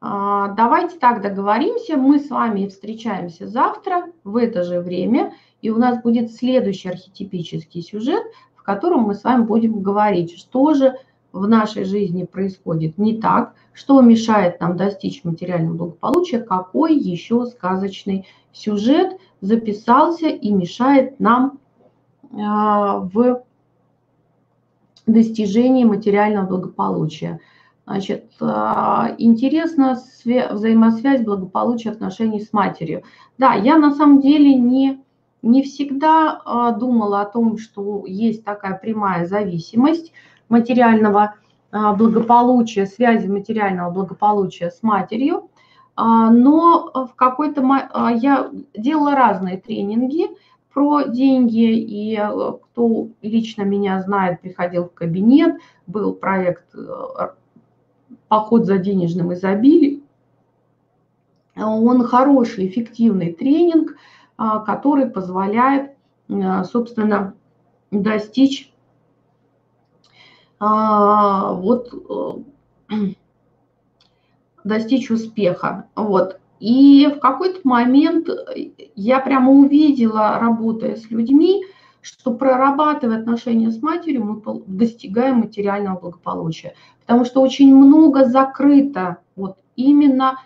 А, 0.01 0.49
давайте 0.49 0.99
так 0.99 1.23
договоримся. 1.23 1.97
Мы 1.97 2.19
с 2.19 2.29
вами 2.29 2.69
встречаемся 2.69 3.49
завтра 3.49 4.07
в 4.25 4.37
это 4.37 4.63
же 4.65 4.81
время, 4.81 5.33
и 5.63 5.71
у 5.71 5.79
нас 5.79 6.03
будет 6.03 6.33
следующий 6.33 6.91
архетипический 6.91 7.83
сюжет, 7.83 8.23
в 8.55 8.63
котором 8.63 9.03
мы 9.03 9.15
с 9.15 9.25
вами 9.25 9.45
будем 9.45 9.81
говорить, 9.81 10.39
что 10.39 10.75
же 10.75 10.97
в 11.33 11.49
нашей 11.49 11.85
жизни 11.85 12.25
происходит 12.25 12.99
не 12.99 13.19
так, 13.19 13.55
что 13.73 14.01
мешает 14.03 14.61
нам 14.61 14.77
достичь 14.77 15.25
материального 15.25 15.77
благополучия, 15.77 16.41
какой 16.41 16.95
еще 16.95 17.47
сказочный 17.47 18.27
сюжет 18.53 19.19
записался 19.41 20.29
и 20.29 20.51
мешает 20.51 21.19
нам 21.21 21.59
а, 22.33 22.99
в 22.99 23.43
достижении 25.07 25.85
материального 25.85 26.47
благополучия. 26.47 27.41
Значит, 27.87 28.33
а, 28.41 29.15
интересна 29.17 29.97
взаимосвязь 30.25 31.23
благополучия 31.23 31.91
отношений 31.91 32.41
с 32.41 32.53
матерью. 32.53 33.05
Да, 33.39 33.55
я 33.55 33.79
на 33.79 33.95
самом 33.95 34.21
деле 34.21 34.57
не, 34.57 35.01
не 35.43 35.63
всегда 35.63 36.43
а, 36.45 36.73
думала 36.73 37.21
о 37.21 37.27
том, 37.27 37.59
что 37.59 38.03
есть 38.05 38.45
такая 38.45 38.77
прямая 38.77 39.25
зависимость 39.27 40.13
материального 40.49 41.37
а, 41.71 41.93
благополучия, 41.93 42.87
связи 42.87 43.29
материального 43.29 43.93
благополучия 43.93 44.71
с 44.71 44.83
матерью. 44.83 45.49
Но 45.99 46.91
в 46.93 47.15
какой-то 47.17 47.63
я 48.21 48.51
делала 48.77 49.15
разные 49.15 49.57
тренинги 49.57 50.29
про 50.75 51.05
деньги, 51.05 51.73
и 51.73 52.17
кто 52.17 53.09
лично 53.23 53.63
меня 53.63 54.03
знает, 54.03 54.43
приходил 54.43 54.91
в 54.91 54.93
кабинет, 54.93 55.59
был 55.87 56.13
проект 56.13 56.67
поход 58.29 58.67
за 58.67 58.79
денежным 58.79 59.33
изобилием. 59.35 60.03
Он 61.57 62.05
хороший, 62.05 62.67
эффективный 62.67 63.33
тренинг, 63.33 63.97
а, 64.37 64.61
который 64.61 65.09
позволяет, 65.09 65.93
а, 66.29 66.65
собственно, 66.65 67.35
достичь 67.91 68.73
а, 70.59 71.53
вот 71.53 71.93
достичь 74.65 75.11
успеха. 75.11 75.89
Вот. 75.95 76.41
И 76.61 77.13
в 77.15 77.21
какой-то 77.21 77.61
момент 77.65 78.29
я 78.95 79.21
прямо 79.21 79.53
увидела, 79.53 80.39
работая 80.39 80.97
с 80.97 81.11
людьми, 81.11 81.65
что 82.07 82.33
прорабатывая 82.33 83.19
отношения 83.19 83.73
с 83.73 83.83
матерью, 83.83 84.25
мы 84.25 84.63
достигаем 84.67 85.39
материального 85.39 85.99
благополучия. 85.99 86.75
Потому 87.01 87.25
что 87.25 87.41
очень 87.41 87.75
много 87.75 88.27
закрыто 88.27 89.17
вот 89.35 89.57
именно 89.75 90.39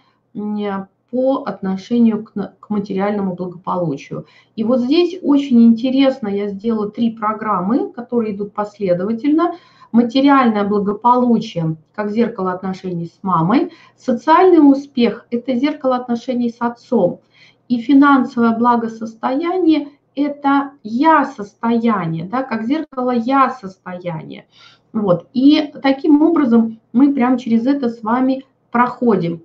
по 1.11 1.43
отношению 1.45 2.25
к, 2.25 2.55
материальному 2.71 3.35
благополучию. 3.35 4.25
И 4.57 4.65
вот 4.65 4.81
здесь 4.81 5.19
очень 5.23 5.63
интересно, 5.65 6.29
я 6.29 6.49
сделала 6.49 6.91
три 6.91 7.11
программы, 7.11 7.93
которые 7.93 8.35
идут 8.35 8.55
последовательно. 8.55 9.53
Материальное 9.93 10.65
благополучие, 10.65 11.77
как 11.95 12.11
зеркало 12.11 12.53
отношений 12.53 13.07
с 13.07 13.19
мамой. 13.23 13.73
Социальный 13.99 14.61
успех– 14.61 15.27
это 15.31 15.55
зеркало 15.57 15.97
отношений 15.97 16.49
с 16.49 16.57
отцом. 16.61 17.21
И 17.69 17.81
финансовое 17.81 18.57
благосостояние 18.57 19.89
это 20.15 20.73
я-состояние, 20.83 22.25
да, 22.25 22.43
как 22.43 22.65
зеркало 22.65 23.13
я-состояние. 23.13 24.47
Вот. 24.93 25.29
И 25.33 25.73
таким 25.83 26.23
образом 26.23 26.81
мы 26.93 27.13
прямо 27.13 27.39
через 27.39 27.67
это 27.67 27.89
с 27.89 28.03
вами 28.03 28.45
проходим, 28.71 29.43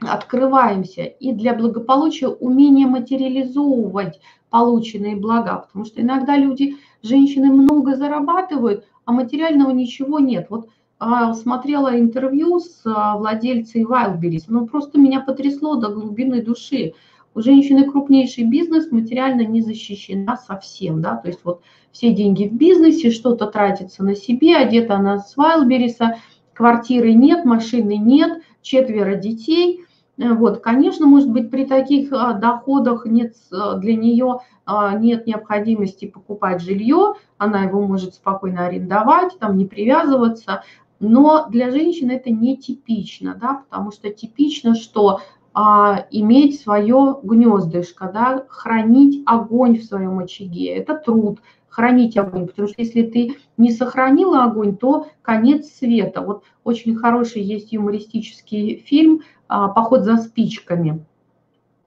открываемся. 0.00 1.02
И 1.04 1.32
для 1.32 1.54
благополучия 1.54 2.28
умение 2.28 2.86
материализовывать 2.86 4.20
полученные 4.50 5.16
блага, 5.16 5.56
потому 5.66 5.84
что 5.84 6.00
иногда 6.00 6.36
люди, 6.36 6.76
женщины 7.02 7.52
много 7.52 7.96
зарабатывают, 7.96 8.84
а 9.04 9.12
материального 9.12 9.70
ничего 9.70 10.18
нет. 10.18 10.46
Вот 10.50 10.68
а, 10.98 11.34
смотрела 11.34 11.98
интервью 11.98 12.58
с 12.58 12.82
а, 12.84 13.16
владельцей 13.16 13.84
Wildberries, 13.84 14.44
ну 14.48 14.66
просто 14.66 14.98
меня 14.98 15.20
потрясло 15.20 15.76
до 15.76 15.88
глубины 15.90 16.42
души. 16.42 16.94
У 17.38 17.40
женщины 17.40 17.88
крупнейший 17.88 18.42
бизнес 18.46 18.90
материально 18.90 19.42
не 19.42 19.60
защищена 19.60 20.36
совсем, 20.36 21.00
да, 21.00 21.14
то 21.14 21.28
есть 21.28 21.38
вот 21.44 21.62
все 21.92 22.12
деньги 22.12 22.48
в 22.48 22.52
бизнесе, 22.52 23.12
что-то 23.12 23.46
тратится 23.46 24.02
на 24.02 24.16
себе, 24.16 24.56
одета 24.56 24.96
она 24.96 25.20
с 25.20 25.36
Вайлбериса, 25.36 26.16
квартиры 26.52 27.12
нет, 27.12 27.44
машины 27.44 27.96
нет, 27.96 28.42
четверо 28.60 29.14
детей. 29.14 29.84
Вот, 30.16 30.62
конечно, 30.62 31.06
может 31.06 31.30
быть, 31.30 31.48
при 31.48 31.64
таких 31.64 32.08
а, 32.12 32.32
доходах 32.32 33.06
нет 33.06 33.36
а, 33.52 33.74
для 33.74 33.94
нее 33.94 34.40
а, 34.66 34.98
нет 34.98 35.28
необходимости 35.28 36.06
покупать 36.06 36.60
жилье, 36.60 37.14
она 37.36 37.62
его 37.62 37.80
может 37.86 38.14
спокойно 38.14 38.66
арендовать, 38.66 39.38
там 39.38 39.56
не 39.56 39.64
привязываться, 39.64 40.64
но 40.98 41.46
для 41.48 41.70
женщин 41.70 42.10
это 42.10 42.30
нетипично, 42.30 43.38
да, 43.40 43.62
потому 43.68 43.92
что 43.92 44.10
типично, 44.10 44.74
что 44.74 45.20
а, 45.60 46.06
иметь 46.12 46.60
свое 46.60 47.18
гнездышко, 47.20 48.08
да, 48.14 48.44
хранить 48.48 49.24
огонь 49.26 49.76
в 49.76 49.82
своем 49.82 50.20
очаге. 50.20 50.68
Это 50.68 50.94
труд, 50.94 51.40
хранить 51.68 52.16
огонь, 52.16 52.46
потому 52.46 52.68
что 52.68 52.80
если 52.80 53.02
ты 53.02 53.38
не 53.56 53.72
сохранила 53.72 54.44
огонь, 54.44 54.76
то 54.76 55.08
конец 55.20 55.66
света. 55.66 56.20
Вот 56.20 56.44
очень 56.62 56.94
хороший 56.94 57.42
есть 57.42 57.72
юмористический 57.72 58.84
фильм 58.86 59.22
а, 59.48 59.66
«Поход 59.66 60.04
за 60.04 60.18
спичками» 60.18 61.04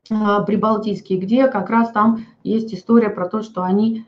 а, 0.10 0.42
прибалтийский, 0.42 1.16
где 1.16 1.48
как 1.48 1.70
раз 1.70 1.94
там 1.94 2.26
есть 2.44 2.74
история 2.74 3.10
про 3.10 3.30
то, 3.30 3.42
что 3.42 3.64
они 3.64 4.06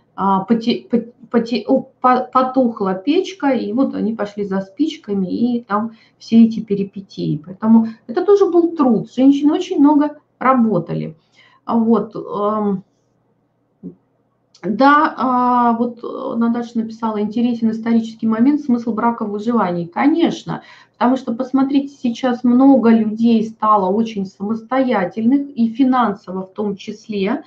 потухла 2.01 2.93
печка, 2.93 3.49
и 3.49 3.73
вот 3.73 3.95
они 3.95 4.13
пошли 4.13 4.45
за 4.45 4.61
спичками, 4.61 5.27
и 5.27 5.63
там 5.63 5.93
все 6.17 6.45
эти 6.45 6.59
перипетии. 6.59 7.41
Поэтому 7.43 7.87
это 8.07 8.23
тоже 8.23 8.49
был 8.49 8.75
труд. 8.75 9.11
Женщины 9.11 9.53
очень 9.53 9.79
много 9.79 10.17
работали. 10.39 11.17
Вот. 11.65 12.15
Эм, 12.15 12.83
да, 14.63 15.13
а, 15.17 15.73
вот 15.73 16.01
Наташа 16.39 16.77
написала, 16.79 17.19
интересен 17.19 17.71
исторический 17.71 18.27
момент, 18.27 18.61
смысл 18.61 18.93
брака 18.93 19.25
в 19.25 19.31
выживании. 19.31 19.85
Конечно, 19.85 20.63
потому 20.93 21.17
что, 21.17 21.33
посмотрите, 21.33 21.89
сейчас 21.89 22.45
много 22.45 22.89
людей 22.89 23.43
стало 23.43 23.91
очень 23.91 24.25
самостоятельных, 24.25 25.49
и 25.49 25.67
финансово 25.67 26.43
в 26.45 26.53
том 26.53 26.77
числе, 26.77 27.43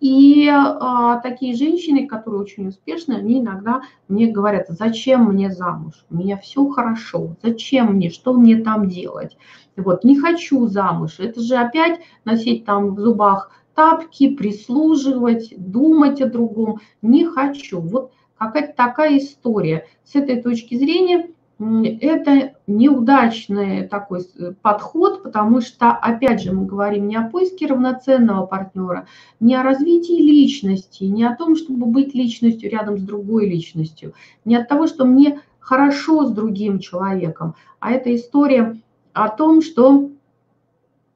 и 0.00 0.48
а, 0.48 1.18
такие 1.20 1.54
женщины, 1.54 2.06
которые 2.06 2.40
очень 2.40 2.68
успешны, 2.68 3.14
они 3.14 3.40
иногда 3.40 3.82
мне 4.06 4.28
говорят, 4.28 4.66
зачем 4.68 5.24
мне 5.24 5.50
замуж? 5.50 6.06
У 6.10 6.16
меня 6.16 6.36
все 6.36 6.68
хорошо, 6.68 7.36
зачем 7.42 7.94
мне, 7.94 8.10
что 8.10 8.32
мне 8.32 8.56
там 8.58 8.88
делать? 8.88 9.36
Вот, 9.76 10.04
не 10.04 10.18
хочу 10.18 10.66
замуж. 10.66 11.16
Это 11.18 11.40
же 11.40 11.56
опять 11.56 12.00
носить 12.24 12.64
там 12.64 12.94
в 12.94 13.00
зубах 13.00 13.50
тапки, 13.74 14.34
прислуживать, 14.34 15.54
думать 15.56 16.20
о 16.20 16.28
другом. 16.28 16.80
Не 17.00 17.26
хочу. 17.26 17.80
Вот 17.80 18.12
какая-то 18.36 18.72
такая 18.76 19.18
история. 19.18 19.86
С 20.04 20.16
этой 20.16 20.42
точки 20.42 20.76
зрения 20.76 21.30
это 21.58 22.54
неудачный 22.68 23.88
такой 23.88 24.20
подход, 24.62 25.24
потому 25.24 25.60
что, 25.60 25.90
опять 25.90 26.40
же, 26.40 26.52
мы 26.52 26.66
говорим 26.66 27.08
не 27.08 27.16
о 27.16 27.28
поиске 27.28 27.66
равноценного 27.66 28.46
партнера, 28.46 29.08
не 29.40 29.56
о 29.56 29.64
развитии 29.64 30.22
личности, 30.22 31.04
не 31.04 31.24
о 31.24 31.34
том, 31.34 31.56
чтобы 31.56 31.86
быть 31.86 32.14
личностью 32.14 32.70
рядом 32.70 32.98
с 32.98 33.02
другой 33.02 33.48
личностью, 33.48 34.14
не 34.44 34.54
от 34.54 34.68
того, 34.68 34.86
что 34.86 35.04
мне 35.04 35.40
хорошо 35.58 36.26
с 36.26 36.30
другим 36.30 36.78
человеком, 36.78 37.56
а 37.80 37.90
это 37.90 38.14
история 38.14 38.80
о 39.12 39.28
том, 39.28 39.60
что 39.60 40.10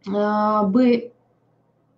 э, 0.07 0.67
бы, 0.67 1.13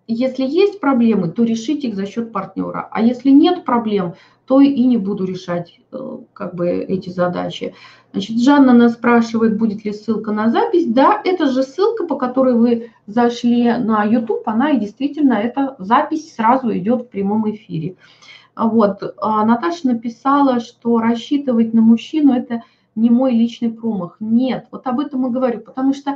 если 0.07 0.43
есть 0.43 0.79
проблемы, 0.79 1.29
то 1.29 1.43
решить 1.43 1.83
их 1.83 1.95
за 1.95 2.05
счет 2.05 2.31
партнера, 2.31 2.87
а 2.91 3.01
если 3.01 3.31
нет 3.31 3.65
проблем, 3.65 4.13
то 4.45 4.61
и 4.61 4.83
не 4.85 4.97
буду 4.97 5.25
решать 5.25 5.79
э, 5.91 6.17
как 6.33 6.55
бы 6.55 6.69
эти 6.69 7.09
задачи. 7.09 7.73
Значит, 8.11 8.39
Жанна 8.39 8.73
нас 8.73 8.93
спрашивает, 8.93 9.57
будет 9.57 9.83
ли 9.83 9.91
ссылка 9.91 10.31
на 10.31 10.49
запись. 10.49 10.85
Да, 10.87 11.19
это 11.23 11.47
же 11.47 11.63
ссылка, 11.63 12.05
по 12.05 12.15
которой 12.15 12.53
вы 12.53 12.91
зашли 13.07 13.65
на 13.77 14.03
YouTube, 14.03 14.47
она 14.47 14.71
и 14.71 14.79
действительно, 14.79 15.33
эта 15.33 15.75
запись 15.79 16.33
сразу 16.35 16.75
идет 16.77 17.01
в 17.01 17.09
прямом 17.09 17.49
эфире. 17.51 17.95
Вот, 18.55 19.15
а 19.17 19.45
Наташа 19.45 19.87
написала, 19.87 20.61
что 20.61 20.99
рассчитывать 20.99 21.73
на 21.73 21.81
мужчину– 21.81 22.33
это 22.35 22.63
не 22.95 23.09
мой 23.09 23.33
личный 23.33 23.69
промах. 23.69 24.15
Нет, 24.21 24.67
вот 24.71 24.87
об 24.87 25.01
этом 25.01 25.27
и 25.27 25.31
говорю, 25.31 25.59
потому 25.59 25.93
что 25.93 26.15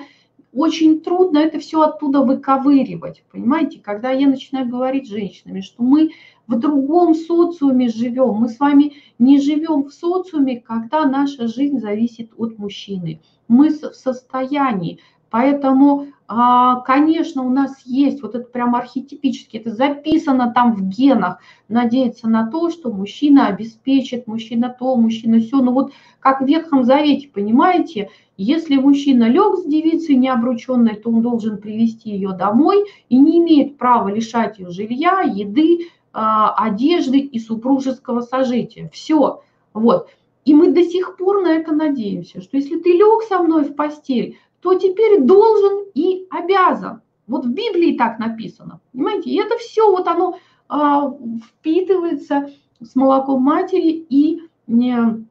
очень 0.54 1.02
трудно 1.02 1.40
это 1.40 1.60
все 1.60 1.82
оттуда 1.82 2.22
выковыривать, 2.22 3.24
понимаете? 3.32 3.80
Когда 3.80 4.12
я 4.12 4.28
начинаю 4.28 4.68
говорить 4.68 5.08
с 5.08 5.12
женщинами, 5.12 5.62
что 5.62 5.84
мы 5.84 6.12
в 6.50 6.58
другом 6.58 7.14
социуме 7.14 7.90
живем, 7.90 8.34
мы 8.34 8.50
с 8.50 8.60
вами 8.60 8.94
не 9.20 9.40
живем 9.40 9.84
в 9.84 9.94
социуме, 9.94 10.60
когда 10.60 11.06
наша 11.06 11.48
жизнь 11.48 11.80
зависит 11.80 12.32
от 12.38 12.58
мужчины. 12.58 13.22
Мы 13.48 13.70
в 13.70 13.94
состоянии, 13.94 15.00
поэтому, 15.30 16.08
а, 16.28 16.78
конечно, 16.82 17.44
у 17.44 17.52
нас 17.52 17.84
есть 17.86 18.24
вот 18.24 18.34
это 18.34 18.46
прям 18.46 18.74
архетипически, 18.76 19.58
это 19.58 19.76
записано 19.76 20.52
там 20.52 20.74
в 20.74 20.90
генах, 20.90 21.38
надеяться 21.68 22.28
на 22.28 22.50
то, 22.50 22.72
что 22.72 22.92
мужчина 22.92 23.46
обеспечит, 23.46 24.26
мужчина 24.26 24.76
то, 24.78 24.96
мужчина 24.96 25.40
все. 25.40 25.62
Ну 25.62 25.72
вот 25.72 25.92
как 26.20 26.42
в 26.42 26.48
Ветхом 26.48 26.84
Завете, 26.84 27.28
понимаете, 27.28 28.10
если 28.38 28.78
мужчина 28.78 29.26
лег 29.26 29.58
с 29.58 29.66
девицей 29.66 30.16
необрученной, 30.16 30.96
то 30.96 31.12
он 31.12 31.22
должен 31.22 31.58
привести 31.58 32.10
ее 32.10 32.32
домой 32.32 32.86
и 33.10 33.18
не 33.18 33.38
имеет 33.38 33.78
права 33.78 34.10
лишать 34.10 34.58
ее 34.58 34.72
жилья, 34.72 35.22
еды, 35.22 35.90
одежды 36.12 37.20
и 37.20 37.40
супружеского 37.40 38.22
сожития. 38.22 38.90
Все. 38.90 39.42
Вот. 39.74 40.10
И 40.46 40.54
мы 40.54 40.72
до 40.72 40.84
сих 40.84 41.18
пор 41.18 41.42
на 41.44 41.54
это 41.54 41.74
надеемся, 41.74 42.42
что 42.42 42.58
если 42.58 42.80
ты 42.80 42.94
лег 42.94 43.24
со 43.28 43.40
мной 43.40 43.66
в 43.66 43.76
постель, 43.76 44.38
то 44.62 44.74
теперь 44.74 45.22
должен 45.22 45.86
и 45.94 46.26
обязан. 46.30 47.02
Вот 47.28 47.46
в 47.46 47.50
Библии 47.50 47.98
так 47.98 48.20
написано. 48.20 48.82
Понимаете? 48.92 49.30
И 49.30 49.40
это 49.40 49.58
все 49.58 49.90
вот 49.92 50.08
оно 50.08 50.38
а, 50.68 51.14
впитывается 51.46 52.50
с 52.82 52.96
молоком 52.96 53.44
матери 53.44 54.06
и 54.10 54.42
не 54.68 55.26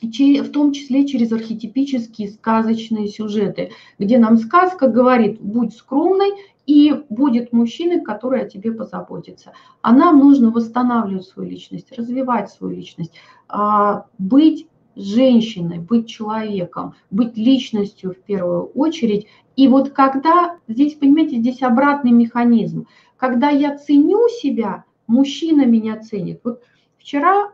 в 0.00 0.50
том 0.52 0.72
числе 0.72 1.06
через 1.06 1.32
архетипические 1.32 2.28
сказочные 2.28 3.08
сюжеты, 3.08 3.72
где 3.98 4.18
нам 4.18 4.36
сказка 4.36 4.86
говорит, 4.86 5.40
будь 5.40 5.74
скромной, 5.74 6.30
и 6.68 7.02
будет 7.08 7.52
мужчина, 7.52 8.04
который 8.04 8.42
о 8.42 8.48
тебе 8.48 8.70
позаботится. 8.72 9.52
А 9.80 9.92
нам 9.92 10.18
нужно 10.18 10.50
восстанавливать 10.50 11.26
свою 11.26 11.48
личность, 11.48 11.90
развивать 11.96 12.50
свою 12.50 12.76
личность, 12.76 13.14
а, 13.48 14.04
быть 14.18 14.68
женщиной, 14.94 15.78
быть 15.78 16.08
человеком, 16.08 16.94
быть 17.10 17.38
личностью 17.38 18.12
в 18.12 18.18
первую 18.18 18.66
очередь. 18.66 19.26
И 19.56 19.66
вот 19.66 19.90
когда, 19.90 20.58
здесь, 20.68 20.94
понимаете, 20.94 21.38
здесь 21.38 21.62
обратный 21.62 22.12
механизм, 22.12 22.86
когда 23.16 23.48
я 23.48 23.78
ценю 23.78 24.28
себя, 24.28 24.84
мужчина 25.06 25.64
меня 25.64 25.98
ценит. 25.98 26.40
Вот 26.44 26.62
Вчера 27.08 27.48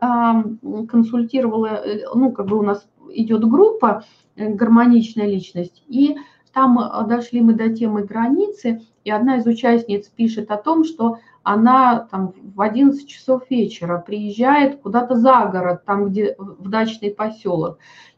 консультировала, 0.89 1.67
э, 1.67 2.05
ну, 2.13 2.33
как 2.33 2.47
бы 2.47 2.59
у 2.59 2.61
нас 2.61 2.85
идет 3.13 3.47
группа 3.47 4.03
э, 4.35 4.49
«Гармоничная 4.49 5.27
личность», 5.27 5.81
и 5.87 6.17
там 6.55 6.79
э, 6.79 7.07
дошли 7.07 7.41
мы 7.41 7.53
до 7.53 7.69
темы 7.69 8.03
границы, 8.03 8.81
и 9.03 9.11
одна 9.11 9.37
из 9.37 9.45
участниц 9.45 10.07
пишет 10.07 10.49
о 10.49 10.57
том, 10.57 10.85
что 10.85 11.19
она 11.43 12.07
там 12.09 12.33
в 12.55 12.61
11 12.61 13.07
часов 13.07 13.43
вечера 13.49 13.99
приезжает 13.99 14.81
куда-то 14.81 15.15
за 15.15 15.45
город, 15.45 15.83
там 15.85 16.05
где 16.05 16.35
в 16.37 16.69
дачный 16.69 17.11
поселок, 17.11 17.77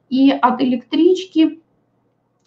и 0.10 0.32
от 0.32 0.62
электрички 0.62 1.62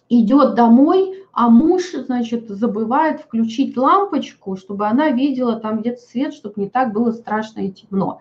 идет 0.09 0.55
домой, 0.55 1.25
а 1.33 1.51
муж, 1.51 1.91
значит, 1.93 2.49
забывает 2.49 3.21
включить 3.21 3.77
лампочку, 3.77 4.57
чтобы 4.57 4.87
она 4.87 5.11
видела 5.11 5.57
там 5.57 5.81
где-то 5.81 6.01
свет, 6.01 6.35
чтобы 6.35 6.55
не 6.57 6.69
так 6.69 6.93
было 6.93 7.11
страшно 7.11 7.61
и 7.61 7.71
темно. 7.73 8.21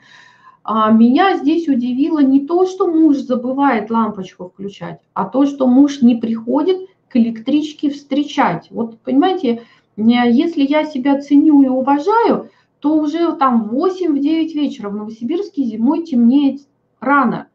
А 0.64 0.92
меня 0.92 1.38
здесь 1.38 1.68
удивило 1.68 2.20
не 2.20 2.48
то, 2.48 2.66
что 2.66 2.88
муж 2.88 3.18
забывает 3.18 3.92
лампочку 3.92 4.50
включать, 4.50 5.00
а 5.14 5.26
то, 5.26 5.46
что 5.46 5.68
муж 5.68 6.02
не 6.02 6.16
приходит 6.16 6.90
к 7.10 7.18
электричке 7.18 7.89
встречать. 7.89 8.68
Вот 8.72 8.99
понимаете, 8.99 9.64
если 9.97 10.62
я 10.64 10.86
себя 10.86 11.20
ценю 11.20 11.64
и 11.64 11.68
уважаю, 11.68 12.49
то 12.80 12.97
уже 12.97 13.36
там 13.36 13.68
в 13.68 13.76
8-9 13.76 14.53
вечера 14.53 14.89
в 14.89 14.95
Новосибирске 14.95 15.64
зимой 15.64 16.05
темнеет 16.05 16.62
рано. 16.99 17.47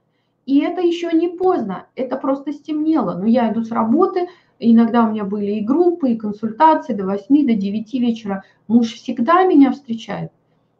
И 0.45 0.59
это 0.59 0.83
еще 0.83 1.11
не 1.13 1.29
поздно, 1.29 1.87
это 1.97 2.17
просто 2.17 2.53
стемнело. 2.53 3.15
Но 3.15 3.27
я 3.27 3.51
иду 3.51 3.63
с 3.63 3.71
работы, 3.71 4.29
иногда 4.59 5.05
у 5.05 5.13
меня 5.13 5.25
были 5.25 5.53
и 5.53 5.65
группы, 5.65 6.11
и 6.11 6.17
консультации 6.17 6.93
до 6.93 7.07
8, 7.07 7.47
до 7.47 7.55
9 7.55 7.95
вечера. 7.95 8.45
Муж 8.69 8.93
всегда 8.93 9.45
меня 9.45 9.73
встречает. 9.73 10.31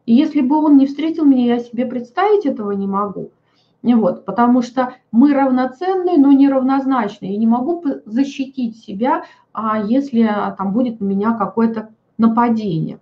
И 0.05 0.13
если 0.13 0.41
бы 0.41 0.57
он 0.57 0.77
не 0.77 0.85
встретил 0.85 1.25
меня, 1.25 1.55
я 1.55 1.59
себе 1.59 1.87
представить 1.87 2.45
этого 2.45 2.73
не 2.73 2.85
могу. 2.85 3.31
Вот, 3.93 4.25
потому 4.25 4.63
что 4.63 4.95
мы 5.11 5.33
равноценные, 5.33 6.17
но 6.17 6.31
не 6.31 6.49
равнозначные. 6.49 7.33
Я 7.33 7.37
не 7.37 7.45
могу 7.45 7.83
защитить 8.05 8.83
себя, 8.83 9.25
а 9.53 9.79
если 9.79 10.21
а, 10.23 10.51
там 10.51 10.73
будет 10.73 10.99
на 10.99 11.05
меня 11.05 11.33
какое-то 11.33 11.89
нападение. 12.17 12.99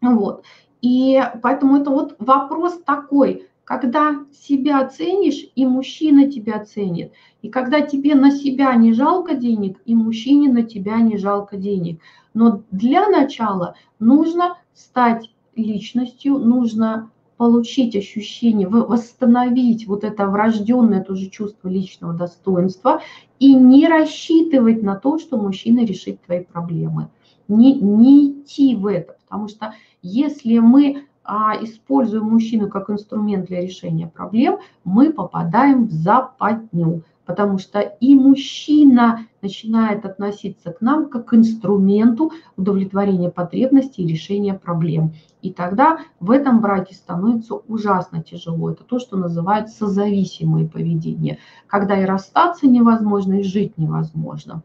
Вот. 0.00 0.44
И 0.82 1.22
поэтому 1.42 1.76
это 1.76 1.90
вот 1.90 2.16
вопрос 2.18 2.80
такой, 2.84 3.48
когда 3.64 4.24
себя 4.32 4.86
ценишь, 4.86 5.46
и 5.54 5.64
мужчина 5.66 6.30
тебя 6.30 6.64
ценит. 6.64 7.12
И 7.42 7.48
когда 7.48 7.80
тебе 7.80 8.14
на 8.14 8.30
себя 8.30 8.74
не 8.74 8.92
жалко 8.92 9.34
денег, 9.34 9.78
и 9.84 9.94
мужчине 9.94 10.52
на 10.52 10.62
тебя 10.62 10.98
не 10.98 11.16
жалко 11.16 11.56
денег. 11.56 12.00
Но 12.34 12.62
для 12.70 13.08
начала 13.08 13.76
нужно 13.98 14.58
стать 14.74 15.30
личностью, 15.56 16.38
нужно 16.38 17.10
получить 17.36 17.96
ощущение, 17.96 18.68
восстановить 18.68 19.86
вот 19.86 20.04
это 20.04 20.26
врожденное 20.26 21.02
тоже 21.02 21.28
чувство 21.28 21.68
личного 21.68 22.14
достоинства 22.14 23.00
и 23.38 23.54
не 23.54 23.88
рассчитывать 23.88 24.82
на 24.82 24.96
то, 24.96 25.18
что 25.18 25.36
мужчина 25.36 25.84
решит 25.84 26.20
твои 26.22 26.44
проблемы. 26.44 27.08
Не, 27.48 27.74
не 27.74 28.30
идти 28.30 28.74
в 28.74 28.86
это, 28.86 29.16
потому 29.24 29.48
что 29.48 29.74
если 30.02 30.58
мы 30.58 31.04
а, 31.24 31.56
используем 31.62 32.24
мужчину 32.24 32.68
как 32.68 32.90
инструмент 32.90 33.46
для 33.46 33.62
решения 33.62 34.06
проблем, 34.06 34.58
мы 34.84 35.12
попадаем 35.12 35.86
в 35.86 35.90
западню 35.90 37.02
потому 37.26 37.58
что 37.58 37.80
и 37.80 38.14
мужчина 38.14 39.26
начинает 39.42 40.04
относиться 40.04 40.72
к 40.72 40.80
нам 40.80 41.08
как 41.08 41.26
к 41.26 41.34
инструменту 41.34 42.32
удовлетворения 42.56 43.30
потребностей 43.30 44.02
и 44.02 44.06
решения 44.06 44.54
проблем. 44.54 45.14
И 45.42 45.52
тогда 45.52 45.98
в 46.20 46.30
этом 46.30 46.60
браке 46.60 46.94
становится 46.94 47.54
ужасно 47.54 48.22
тяжело. 48.22 48.70
Это 48.70 48.84
то, 48.84 48.98
что 48.98 49.16
называют 49.16 49.68
созависимое 49.68 50.66
поведение, 50.66 51.38
когда 51.66 52.00
и 52.00 52.04
расстаться 52.04 52.66
невозможно, 52.66 53.40
и 53.40 53.42
жить 53.42 53.76
невозможно. 53.76 54.62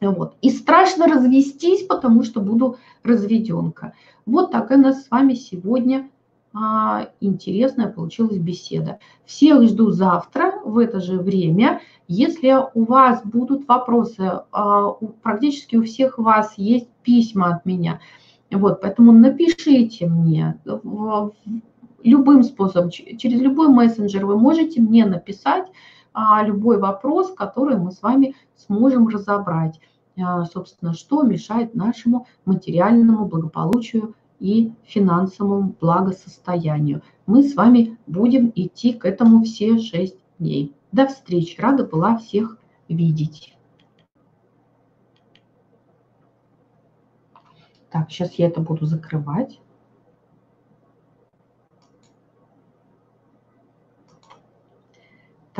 Вот. 0.00 0.34
И 0.40 0.50
страшно 0.50 1.06
развестись, 1.06 1.82
потому 1.86 2.22
что 2.22 2.40
буду 2.40 2.76
разведенка. 3.02 3.92
Вот 4.24 4.50
такая 4.50 4.78
у 4.78 4.82
нас 4.82 5.04
с 5.04 5.10
вами 5.10 5.34
сегодня 5.34 6.08
интересная 6.52 7.88
получилась 7.88 8.38
беседа. 8.38 8.98
Всех 9.24 9.62
жду 9.62 9.90
завтра 9.90 10.54
в 10.64 10.78
это 10.78 11.00
же 11.00 11.18
время. 11.18 11.80
Если 12.08 12.56
у 12.74 12.84
вас 12.84 13.24
будут 13.24 13.68
вопросы, 13.68 14.42
а, 14.50 14.90
практически 15.22 15.76
у 15.76 15.84
всех 15.84 16.18
вас 16.18 16.54
есть 16.56 16.88
письма 17.04 17.54
от 17.54 17.66
меня. 17.66 18.00
Вот, 18.50 18.80
поэтому 18.80 19.12
напишите 19.12 20.08
мне 20.08 20.58
любым 22.02 22.42
способом, 22.42 22.90
через 22.90 23.40
любой 23.40 23.68
мессенджер 23.68 24.26
вы 24.26 24.36
можете 24.36 24.80
мне 24.80 25.06
написать 25.06 25.68
а, 26.12 26.42
любой 26.42 26.78
вопрос, 26.78 27.32
который 27.32 27.76
мы 27.76 27.92
с 27.92 28.02
вами 28.02 28.34
сможем 28.56 29.06
разобрать. 29.06 29.80
Собственно, 30.52 30.92
что 30.92 31.22
мешает 31.22 31.74
нашему 31.74 32.26
материальному 32.44 33.26
благополучию 33.26 34.14
и 34.40 34.72
финансовому 34.84 35.76
благосостоянию. 35.80 37.02
Мы 37.26 37.44
с 37.44 37.54
вами 37.54 37.98
будем 38.06 38.50
идти 38.56 38.94
к 38.94 39.04
этому 39.04 39.44
все 39.44 39.78
шесть 39.78 40.18
дней. 40.38 40.74
До 40.90 41.06
встречи. 41.06 41.60
Рада 41.60 41.84
была 41.84 42.16
всех 42.16 42.58
видеть. 42.88 43.56
Так, 47.90 48.10
сейчас 48.10 48.34
я 48.34 48.48
это 48.48 48.60
буду 48.60 48.86
закрывать. 48.86 49.60